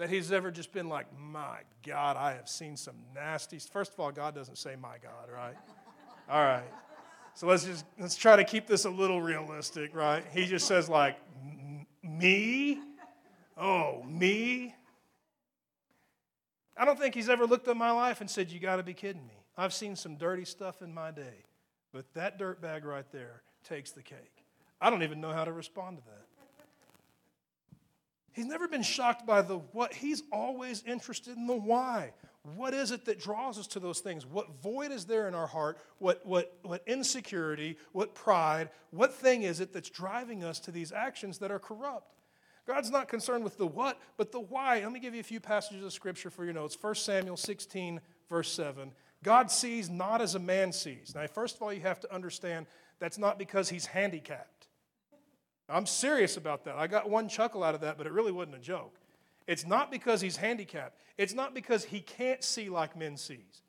that 0.00 0.08
he's 0.08 0.32
ever 0.32 0.50
just 0.50 0.72
been 0.72 0.88
like, 0.88 1.06
my 1.18 1.58
God, 1.86 2.16
I 2.16 2.32
have 2.32 2.48
seen 2.48 2.74
some 2.74 2.94
nasty. 3.14 3.58
First 3.58 3.92
of 3.92 4.00
all, 4.00 4.10
God 4.10 4.34
doesn't 4.34 4.56
say 4.56 4.74
my 4.74 4.96
God, 5.02 5.28
right? 5.30 5.54
all 6.30 6.42
right. 6.42 6.64
So 7.40 7.46
let's 7.46 7.64
just 7.64 7.86
let's 7.98 8.16
try 8.16 8.36
to 8.36 8.44
keep 8.44 8.66
this 8.66 8.84
a 8.84 8.90
little 8.90 9.22
realistic, 9.22 9.94
right? 9.94 10.22
He 10.30 10.44
just 10.44 10.66
says 10.66 10.90
like, 10.90 11.16
me? 12.02 12.78
Oh, 13.56 14.02
me? 14.02 14.74
I 16.76 16.84
don't 16.84 16.98
think 16.98 17.14
he's 17.14 17.30
ever 17.30 17.46
looked 17.46 17.66
at 17.66 17.78
my 17.78 17.92
life 17.92 18.20
and 18.20 18.28
said, 18.28 18.50
You 18.50 18.60
got 18.60 18.76
to 18.76 18.82
be 18.82 18.92
kidding 18.92 19.26
me. 19.26 19.42
I've 19.56 19.72
seen 19.72 19.96
some 19.96 20.16
dirty 20.16 20.44
stuff 20.44 20.82
in 20.82 20.92
my 20.92 21.12
day, 21.12 21.46
but 21.94 22.04
that 22.12 22.36
dirt 22.36 22.60
bag 22.60 22.84
right 22.84 23.10
there 23.10 23.40
takes 23.66 23.92
the 23.92 24.02
cake. 24.02 24.44
I 24.78 24.90
don't 24.90 25.02
even 25.02 25.18
know 25.18 25.32
how 25.32 25.46
to 25.46 25.52
respond 25.54 25.96
to 25.96 26.04
that. 26.04 26.26
He's 28.32 28.44
never 28.44 28.68
been 28.68 28.82
shocked 28.82 29.26
by 29.26 29.40
the 29.40 29.56
what. 29.56 29.94
He's 29.94 30.24
always 30.30 30.82
interested 30.86 31.38
in 31.38 31.46
the 31.46 31.56
why. 31.56 32.12
What 32.42 32.72
is 32.72 32.90
it 32.90 33.04
that 33.04 33.20
draws 33.20 33.58
us 33.58 33.66
to 33.68 33.80
those 33.80 34.00
things? 34.00 34.24
What 34.24 34.62
void 34.62 34.92
is 34.92 35.04
there 35.04 35.28
in 35.28 35.34
our 35.34 35.46
heart? 35.46 35.78
What, 35.98 36.24
what, 36.24 36.56
what 36.62 36.82
insecurity? 36.86 37.76
What 37.92 38.14
pride? 38.14 38.70
What 38.90 39.12
thing 39.12 39.42
is 39.42 39.60
it 39.60 39.72
that's 39.72 39.90
driving 39.90 40.42
us 40.42 40.58
to 40.60 40.70
these 40.70 40.90
actions 40.90 41.38
that 41.38 41.50
are 41.50 41.58
corrupt? 41.58 42.16
God's 42.66 42.90
not 42.90 43.08
concerned 43.08 43.44
with 43.44 43.58
the 43.58 43.66
what, 43.66 44.00
but 44.16 44.32
the 44.32 44.40
why. 44.40 44.80
Let 44.80 44.92
me 44.92 45.00
give 45.00 45.14
you 45.14 45.20
a 45.20 45.24
few 45.24 45.40
passages 45.40 45.84
of 45.84 45.92
scripture 45.92 46.30
for 46.30 46.44
your 46.44 46.54
notes. 46.54 46.78
1 46.80 46.94
Samuel 46.94 47.36
16, 47.36 48.00
verse 48.28 48.52
7. 48.52 48.92
God 49.22 49.50
sees 49.50 49.90
not 49.90 50.22
as 50.22 50.34
a 50.34 50.38
man 50.38 50.72
sees. 50.72 51.12
Now, 51.14 51.26
first 51.26 51.56
of 51.56 51.62
all, 51.62 51.72
you 51.72 51.80
have 51.80 52.00
to 52.00 52.14
understand 52.14 52.66
that's 53.00 53.18
not 53.18 53.38
because 53.38 53.68
he's 53.68 53.86
handicapped. 53.86 54.68
I'm 55.68 55.86
serious 55.86 56.36
about 56.36 56.64
that. 56.64 56.76
I 56.76 56.86
got 56.86 57.10
one 57.10 57.28
chuckle 57.28 57.62
out 57.62 57.74
of 57.74 57.82
that, 57.82 57.98
but 57.98 58.06
it 58.06 58.12
really 58.12 58.32
wasn't 58.32 58.56
a 58.56 58.60
joke. 58.60 58.99
It's 59.50 59.66
not 59.66 59.90
because 59.90 60.20
he's 60.20 60.36
handicapped, 60.36 60.96
it's 61.18 61.34
not 61.34 61.54
because 61.54 61.84
he 61.84 61.98
can't 61.98 62.44
see 62.44 62.68
like 62.68 62.96
men 62.96 63.16
sees. 63.16 63.62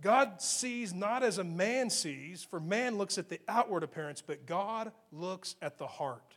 God 0.00 0.42
sees 0.42 0.92
not 0.92 1.22
as 1.22 1.38
a 1.38 1.44
man 1.44 1.88
sees, 1.88 2.42
for 2.42 2.58
man 2.58 2.98
looks 2.98 3.18
at 3.18 3.28
the 3.28 3.38
outward 3.46 3.84
appearance, 3.84 4.20
but 4.20 4.46
God 4.46 4.90
looks 5.12 5.54
at 5.62 5.78
the 5.78 5.86
heart. 5.86 6.34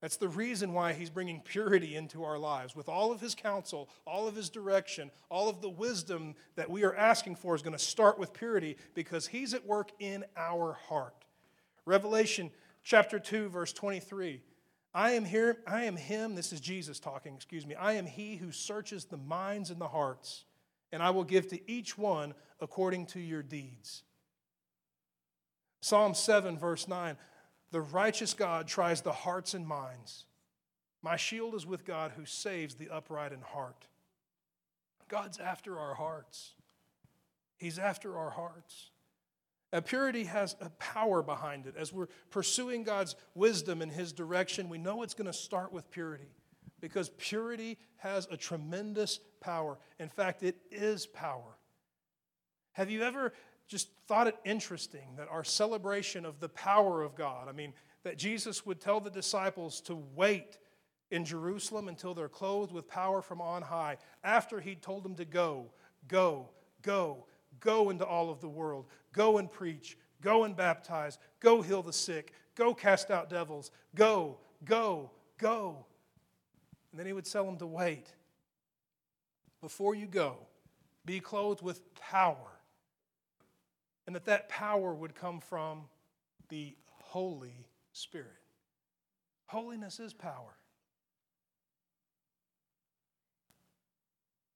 That's 0.00 0.18
the 0.18 0.28
reason 0.28 0.72
why 0.72 0.92
he's 0.92 1.10
bringing 1.10 1.40
purity 1.40 1.96
into 1.96 2.22
our 2.22 2.38
lives. 2.38 2.76
With 2.76 2.88
all 2.88 3.10
of 3.10 3.20
his 3.20 3.34
counsel, 3.34 3.90
all 4.06 4.28
of 4.28 4.36
his 4.36 4.50
direction, 4.50 5.10
all 5.30 5.48
of 5.48 5.60
the 5.60 5.68
wisdom 5.68 6.36
that 6.54 6.70
we 6.70 6.84
are 6.84 6.94
asking 6.94 7.36
for 7.36 7.56
is 7.56 7.62
going 7.62 7.76
to 7.76 7.78
start 7.78 8.20
with 8.20 8.32
purity 8.32 8.76
because 8.94 9.26
he's 9.26 9.52
at 9.52 9.66
work 9.66 9.90
in 9.98 10.24
our 10.36 10.74
heart. 10.88 11.24
Revelation 11.86 12.52
chapter 12.84 13.18
2, 13.18 13.48
verse 13.48 13.72
23. 13.72 14.42
I 14.92 15.12
am 15.12 15.24
here, 15.24 15.58
I 15.66 15.84
am 15.84 15.96
him, 15.96 16.34
this 16.34 16.52
is 16.52 16.60
Jesus 16.60 16.98
talking, 16.98 17.34
excuse 17.34 17.66
me. 17.66 17.74
I 17.76 17.92
am 17.92 18.06
he 18.06 18.36
who 18.36 18.50
searches 18.50 19.04
the 19.04 19.16
minds 19.16 19.70
and 19.70 19.80
the 19.80 19.88
hearts, 19.88 20.44
and 20.90 21.02
I 21.02 21.10
will 21.10 21.24
give 21.24 21.48
to 21.48 21.70
each 21.70 21.96
one 21.96 22.34
according 22.60 23.06
to 23.06 23.20
your 23.20 23.42
deeds. 23.42 24.02
Psalm 25.80 26.14
7, 26.14 26.58
verse 26.58 26.88
9. 26.88 27.16
The 27.70 27.80
righteous 27.80 28.34
God 28.34 28.66
tries 28.66 29.00
the 29.00 29.12
hearts 29.12 29.54
and 29.54 29.66
minds. 29.66 30.24
My 31.02 31.16
shield 31.16 31.54
is 31.54 31.64
with 31.64 31.84
God 31.84 32.12
who 32.16 32.26
saves 32.26 32.74
the 32.74 32.90
upright 32.90 33.32
in 33.32 33.40
heart. 33.40 33.86
God's 35.08 35.38
after 35.38 35.78
our 35.78 35.94
hearts. 35.94 36.54
He's 37.58 37.78
after 37.78 38.18
our 38.18 38.30
hearts. 38.30 38.90
Uh, 39.72 39.80
purity 39.80 40.24
has 40.24 40.56
a 40.60 40.68
power 40.70 41.22
behind 41.22 41.66
it. 41.66 41.74
As 41.76 41.92
we're 41.92 42.08
pursuing 42.30 42.82
God's 42.82 43.14
wisdom 43.34 43.82
in 43.82 43.90
His 43.90 44.12
direction, 44.12 44.68
we 44.68 44.78
know 44.78 45.02
it's 45.02 45.14
going 45.14 45.26
to 45.26 45.32
start 45.32 45.72
with 45.72 45.90
purity 45.90 46.32
because 46.80 47.10
purity 47.18 47.78
has 47.98 48.26
a 48.30 48.36
tremendous 48.36 49.20
power. 49.40 49.78
In 49.98 50.08
fact, 50.08 50.42
it 50.42 50.56
is 50.70 51.06
power. 51.06 51.56
Have 52.72 52.90
you 52.90 53.02
ever 53.02 53.32
just 53.68 53.90
thought 54.08 54.26
it 54.26 54.36
interesting 54.44 55.14
that 55.16 55.28
our 55.28 55.44
celebration 55.44 56.24
of 56.24 56.40
the 56.40 56.48
power 56.48 57.02
of 57.02 57.14
God, 57.14 57.48
I 57.48 57.52
mean, 57.52 57.72
that 58.02 58.18
Jesus 58.18 58.66
would 58.66 58.80
tell 58.80 59.00
the 59.00 59.10
disciples 59.10 59.80
to 59.82 60.02
wait 60.16 60.58
in 61.10 61.24
Jerusalem 61.24 61.88
until 61.88 62.14
they're 62.14 62.28
clothed 62.28 62.72
with 62.72 62.88
power 62.88 63.22
from 63.22 63.40
on 63.40 63.62
high, 63.62 63.98
after 64.24 64.60
he 64.60 64.74
told 64.74 65.04
them 65.04 65.14
to 65.16 65.24
go, 65.24 65.70
go, 66.08 66.48
go, 66.82 67.26
go 67.60 67.90
into 67.90 68.04
all 68.04 68.30
of 68.30 68.40
the 68.40 68.48
world, 68.48 68.86
Go 69.12 69.38
and 69.38 69.50
preach. 69.50 69.96
Go 70.22 70.44
and 70.44 70.56
baptize. 70.56 71.18
Go 71.40 71.62
heal 71.62 71.82
the 71.82 71.92
sick. 71.92 72.32
Go 72.54 72.74
cast 72.74 73.10
out 73.10 73.30
devils. 73.30 73.70
Go, 73.94 74.38
go, 74.64 75.10
go. 75.38 75.86
And 76.90 76.98
then 76.98 77.06
he 77.06 77.12
would 77.12 77.24
tell 77.24 77.44
them 77.44 77.56
to 77.58 77.66
wait. 77.66 78.12
Before 79.60 79.94
you 79.94 80.06
go, 80.06 80.36
be 81.04 81.20
clothed 81.20 81.62
with 81.62 81.82
power. 81.94 82.36
And 84.06 84.14
that 84.14 84.24
that 84.26 84.48
power 84.48 84.94
would 84.94 85.14
come 85.14 85.40
from 85.40 85.82
the 86.48 86.76
Holy 86.86 87.66
Spirit. 87.92 88.26
Holiness 89.46 90.00
is 90.00 90.12
power. 90.12 90.56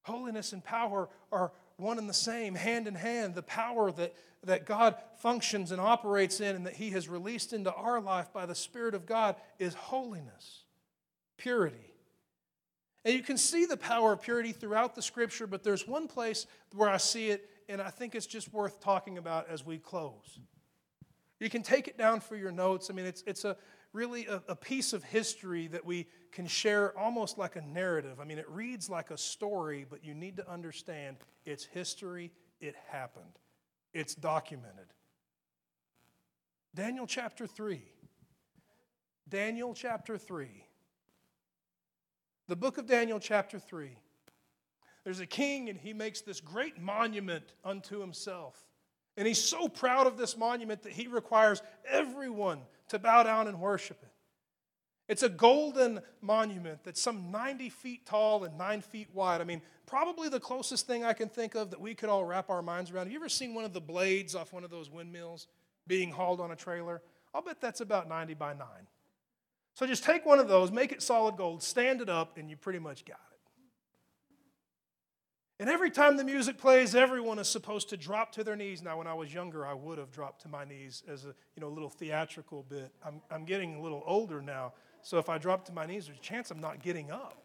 Holiness 0.02 0.52
and 0.52 0.62
power 0.62 1.08
are 1.32 1.52
one 1.76 1.98
and 1.98 2.08
the 2.08 2.14
same, 2.14 2.54
hand 2.54 2.86
in 2.86 2.94
hand. 2.94 3.34
The 3.34 3.42
power 3.42 3.90
that, 3.92 4.14
that 4.44 4.66
God 4.66 4.96
functions 5.18 5.72
and 5.72 5.80
operates 5.80 6.40
in 6.40 6.56
and 6.56 6.66
that 6.66 6.74
He 6.74 6.90
has 6.90 7.08
released 7.08 7.52
into 7.52 7.72
our 7.72 8.00
life 8.00 8.32
by 8.32 8.46
the 8.46 8.54
Spirit 8.54 8.94
of 8.94 9.06
God 9.06 9.36
is 9.58 9.74
holiness, 9.74 10.64
purity. 11.36 11.94
And 13.04 13.14
you 13.14 13.22
can 13.22 13.36
see 13.36 13.66
the 13.66 13.76
power 13.76 14.12
of 14.12 14.22
purity 14.22 14.52
throughout 14.52 14.94
the 14.94 15.02
scripture, 15.02 15.46
but 15.46 15.62
there's 15.62 15.86
one 15.86 16.08
place 16.08 16.46
where 16.74 16.88
I 16.88 16.96
see 16.96 17.28
it, 17.28 17.48
and 17.68 17.82
I 17.82 17.90
think 17.90 18.14
it's 18.14 18.26
just 18.26 18.52
worth 18.52 18.80
talking 18.80 19.18
about 19.18 19.48
as 19.50 19.64
we 19.64 19.78
close. 19.78 20.38
You 21.40 21.50
can 21.50 21.62
take 21.62 21.88
it 21.88 21.98
down 21.98 22.20
for 22.20 22.36
your 22.36 22.52
notes. 22.52 22.88
I 22.88 22.94
mean, 22.94 23.04
it's, 23.04 23.22
it's 23.26 23.44
a, 23.44 23.56
really 23.94 24.26
a, 24.26 24.42
a 24.48 24.56
piece 24.56 24.92
of 24.92 25.02
history 25.04 25.68
that 25.68 25.86
we 25.86 26.06
can 26.32 26.46
share 26.46 26.96
almost 26.98 27.38
like 27.38 27.56
a 27.56 27.62
narrative. 27.62 28.18
I 28.20 28.24
mean, 28.24 28.38
it 28.38 28.50
reads 28.50 28.90
like 28.90 29.10
a 29.10 29.16
story, 29.16 29.86
but 29.88 30.04
you 30.04 30.14
need 30.14 30.36
to 30.36 30.50
understand 30.50 31.16
it's 31.46 31.64
history, 31.64 32.32
it 32.60 32.74
happened, 32.88 33.38
it's 33.94 34.14
documented. 34.14 34.86
Daniel 36.74 37.06
chapter 37.06 37.46
3. 37.46 37.80
Daniel 39.28 39.72
chapter 39.74 40.18
3. 40.18 40.48
The 42.48 42.56
book 42.56 42.78
of 42.78 42.86
Daniel 42.86 43.20
chapter 43.20 43.58
3. 43.58 43.96
There's 45.04 45.20
a 45.20 45.26
king, 45.26 45.68
and 45.68 45.78
he 45.78 45.92
makes 45.92 46.20
this 46.20 46.40
great 46.40 46.80
monument 46.80 47.54
unto 47.64 48.00
himself. 48.00 48.60
And 49.16 49.28
he's 49.28 49.42
so 49.42 49.68
proud 49.68 50.06
of 50.06 50.16
this 50.16 50.36
monument 50.36 50.82
that 50.82 50.92
he 50.92 51.06
requires 51.06 51.62
everyone 51.88 52.60
to 52.88 52.98
bow 52.98 53.22
down 53.22 53.48
and 53.48 53.60
worship 53.60 53.98
it. 54.02 54.10
It's 55.06 55.22
a 55.22 55.28
golden 55.28 56.00
monument 56.22 56.80
that's 56.82 57.00
some 57.00 57.30
90 57.30 57.68
feet 57.68 58.06
tall 58.06 58.44
and 58.44 58.56
9 58.56 58.80
feet 58.80 59.08
wide. 59.12 59.40
I 59.40 59.44
mean, 59.44 59.60
probably 59.86 60.28
the 60.30 60.40
closest 60.40 60.86
thing 60.86 61.04
I 61.04 61.12
can 61.12 61.28
think 61.28 61.54
of 61.54 61.70
that 61.70 61.80
we 61.80 61.94
could 61.94 62.08
all 62.08 62.24
wrap 62.24 62.48
our 62.48 62.62
minds 62.62 62.90
around. 62.90 63.06
Have 63.06 63.12
you 63.12 63.18
ever 63.18 63.28
seen 63.28 63.54
one 63.54 63.64
of 63.64 63.74
the 63.74 63.80
blades 63.80 64.34
off 64.34 64.52
one 64.52 64.64
of 64.64 64.70
those 64.70 64.90
windmills 64.90 65.46
being 65.86 66.10
hauled 66.10 66.40
on 66.40 66.52
a 66.52 66.56
trailer? 66.56 67.02
I'll 67.34 67.42
bet 67.42 67.60
that's 67.60 67.82
about 67.82 68.08
90 68.08 68.34
by 68.34 68.54
9. 68.54 68.66
So 69.74 69.86
just 69.86 70.04
take 70.04 70.24
one 70.24 70.38
of 70.38 70.48
those, 70.48 70.70
make 70.70 70.92
it 70.92 71.02
solid 71.02 71.36
gold, 71.36 71.62
stand 71.62 72.00
it 72.00 72.08
up, 72.08 72.38
and 72.38 72.48
you 72.48 72.56
pretty 72.56 72.78
much 72.78 73.04
got 73.04 73.18
it. 73.32 73.33
And 75.64 75.72
every 75.72 75.90
time 75.90 76.18
the 76.18 76.24
music 76.24 76.58
plays, 76.58 76.94
everyone 76.94 77.38
is 77.38 77.48
supposed 77.48 77.88
to 77.88 77.96
drop 77.96 78.32
to 78.32 78.44
their 78.44 78.54
knees. 78.54 78.82
Now, 78.82 78.98
when 78.98 79.06
I 79.06 79.14
was 79.14 79.32
younger, 79.32 79.64
I 79.64 79.72
would 79.72 79.96
have 79.96 80.10
dropped 80.12 80.42
to 80.42 80.48
my 80.48 80.66
knees 80.66 81.02
as 81.08 81.24
a 81.24 81.28
you 81.28 81.62
know, 81.62 81.70
little 81.70 81.88
theatrical 81.88 82.66
bit. 82.68 82.92
I'm, 83.02 83.22
I'm 83.30 83.46
getting 83.46 83.76
a 83.76 83.80
little 83.80 84.02
older 84.04 84.42
now, 84.42 84.74
so 85.00 85.16
if 85.16 85.30
I 85.30 85.38
drop 85.38 85.64
to 85.64 85.72
my 85.72 85.86
knees, 85.86 86.04
there's 86.04 86.18
a 86.18 86.20
chance 86.20 86.50
I'm 86.50 86.60
not 86.60 86.82
getting 86.82 87.10
up. 87.10 87.42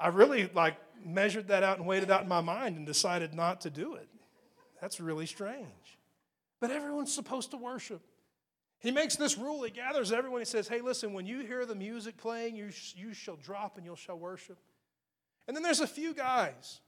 I 0.00 0.08
really 0.08 0.50
like 0.52 0.78
measured 1.06 1.46
that 1.46 1.62
out 1.62 1.78
and 1.78 1.86
weighed 1.86 2.02
it 2.02 2.10
out 2.10 2.24
in 2.24 2.28
my 2.28 2.40
mind 2.40 2.76
and 2.76 2.84
decided 2.84 3.34
not 3.34 3.60
to 3.60 3.70
do 3.70 3.94
it. 3.94 4.08
That's 4.80 4.98
really 4.98 5.26
strange. 5.26 5.96
But 6.58 6.72
everyone's 6.72 7.14
supposed 7.14 7.52
to 7.52 7.56
worship. 7.56 8.02
He 8.80 8.90
makes 8.90 9.14
this 9.14 9.38
rule. 9.38 9.62
He 9.62 9.70
gathers 9.70 10.10
everyone. 10.10 10.40
He 10.40 10.44
says, 10.44 10.66
Hey, 10.66 10.80
listen, 10.80 11.12
when 11.12 11.24
you 11.24 11.46
hear 11.46 11.64
the 11.66 11.76
music 11.76 12.16
playing, 12.16 12.56
you, 12.56 12.72
sh- 12.72 12.94
you 12.96 13.14
shall 13.14 13.36
drop 13.36 13.76
and 13.76 13.86
you 13.86 13.94
shall 13.94 14.18
worship. 14.18 14.58
And 15.50 15.56
then 15.56 15.64
there's 15.64 15.80
a 15.80 15.86
few 15.88 16.14
guys 16.14 16.78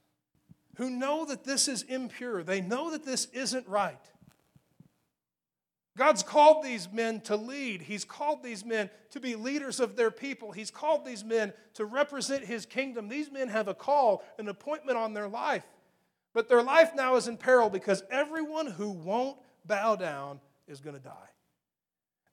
who 0.77 0.89
know 0.89 1.25
that 1.25 1.43
this 1.43 1.67
is 1.67 1.83
impure, 1.83 2.43
they 2.43 2.61
know 2.61 2.91
that 2.91 3.03
this 3.03 3.27
isn't 3.33 3.67
right. 3.67 3.99
God's 5.97 6.23
called 6.23 6.63
these 6.63 6.87
men 6.89 7.19
to 7.23 7.35
lead. 7.35 7.81
He's 7.81 8.05
called 8.05 8.41
these 8.41 8.63
men 8.63 8.89
to 9.11 9.19
be 9.19 9.35
leaders 9.35 9.81
of 9.81 9.97
their 9.97 10.11
people. 10.11 10.53
He's 10.53 10.71
called 10.71 11.05
these 11.05 11.25
men 11.25 11.51
to 11.73 11.83
represent 11.83 12.45
His 12.45 12.65
kingdom. 12.65 13.09
These 13.09 13.29
men 13.29 13.49
have 13.49 13.67
a 13.67 13.73
call, 13.73 14.23
an 14.39 14.47
appointment 14.47 14.97
on 14.97 15.13
their 15.13 15.27
life. 15.27 15.65
But 16.33 16.47
their 16.47 16.63
life 16.63 16.91
now 16.95 17.17
is 17.17 17.27
in 17.27 17.35
peril 17.35 17.69
because 17.69 18.01
everyone 18.09 18.67
who 18.67 18.91
won't 18.91 19.39
bow 19.65 19.97
down 19.97 20.39
is 20.69 20.79
going 20.79 20.95
to 20.95 21.03
die. 21.03 21.11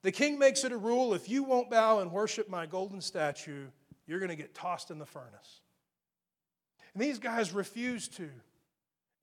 The 0.01 0.13
king 0.13 0.39
makes 0.39 0.63
it 0.63 0.71
a 0.71 0.77
rule 0.77 1.13
if 1.13 1.27
you 1.27 1.43
won't 1.43 1.69
bow 1.69 1.99
and 1.99 2.09
worship 2.09 2.47
my 2.47 2.67
golden 2.67 3.01
statue, 3.01 3.67
you're 4.07 4.19
going 4.19 4.29
to 4.29 4.37
get 4.37 4.55
tossed 4.55 4.91
in 4.91 4.97
the 4.97 5.05
furnace. 5.05 5.60
And 6.93 7.03
these 7.03 7.19
guys 7.19 7.53
refuse 7.53 8.07
to. 8.09 8.29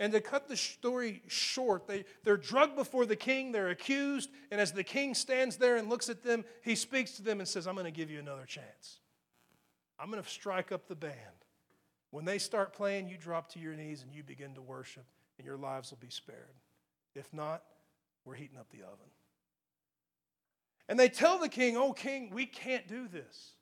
And 0.00 0.12
to 0.12 0.20
cut 0.20 0.48
the 0.48 0.56
story 0.56 1.22
short, 1.26 1.88
they, 1.88 2.04
they're 2.22 2.36
drugged 2.36 2.76
before 2.76 3.04
the 3.04 3.16
king, 3.16 3.50
they're 3.50 3.70
accused, 3.70 4.30
and 4.50 4.60
as 4.60 4.72
the 4.72 4.84
king 4.84 5.12
stands 5.14 5.56
there 5.56 5.76
and 5.76 5.88
looks 5.88 6.08
at 6.08 6.22
them, 6.22 6.44
he 6.62 6.76
speaks 6.76 7.12
to 7.16 7.22
them 7.22 7.40
and 7.40 7.48
says, 7.48 7.66
I'm 7.66 7.74
going 7.74 7.84
to 7.84 7.90
give 7.90 8.10
you 8.10 8.20
another 8.20 8.44
chance. 8.44 9.00
I'm 9.98 10.10
going 10.10 10.22
to 10.22 10.28
strike 10.28 10.70
up 10.70 10.86
the 10.86 10.94
band. 10.94 11.14
When 12.10 12.24
they 12.24 12.38
start 12.38 12.72
playing, 12.72 13.08
you 13.08 13.18
drop 13.18 13.52
to 13.52 13.58
your 13.58 13.74
knees 13.74 14.02
and 14.02 14.14
you 14.14 14.22
begin 14.22 14.54
to 14.54 14.62
worship, 14.62 15.04
and 15.36 15.46
your 15.46 15.58
lives 15.58 15.90
will 15.90 15.98
be 15.98 16.10
spared. 16.10 16.54
If 17.16 17.34
not, 17.34 17.64
we're 18.24 18.34
heating 18.34 18.58
up 18.58 18.70
the 18.70 18.84
oven. 18.84 19.10
And 20.88 20.98
they 20.98 21.08
tell 21.08 21.38
the 21.38 21.48
king, 21.48 21.76
Oh, 21.76 21.92
king, 21.92 22.30
we 22.32 22.46
can't 22.46 22.86
do 22.86 23.08
this. 23.08 23.52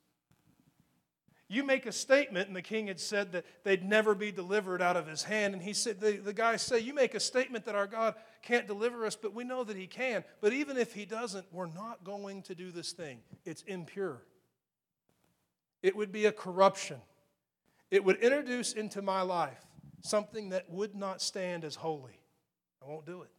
You 1.48 1.62
make 1.62 1.86
a 1.86 1.92
statement, 1.92 2.48
and 2.48 2.56
the 2.56 2.62
king 2.62 2.88
had 2.88 2.98
said 2.98 3.30
that 3.32 3.44
they'd 3.62 3.84
never 3.84 4.16
be 4.16 4.32
delivered 4.32 4.82
out 4.82 4.96
of 4.96 5.06
his 5.06 5.22
hand. 5.22 5.54
And 5.54 5.62
he 5.62 5.74
said, 5.74 6.00
the, 6.00 6.16
the 6.16 6.32
guys 6.32 6.60
say, 6.60 6.80
You 6.80 6.92
make 6.92 7.14
a 7.14 7.20
statement 7.20 7.64
that 7.66 7.76
our 7.76 7.86
God 7.86 8.14
can't 8.42 8.66
deliver 8.66 9.06
us, 9.06 9.14
but 9.14 9.32
we 9.32 9.44
know 9.44 9.62
that 9.62 9.76
he 9.76 9.86
can. 9.86 10.24
But 10.40 10.52
even 10.52 10.76
if 10.76 10.92
he 10.92 11.04
doesn't, 11.04 11.46
we're 11.52 11.66
not 11.66 12.02
going 12.02 12.42
to 12.42 12.54
do 12.56 12.72
this 12.72 12.92
thing. 12.92 13.20
It's 13.44 13.62
impure. 13.62 14.22
It 15.82 15.94
would 15.94 16.10
be 16.10 16.24
a 16.24 16.32
corruption. 16.32 17.00
It 17.92 18.02
would 18.02 18.16
introduce 18.16 18.72
into 18.72 19.00
my 19.00 19.22
life 19.22 19.64
something 20.00 20.48
that 20.48 20.68
would 20.68 20.96
not 20.96 21.22
stand 21.22 21.64
as 21.64 21.76
holy. 21.76 22.20
I 22.82 22.88
won't 22.88 23.06
do 23.06 23.22
it. 23.22 23.30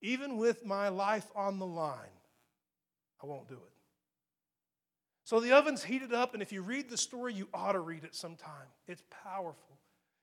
Even 0.00 0.38
with 0.38 0.64
my 0.64 0.88
life 0.88 1.26
on 1.36 1.58
the 1.58 1.66
line, 1.66 1.98
I 3.22 3.26
won't 3.26 3.48
do 3.48 3.56
it. 3.56 3.79
So 5.30 5.38
the 5.38 5.52
oven's 5.52 5.84
heated 5.84 6.12
up, 6.12 6.34
and 6.34 6.42
if 6.42 6.50
you 6.50 6.60
read 6.60 6.90
the 6.90 6.96
story, 6.96 7.32
you 7.32 7.46
ought 7.54 7.74
to 7.74 7.78
read 7.78 8.02
it 8.02 8.16
sometime. 8.16 8.66
It's 8.88 9.04
powerful. 9.22 9.78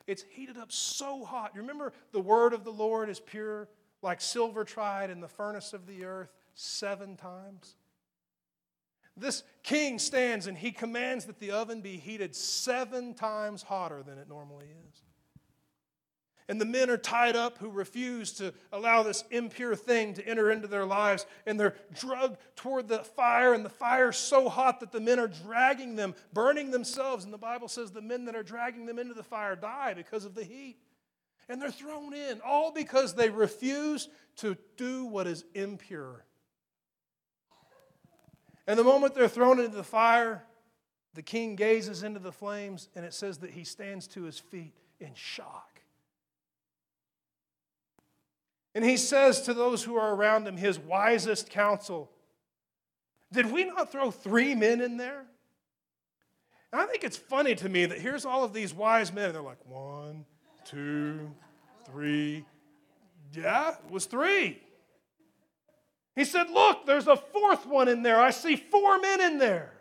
It's 0.05 0.25
heated 0.31 0.57
up 0.57 0.69
so 0.69 1.23
hot. 1.23 1.53
You 1.55 1.61
remember 1.61 1.93
the 2.11 2.19
word 2.19 2.51
of 2.51 2.65
the 2.65 2.73
Lord 2.73 3.07
is 3.07 3.21
pure, 3.21 3.69
like 4.01 4.19
silver 4.19 4.65
tried 4.65 5.09
in 5.09 5.21
the 5.21 5.27
furnace 5.29 5.71
of 5.71 5.87
the 5.87 6.03
earth 6.03 6.33
seven 6.55 7.15
times? 7.15 7.77
This 9.15 9.43
king 9.63 9.97
stands 9.97 10.45
and 10.45 10.57
he 10.57 10.73
commands 10.73 11.23
that 11.27 11.39
the 11.39 11.51
oven 11.51 11.79
be 11.79 11.95
heated 11.95 12.35
seven 12.35 13.13
times 13.13 13.63
hotter 13.63 14.03
than 14.03 14.17
it 14.17 14.27
normally 14.27 14.67
is. 14.89 15.03
And 16.49 16.61
the 16.61 16.65
men 16.65 16.89
are 16.89 16.97
tied 16.97 17.35
up 17.35 17.57
who 17.57 17.69
refuse 17.69 18.31
to 18.33 18.53
allow 18.71 19.03
this 19.03 19.25
impure 19.31 19.75
thing 19.75 20.13
to 20.13 20.25
enter 20.25 20.49
into 20.49 20.67
their 20.67 20.85
lives. 20.85 21.25
And 21.45 21.59
they're 21.59 21.75
drugged 21.93 22.37
toward 22.55 22.87
the 22.87 22.99
fire, 22.99 23.53
and 23.53 23.65
the 23.65 23.69
fire's 23.69 24.17
so 24.17 24.47
hot 24.47 24.79
that 24.79 24.93
the 24.93 25.01
men 25.01 25.19
are 25.19 25.27
dragging 25.27 25.97
them, 25.97 26.15
burning 26.31 26.71
themselves. 26.71 27.25
And 27.25 27.33
the 27.33 27.37
Bible 27.37 27.67
says 27.67 27.91
the 27.91 28.01
men 28.01 28.25
that 28.25 28.35
are 28.35 28.43
dragging 28.43 28.85
them 28.85 28.97
into 28.97 29.13
the 29.13 29.23
fire 29.23 29.57
die 29.57 29.93
because 29.93 30.23
of 30.23 30.35
the 30.35 30.43
heat. 30.43 30.77
And 31.49 31.61
they're 31.61 31.71
thrown 31.71 32.13
in, 32.13 32.39
all 32.41 32.71
because 32.71 33.13
they 33.13 33.29
refuse 33.29 34.07
to 34.37 34.57
do 34.77 35.05
what 35.05 35.27
is 35.27 35.43
impure. 35.53 36.23
And 38.67 38.77
the 38.77 38.83
moment 38.83 39.15
they're 39.15 39.29
thrown 39.29 39.59
into 39.59 39.75
the 39.75 39.83
fire, 39.83 40.43
the 41.13 41.21
king 41.21 41.55
gazes 41.55 42.03
into 42.03 42.19
the 42.19 42.31
flames, 42.33 42.89
and 42.95 43.05
it 43.05 43.13
says 43.13 43.39
that 43.39 43.51
he 43.51 43.63
stands 43.63 44.07
to 44.09 44.23
his 44.23 44.39
feet 44.39 44.73
in 44.99 45.13
shock. 45.13 45.76
And 48.77 48.85
he 48.85 48.95
says 48.95 49.41
to 49.41 49.55
those 49.55 49.83
who 49.83 49.95
are 49.95 50.13
around 50.13 50.47
him, 50.47 50.55
his 50.55 50.77
wisest 50.77 51.49
counsel, 51.49 52.11
Did 53.31 53.51
we 53.51 53.65
not 53.65 53.91
throw 53.91 54.11
three 54.11 54.53
men 54.53 54.81
in 54.81 54.97
there? 54.97 55.25
And 56.71 56.79
I 56.79 56.85
think 56.85 57.03
it's 57.03 57.17
funny 57.17 57.55
to 57.55 57.69
me 57.69 57.87
that 57.87 57.97
here's 57.97 58.23
all 58.23 58.43
of 58.43 58.53
these 58.53 58.75
wise 58.75 59.11
men, 59.11 59.25
and 59.25 59.33
they're 59.33 59.41
like, 59.41 59.65
one, 59.65 60.25
two, 60.63 61.31
three. 61.87 62.45
Yeah, 63.33 63.71
it 63.71 63.89
was 63.89 64.05
three. 64.05 64.61
He 66.15 66.23
said, 66.23 66.51
Look, 66.51 66.85
there's 66.85 67.07
a 67.07 67.15
fourth 67.15 67.65
one 67.65 67.87
in 67.87 68.03
there. 68.03 68.21
I 68.21 68.29
see 68.29 68.55
four 68.57 68.99
men 68.99 69.21
in 69.21 69.39
there. 69.39 69.73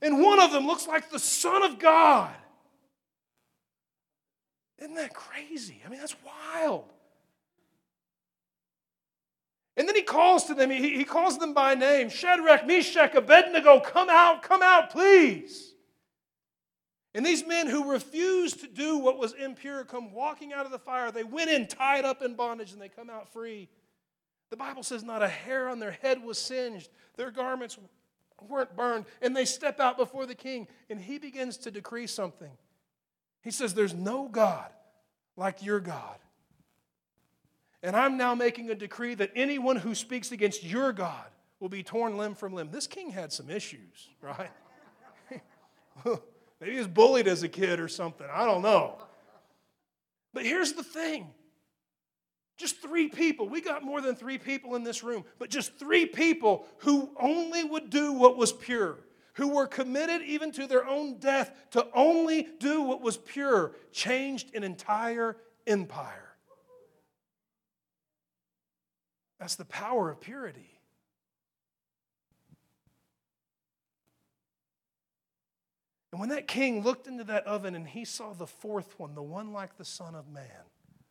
And 0.00 0.22
one 0.22 0.40
of 0.40 0.52
them 0.52 0.66
looks 0.66 0.88
like 0.88 1.10
the 1.10 1.18
Son 1.18 1.62
of 1.62 1.78
God. 1.78 2.34
Isn't 4.78 4.94
that 4.94 5.12
crazy? 5.12 5.82
I 5.84 5.90
mean, 5.90 6.00
that's 6.00 6.16
wild. 6.24 6.86
And 9.76 9.88
then 9.88 9.96
he 9.96 10.02
calls 10.02 10.44
to 10.44 10.54
them, 10.54 10.70
he, 10.70 10.96
he 10.96 11.04
calls 11.04 11.38
them 11.38 11.54
by 11.54 11.74
name 11.74 12.10
Shadrach, 12.10 12.66
Meshach, 12.66 13.14
Abednego, 13.14 13.80
come 13.80 14.10
out, 14.10 14.42
come 14.42 14.62
out, 14.62 14.90
please. 14.90 15.72
And 17.14 17.24
these 17.24 17.46
men 17.46 17.66
who 17.66 17.90
refused 17.90 18.60
to 18.60 18.66
do 18.66 18.98
what 18.98 19.18
was 19.18 19.34
impure 19.34 19.84
come 19.84 20.12
walking 20.12 20.52
out 20.52 20.64
of 20.64 20.72
the 20.72 20.78
fire. 20.78 21.10
They 21.10 21.24
went 21.24 21.50
in 21.50 21.66
tied 21.66 22.04
up 22.04 22.22
in 22.22 22.34
bondage 22.34 22.72
and 22.72 22.80
they 22.80 22.88
come 22.88 23.10
out 23.10 23.32
free. 23.32 23.68
The 24.50 24.56
Bible 24.56 24.82
says 24.82 25.02
not 25.02 25.22
a 25.22 25.28
hair 25.28 25.68
on 25.68 25.78
their 25.78 25.92
head 25.92 26.22
was 26.22 26.38
singed, 26.38 26.90
their 27.16 27.30
garments 27.30 27.78
weren't 28.48 28.76
burned, 28.76 29.06
and 29.20 29.36
they 29.36 29.44
step 29.44 29.78
out 29.78 29.96
before 29.96 30.26
the 30.26 30.34
king 30.34 30.68
and 30.90 31.00
he 31.00 31.18
begins 31.18 31.56
to 31.58 31.70
decree 31.70 32.06
something. 32.06 32.50
He 33.42 33.50
says, 33.50 33.74
There's 33.74 33.94
no 33.94 34.28
God 34.28 34.70
like 35.36 35.62
your 35.62 35.80
God. 35.80 36.18
And 37.82 37.96
I'm 37.96 38.16
now 38.16 38.34
making 38.34 38.70
a 38.70 38.74
decree 38.74 39.14
that 39.16 39.32
anyone 39.34 39.76
who 39.76 39.94
speaks 39.94 40.30
against 40.30 40.62
your 40.62 40.92
God 40.92 41.26
will 41.58 41.68
be 41.68 41.82
torn 41.82 42.16
limb 42.16 42.34
from 42.34 42.54
limb. 42.54 42.70
This 42.70 42.86
king 42.86 43.10
had 43.10 43.32
some 43.32 43.50
issues, 43.50 44.08
right? 44.20 44.50
Maybe 46.04 46.72
he 46.72 46.78
was 46.78 46.88
bullied 46.88 47.26
as 47.26 47.42
a 47.42 47.48
kid 47.48 47.80
or 47.80 47.88
something. 47.88 48.26
I 48.32 48.44
don't 48.44 48.62
know. 48.62 48.98
But 50.32 50.44
here's 50.44 50.72
the 50.72 50.84
thing 50.84 51.32
just 52.56 52.80
three 52.80 53.08
people. 53.08 53.48
We 53.48 53.60
got 53.60 53.82
more 53.82 54.00
than 54.00 54.14
three 54.14 54.38
people 54.38 54.76
in 54.76 54.84
this 54.84 55.02
room, 55.02 55.24
but 55.40 55.50
just 55.50 55.76
three 55.78 56.06
people 56.06 56.66
who 56.78 57.10
only 57.18 57.64
would 57.64 57.90
do 57.90 58.12
what 58.12 58.36
was 58.36 58.52
pure, 58.52 58.98
who 59.34 59.48
were 59.48 59.66
committed 59.66 60.22
even 60.22 60.52
to 60.52 60.68
their 60.68 60.86
own 60.86 61.18
death 61.18 61.52
to 61.72 61.88
only 61.94 62.46
do 62.60 62.82
what 62.82 63.00
was 63.00 63.16
pure, 63.16 63.72
changed 63.90 64.54
an 64.54 64.62
entire 64.62 65.36
empire. 65.66 66.31
That's 69.42 69.56
the 69.56 69.64
power 69.64 70.08
of 70.08 70.20
purity. 70.20 70.78
And 76.12 76.20
when 76.20 76.28
that 76.28 76.46
king 76.46 76.84
looked 76.84 77.08
into 77.08 77.24
that 77.24 77.44
oven 77.44 77.74
and 77.74 77.84
he 77.84 78.04
saw 78.04 78.34
the 78.34 78.46
fourth 78.46 79.00
one, 79.00 79.16
the 79.16 79.22
one 79.22 79.52
like 79.52 79.76
the 79.76 79.84
Son 79.84 80.14
of 80.14 80.28
Man, 80.28 80.44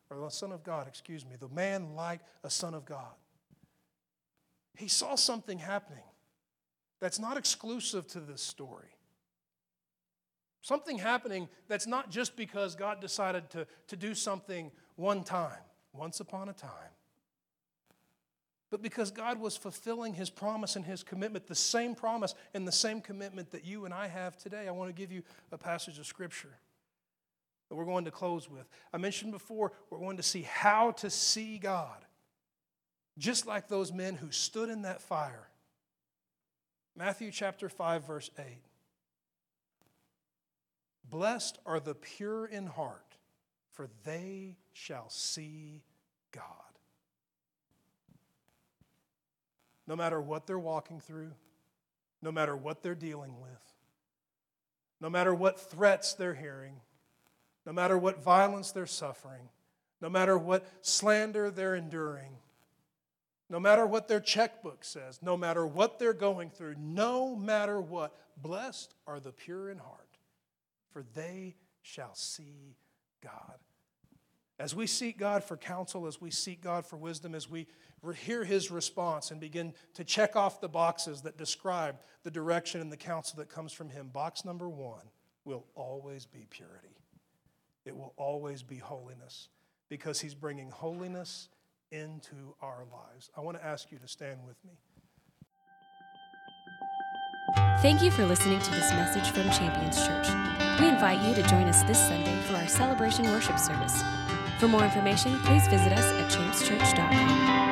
or 0.08 0.18
the 0.18 0.30
Son 0.30 0.50
of 0.50 0.64
God, 0.64 0.88
excuse 0.88 1.26
me, 1.26 1.36
the 1.38 1.50
man 1.50 1.94
like 1.94 2.20
a 2.42 2.48
Son 2.48 2.72
of 2.72 2.86
God, 2.86 3.12
he 4.78 4.88
saw 4.88 5.14
something 5.14 5.58
happening 5.58 6.02
that's 7.02 7.18
not 7.18 7.36
exclusive 7.36 8.06
to 8.06 8.20
this 8.20 8.40
story. 8.40 8.96
Something 10.62 10.96
happening 10.96 11.50
that's 11.68 11.86
not 11.86 12.10
just 12.10 12.34
because 12.34 12.76
God 12.76 12.98
decided 12.98 13.50
to, 13.50 13.66
to 13.88 13.96
do 13.96 14.14
something 14.14 14.70
one 14.96 15.22
time, 15.22 15.60
once 15.92 16.20
upon 16.20 16.48
a 16.48 16.54
time. 16.54 16.92
But 18.72 18.80
because 18.80 19.10
God 19.10 19.38
was 19.38 19.54
fulfilling 19.54 20.14
his 20.14 20.30
promise 20.30 20.76
and 20.76 20.84
his 20.86 21.02
commitment, 21.02 21.46
the 21.46 21.54
same 21.54 21.94
promise 21.94 22.34
and 22.54 22.66
the 22.66 22.72
same 22.72 23.02
commitment 23.02 23.50
that 23.50 23.66
you 23.66 23.84
and 23.84 23.92
I 23.92 24.08
have 24.08 24.38
today. 24.38 24.66
I 24.66 24.70
want 24.70 24.88
to 24.88 24.94
give 24.94 25.12
you 25.12 25.22
a 25.52 25.58
passage 25.58 25.98
of 25.98 26.06
scripture 26.06 26.56
that 27.68 27.74
we're 27.74 27.84
going 27.84 28.06
to 28.06 28.10
close 28.10 28.48
with. 28.48 28.66
I 28.90 28.96
mentioned 28.96 29.30
before, 29.30 29.72
we're 29.90 29.98
going 29.98 30.16
to 30.16 30.22
see 30.22 30.40
how 30.40 30.92
to 30.92 31.10
see 31.10 31.58
God, 31.58 32.06
just 33.18 33.46
like 33.46 33.68
those 33.68 33.92
men 33.92 34.14
who 34.14 34.30
stood 34.30 34.70
in 34.70 34.82
that 34.82 35.02
fire. 35.02 35.48
Matthew 36.96 37.30
chapter 37.30 37.68
5, 37.68 38.06
verse 38.06 38.30
8. 38.38 38.46
Blessed 41.10 41.58
are 41.66 41.78
the 41.78 41.94
pure 41.94 42.46
in 42.46 42.68
heart, 42.68 43.18
for 43.70 43.90
they 44.04 44.56
shall 44.72 45.10
see 45.10 45.82
God. 46.32 46.71
No 49.86 49.96
matter 49.96 50.20
what 50.20 50.46
they're 50.46 50.58
walking 50.58 51.00
through, 51.00 51.32
no 52.20 52.30
matter 52.32 52.56
what 52.56 52.82
they're 52.82 52.94
dealing 52.94 53.40
with, 53.40 53.74
no 55.00 55.10
matter 55.10 55.34
what 55.34 55.58
threats 55.58 56.14
they're 56.14 56.34
hearing, 56.34 56.76
no 57.66 57.72
matter 57.72 57.98
what 57.98 58.22
violence 58.22 58.72
they're 58.72 58.86
suffering, 58.86 59.48
no 60.00 60.08
matter 60.08 60.38
what 60.38 60.66
slander 60.80 61.50
they're 61.50 61.74
enduring, 61.74 62.36
no 63.48 63.60
matter 63.60 63.86
what 63.86 64.08
their 64.08 64.20
checkbook 64.20 64.84
says, 64.84 65.20
no 65.22 65.36
matter 65.36 65.66
what 65.66 65.98
they're 65.98 66.12
going 66.12 66.50
through, 66.50 66.74
no 66.78 67.36
matter 67.36 67.80
what, 67.80 68.16
blessed 68.36 68.94
are 69.06 69.20
the 69.20 69.32
pure 69.32 69.70
in 69.70 69.78
heart, 69.78 70.18
for 70.90 71.04
they 71.14 71.54
shall 71.82 72.14
see 72.14 72.76
God. 73.22 73.58
As 74.62 74.76
we 74.76 74.86
seek 74.86 75.18
God 75.18 75.42
for 75.42 75.56
counsel, 75.56 76.06
as 76.06 76.20
we 76.20 76.30
seek 76.30 76.62
God 76.62 76.86
for 76.86 76.96
wisdom, 76.96 77.34
as 77.34 77.50
we 77.50 77.66
hear 78.14 78.44
his 78.44 78.70
response 78.70 79.32
and 79.32 79.40
begin 79.40 79.74
to 79.94 80.04
check 80.04 80.36
off 80.36 80.60
the 80.60 80.68
boxes 80.68 81.22
that 81.22 81.36
describe 81.36 81.96
the 82.22 82.30
direction 82.30 82.80
and 82.80 82.92
the 82.92 82.96
counsel 82.96 83.38
that 83.38 83.48
comes 83.48 83.72
from 83.72 83.90
him, 83.90 84.06
box 84.12 84.44
number 84.44 84.68
one 84.68 85.02
will 85.44 85.66
always 85.74 86.26
be 86.26 86.46
purity. 86.48 86.96
It 87.84 87.96
will 87.96 88.14
always 88.16 88.62
be 88.62 88.76
holiness 88.76 89.48
because 89.88 90.20
he's 90.20 90.34
bringing 90.34 90.70
holiness 90.70 91.48
into 91.90 92.54
our 92.62 92.84
lives. 92.92 93.30
I 93.36 93.40
want 93.40 93.58
to 93.58 93.66
ask 93.66 93.90
you 93.90 93.98
to 93.98 94.06
stand 94.06 94.38
with 94.46 94.64
me. 94.64 94.74
Thank 97.82 98.00
you 98.00 98.12
for 98.12 98.24
listening 98.24 98.60
to 98.60 98.70
this 98.70 98.92
message 98.92 99.28
from 99.32 99.50
Champions 99.50 100.06
Church. 100.06 100.28
We 100.80 100.86
invite 100.86 101.20
you 101.26 101.34
to 101.34 101.42
join 101.48 101.64
us 101.64 101.82
this 101.82 101.98
Sunday 101.98 102.40
for 102.42 102.54
our 102.54 102.68
celebration 102.68 103.24
worship 103.24 103.58
service. 103.58 104.04
For 104.62 104.68
more 104.68 104.84
information, 104.84 105.40
please 105.40 105.66
visit 105.66 105.92
us 105.92 106.04
at 106.04 106.30
championschurch.com. 106.30 107.71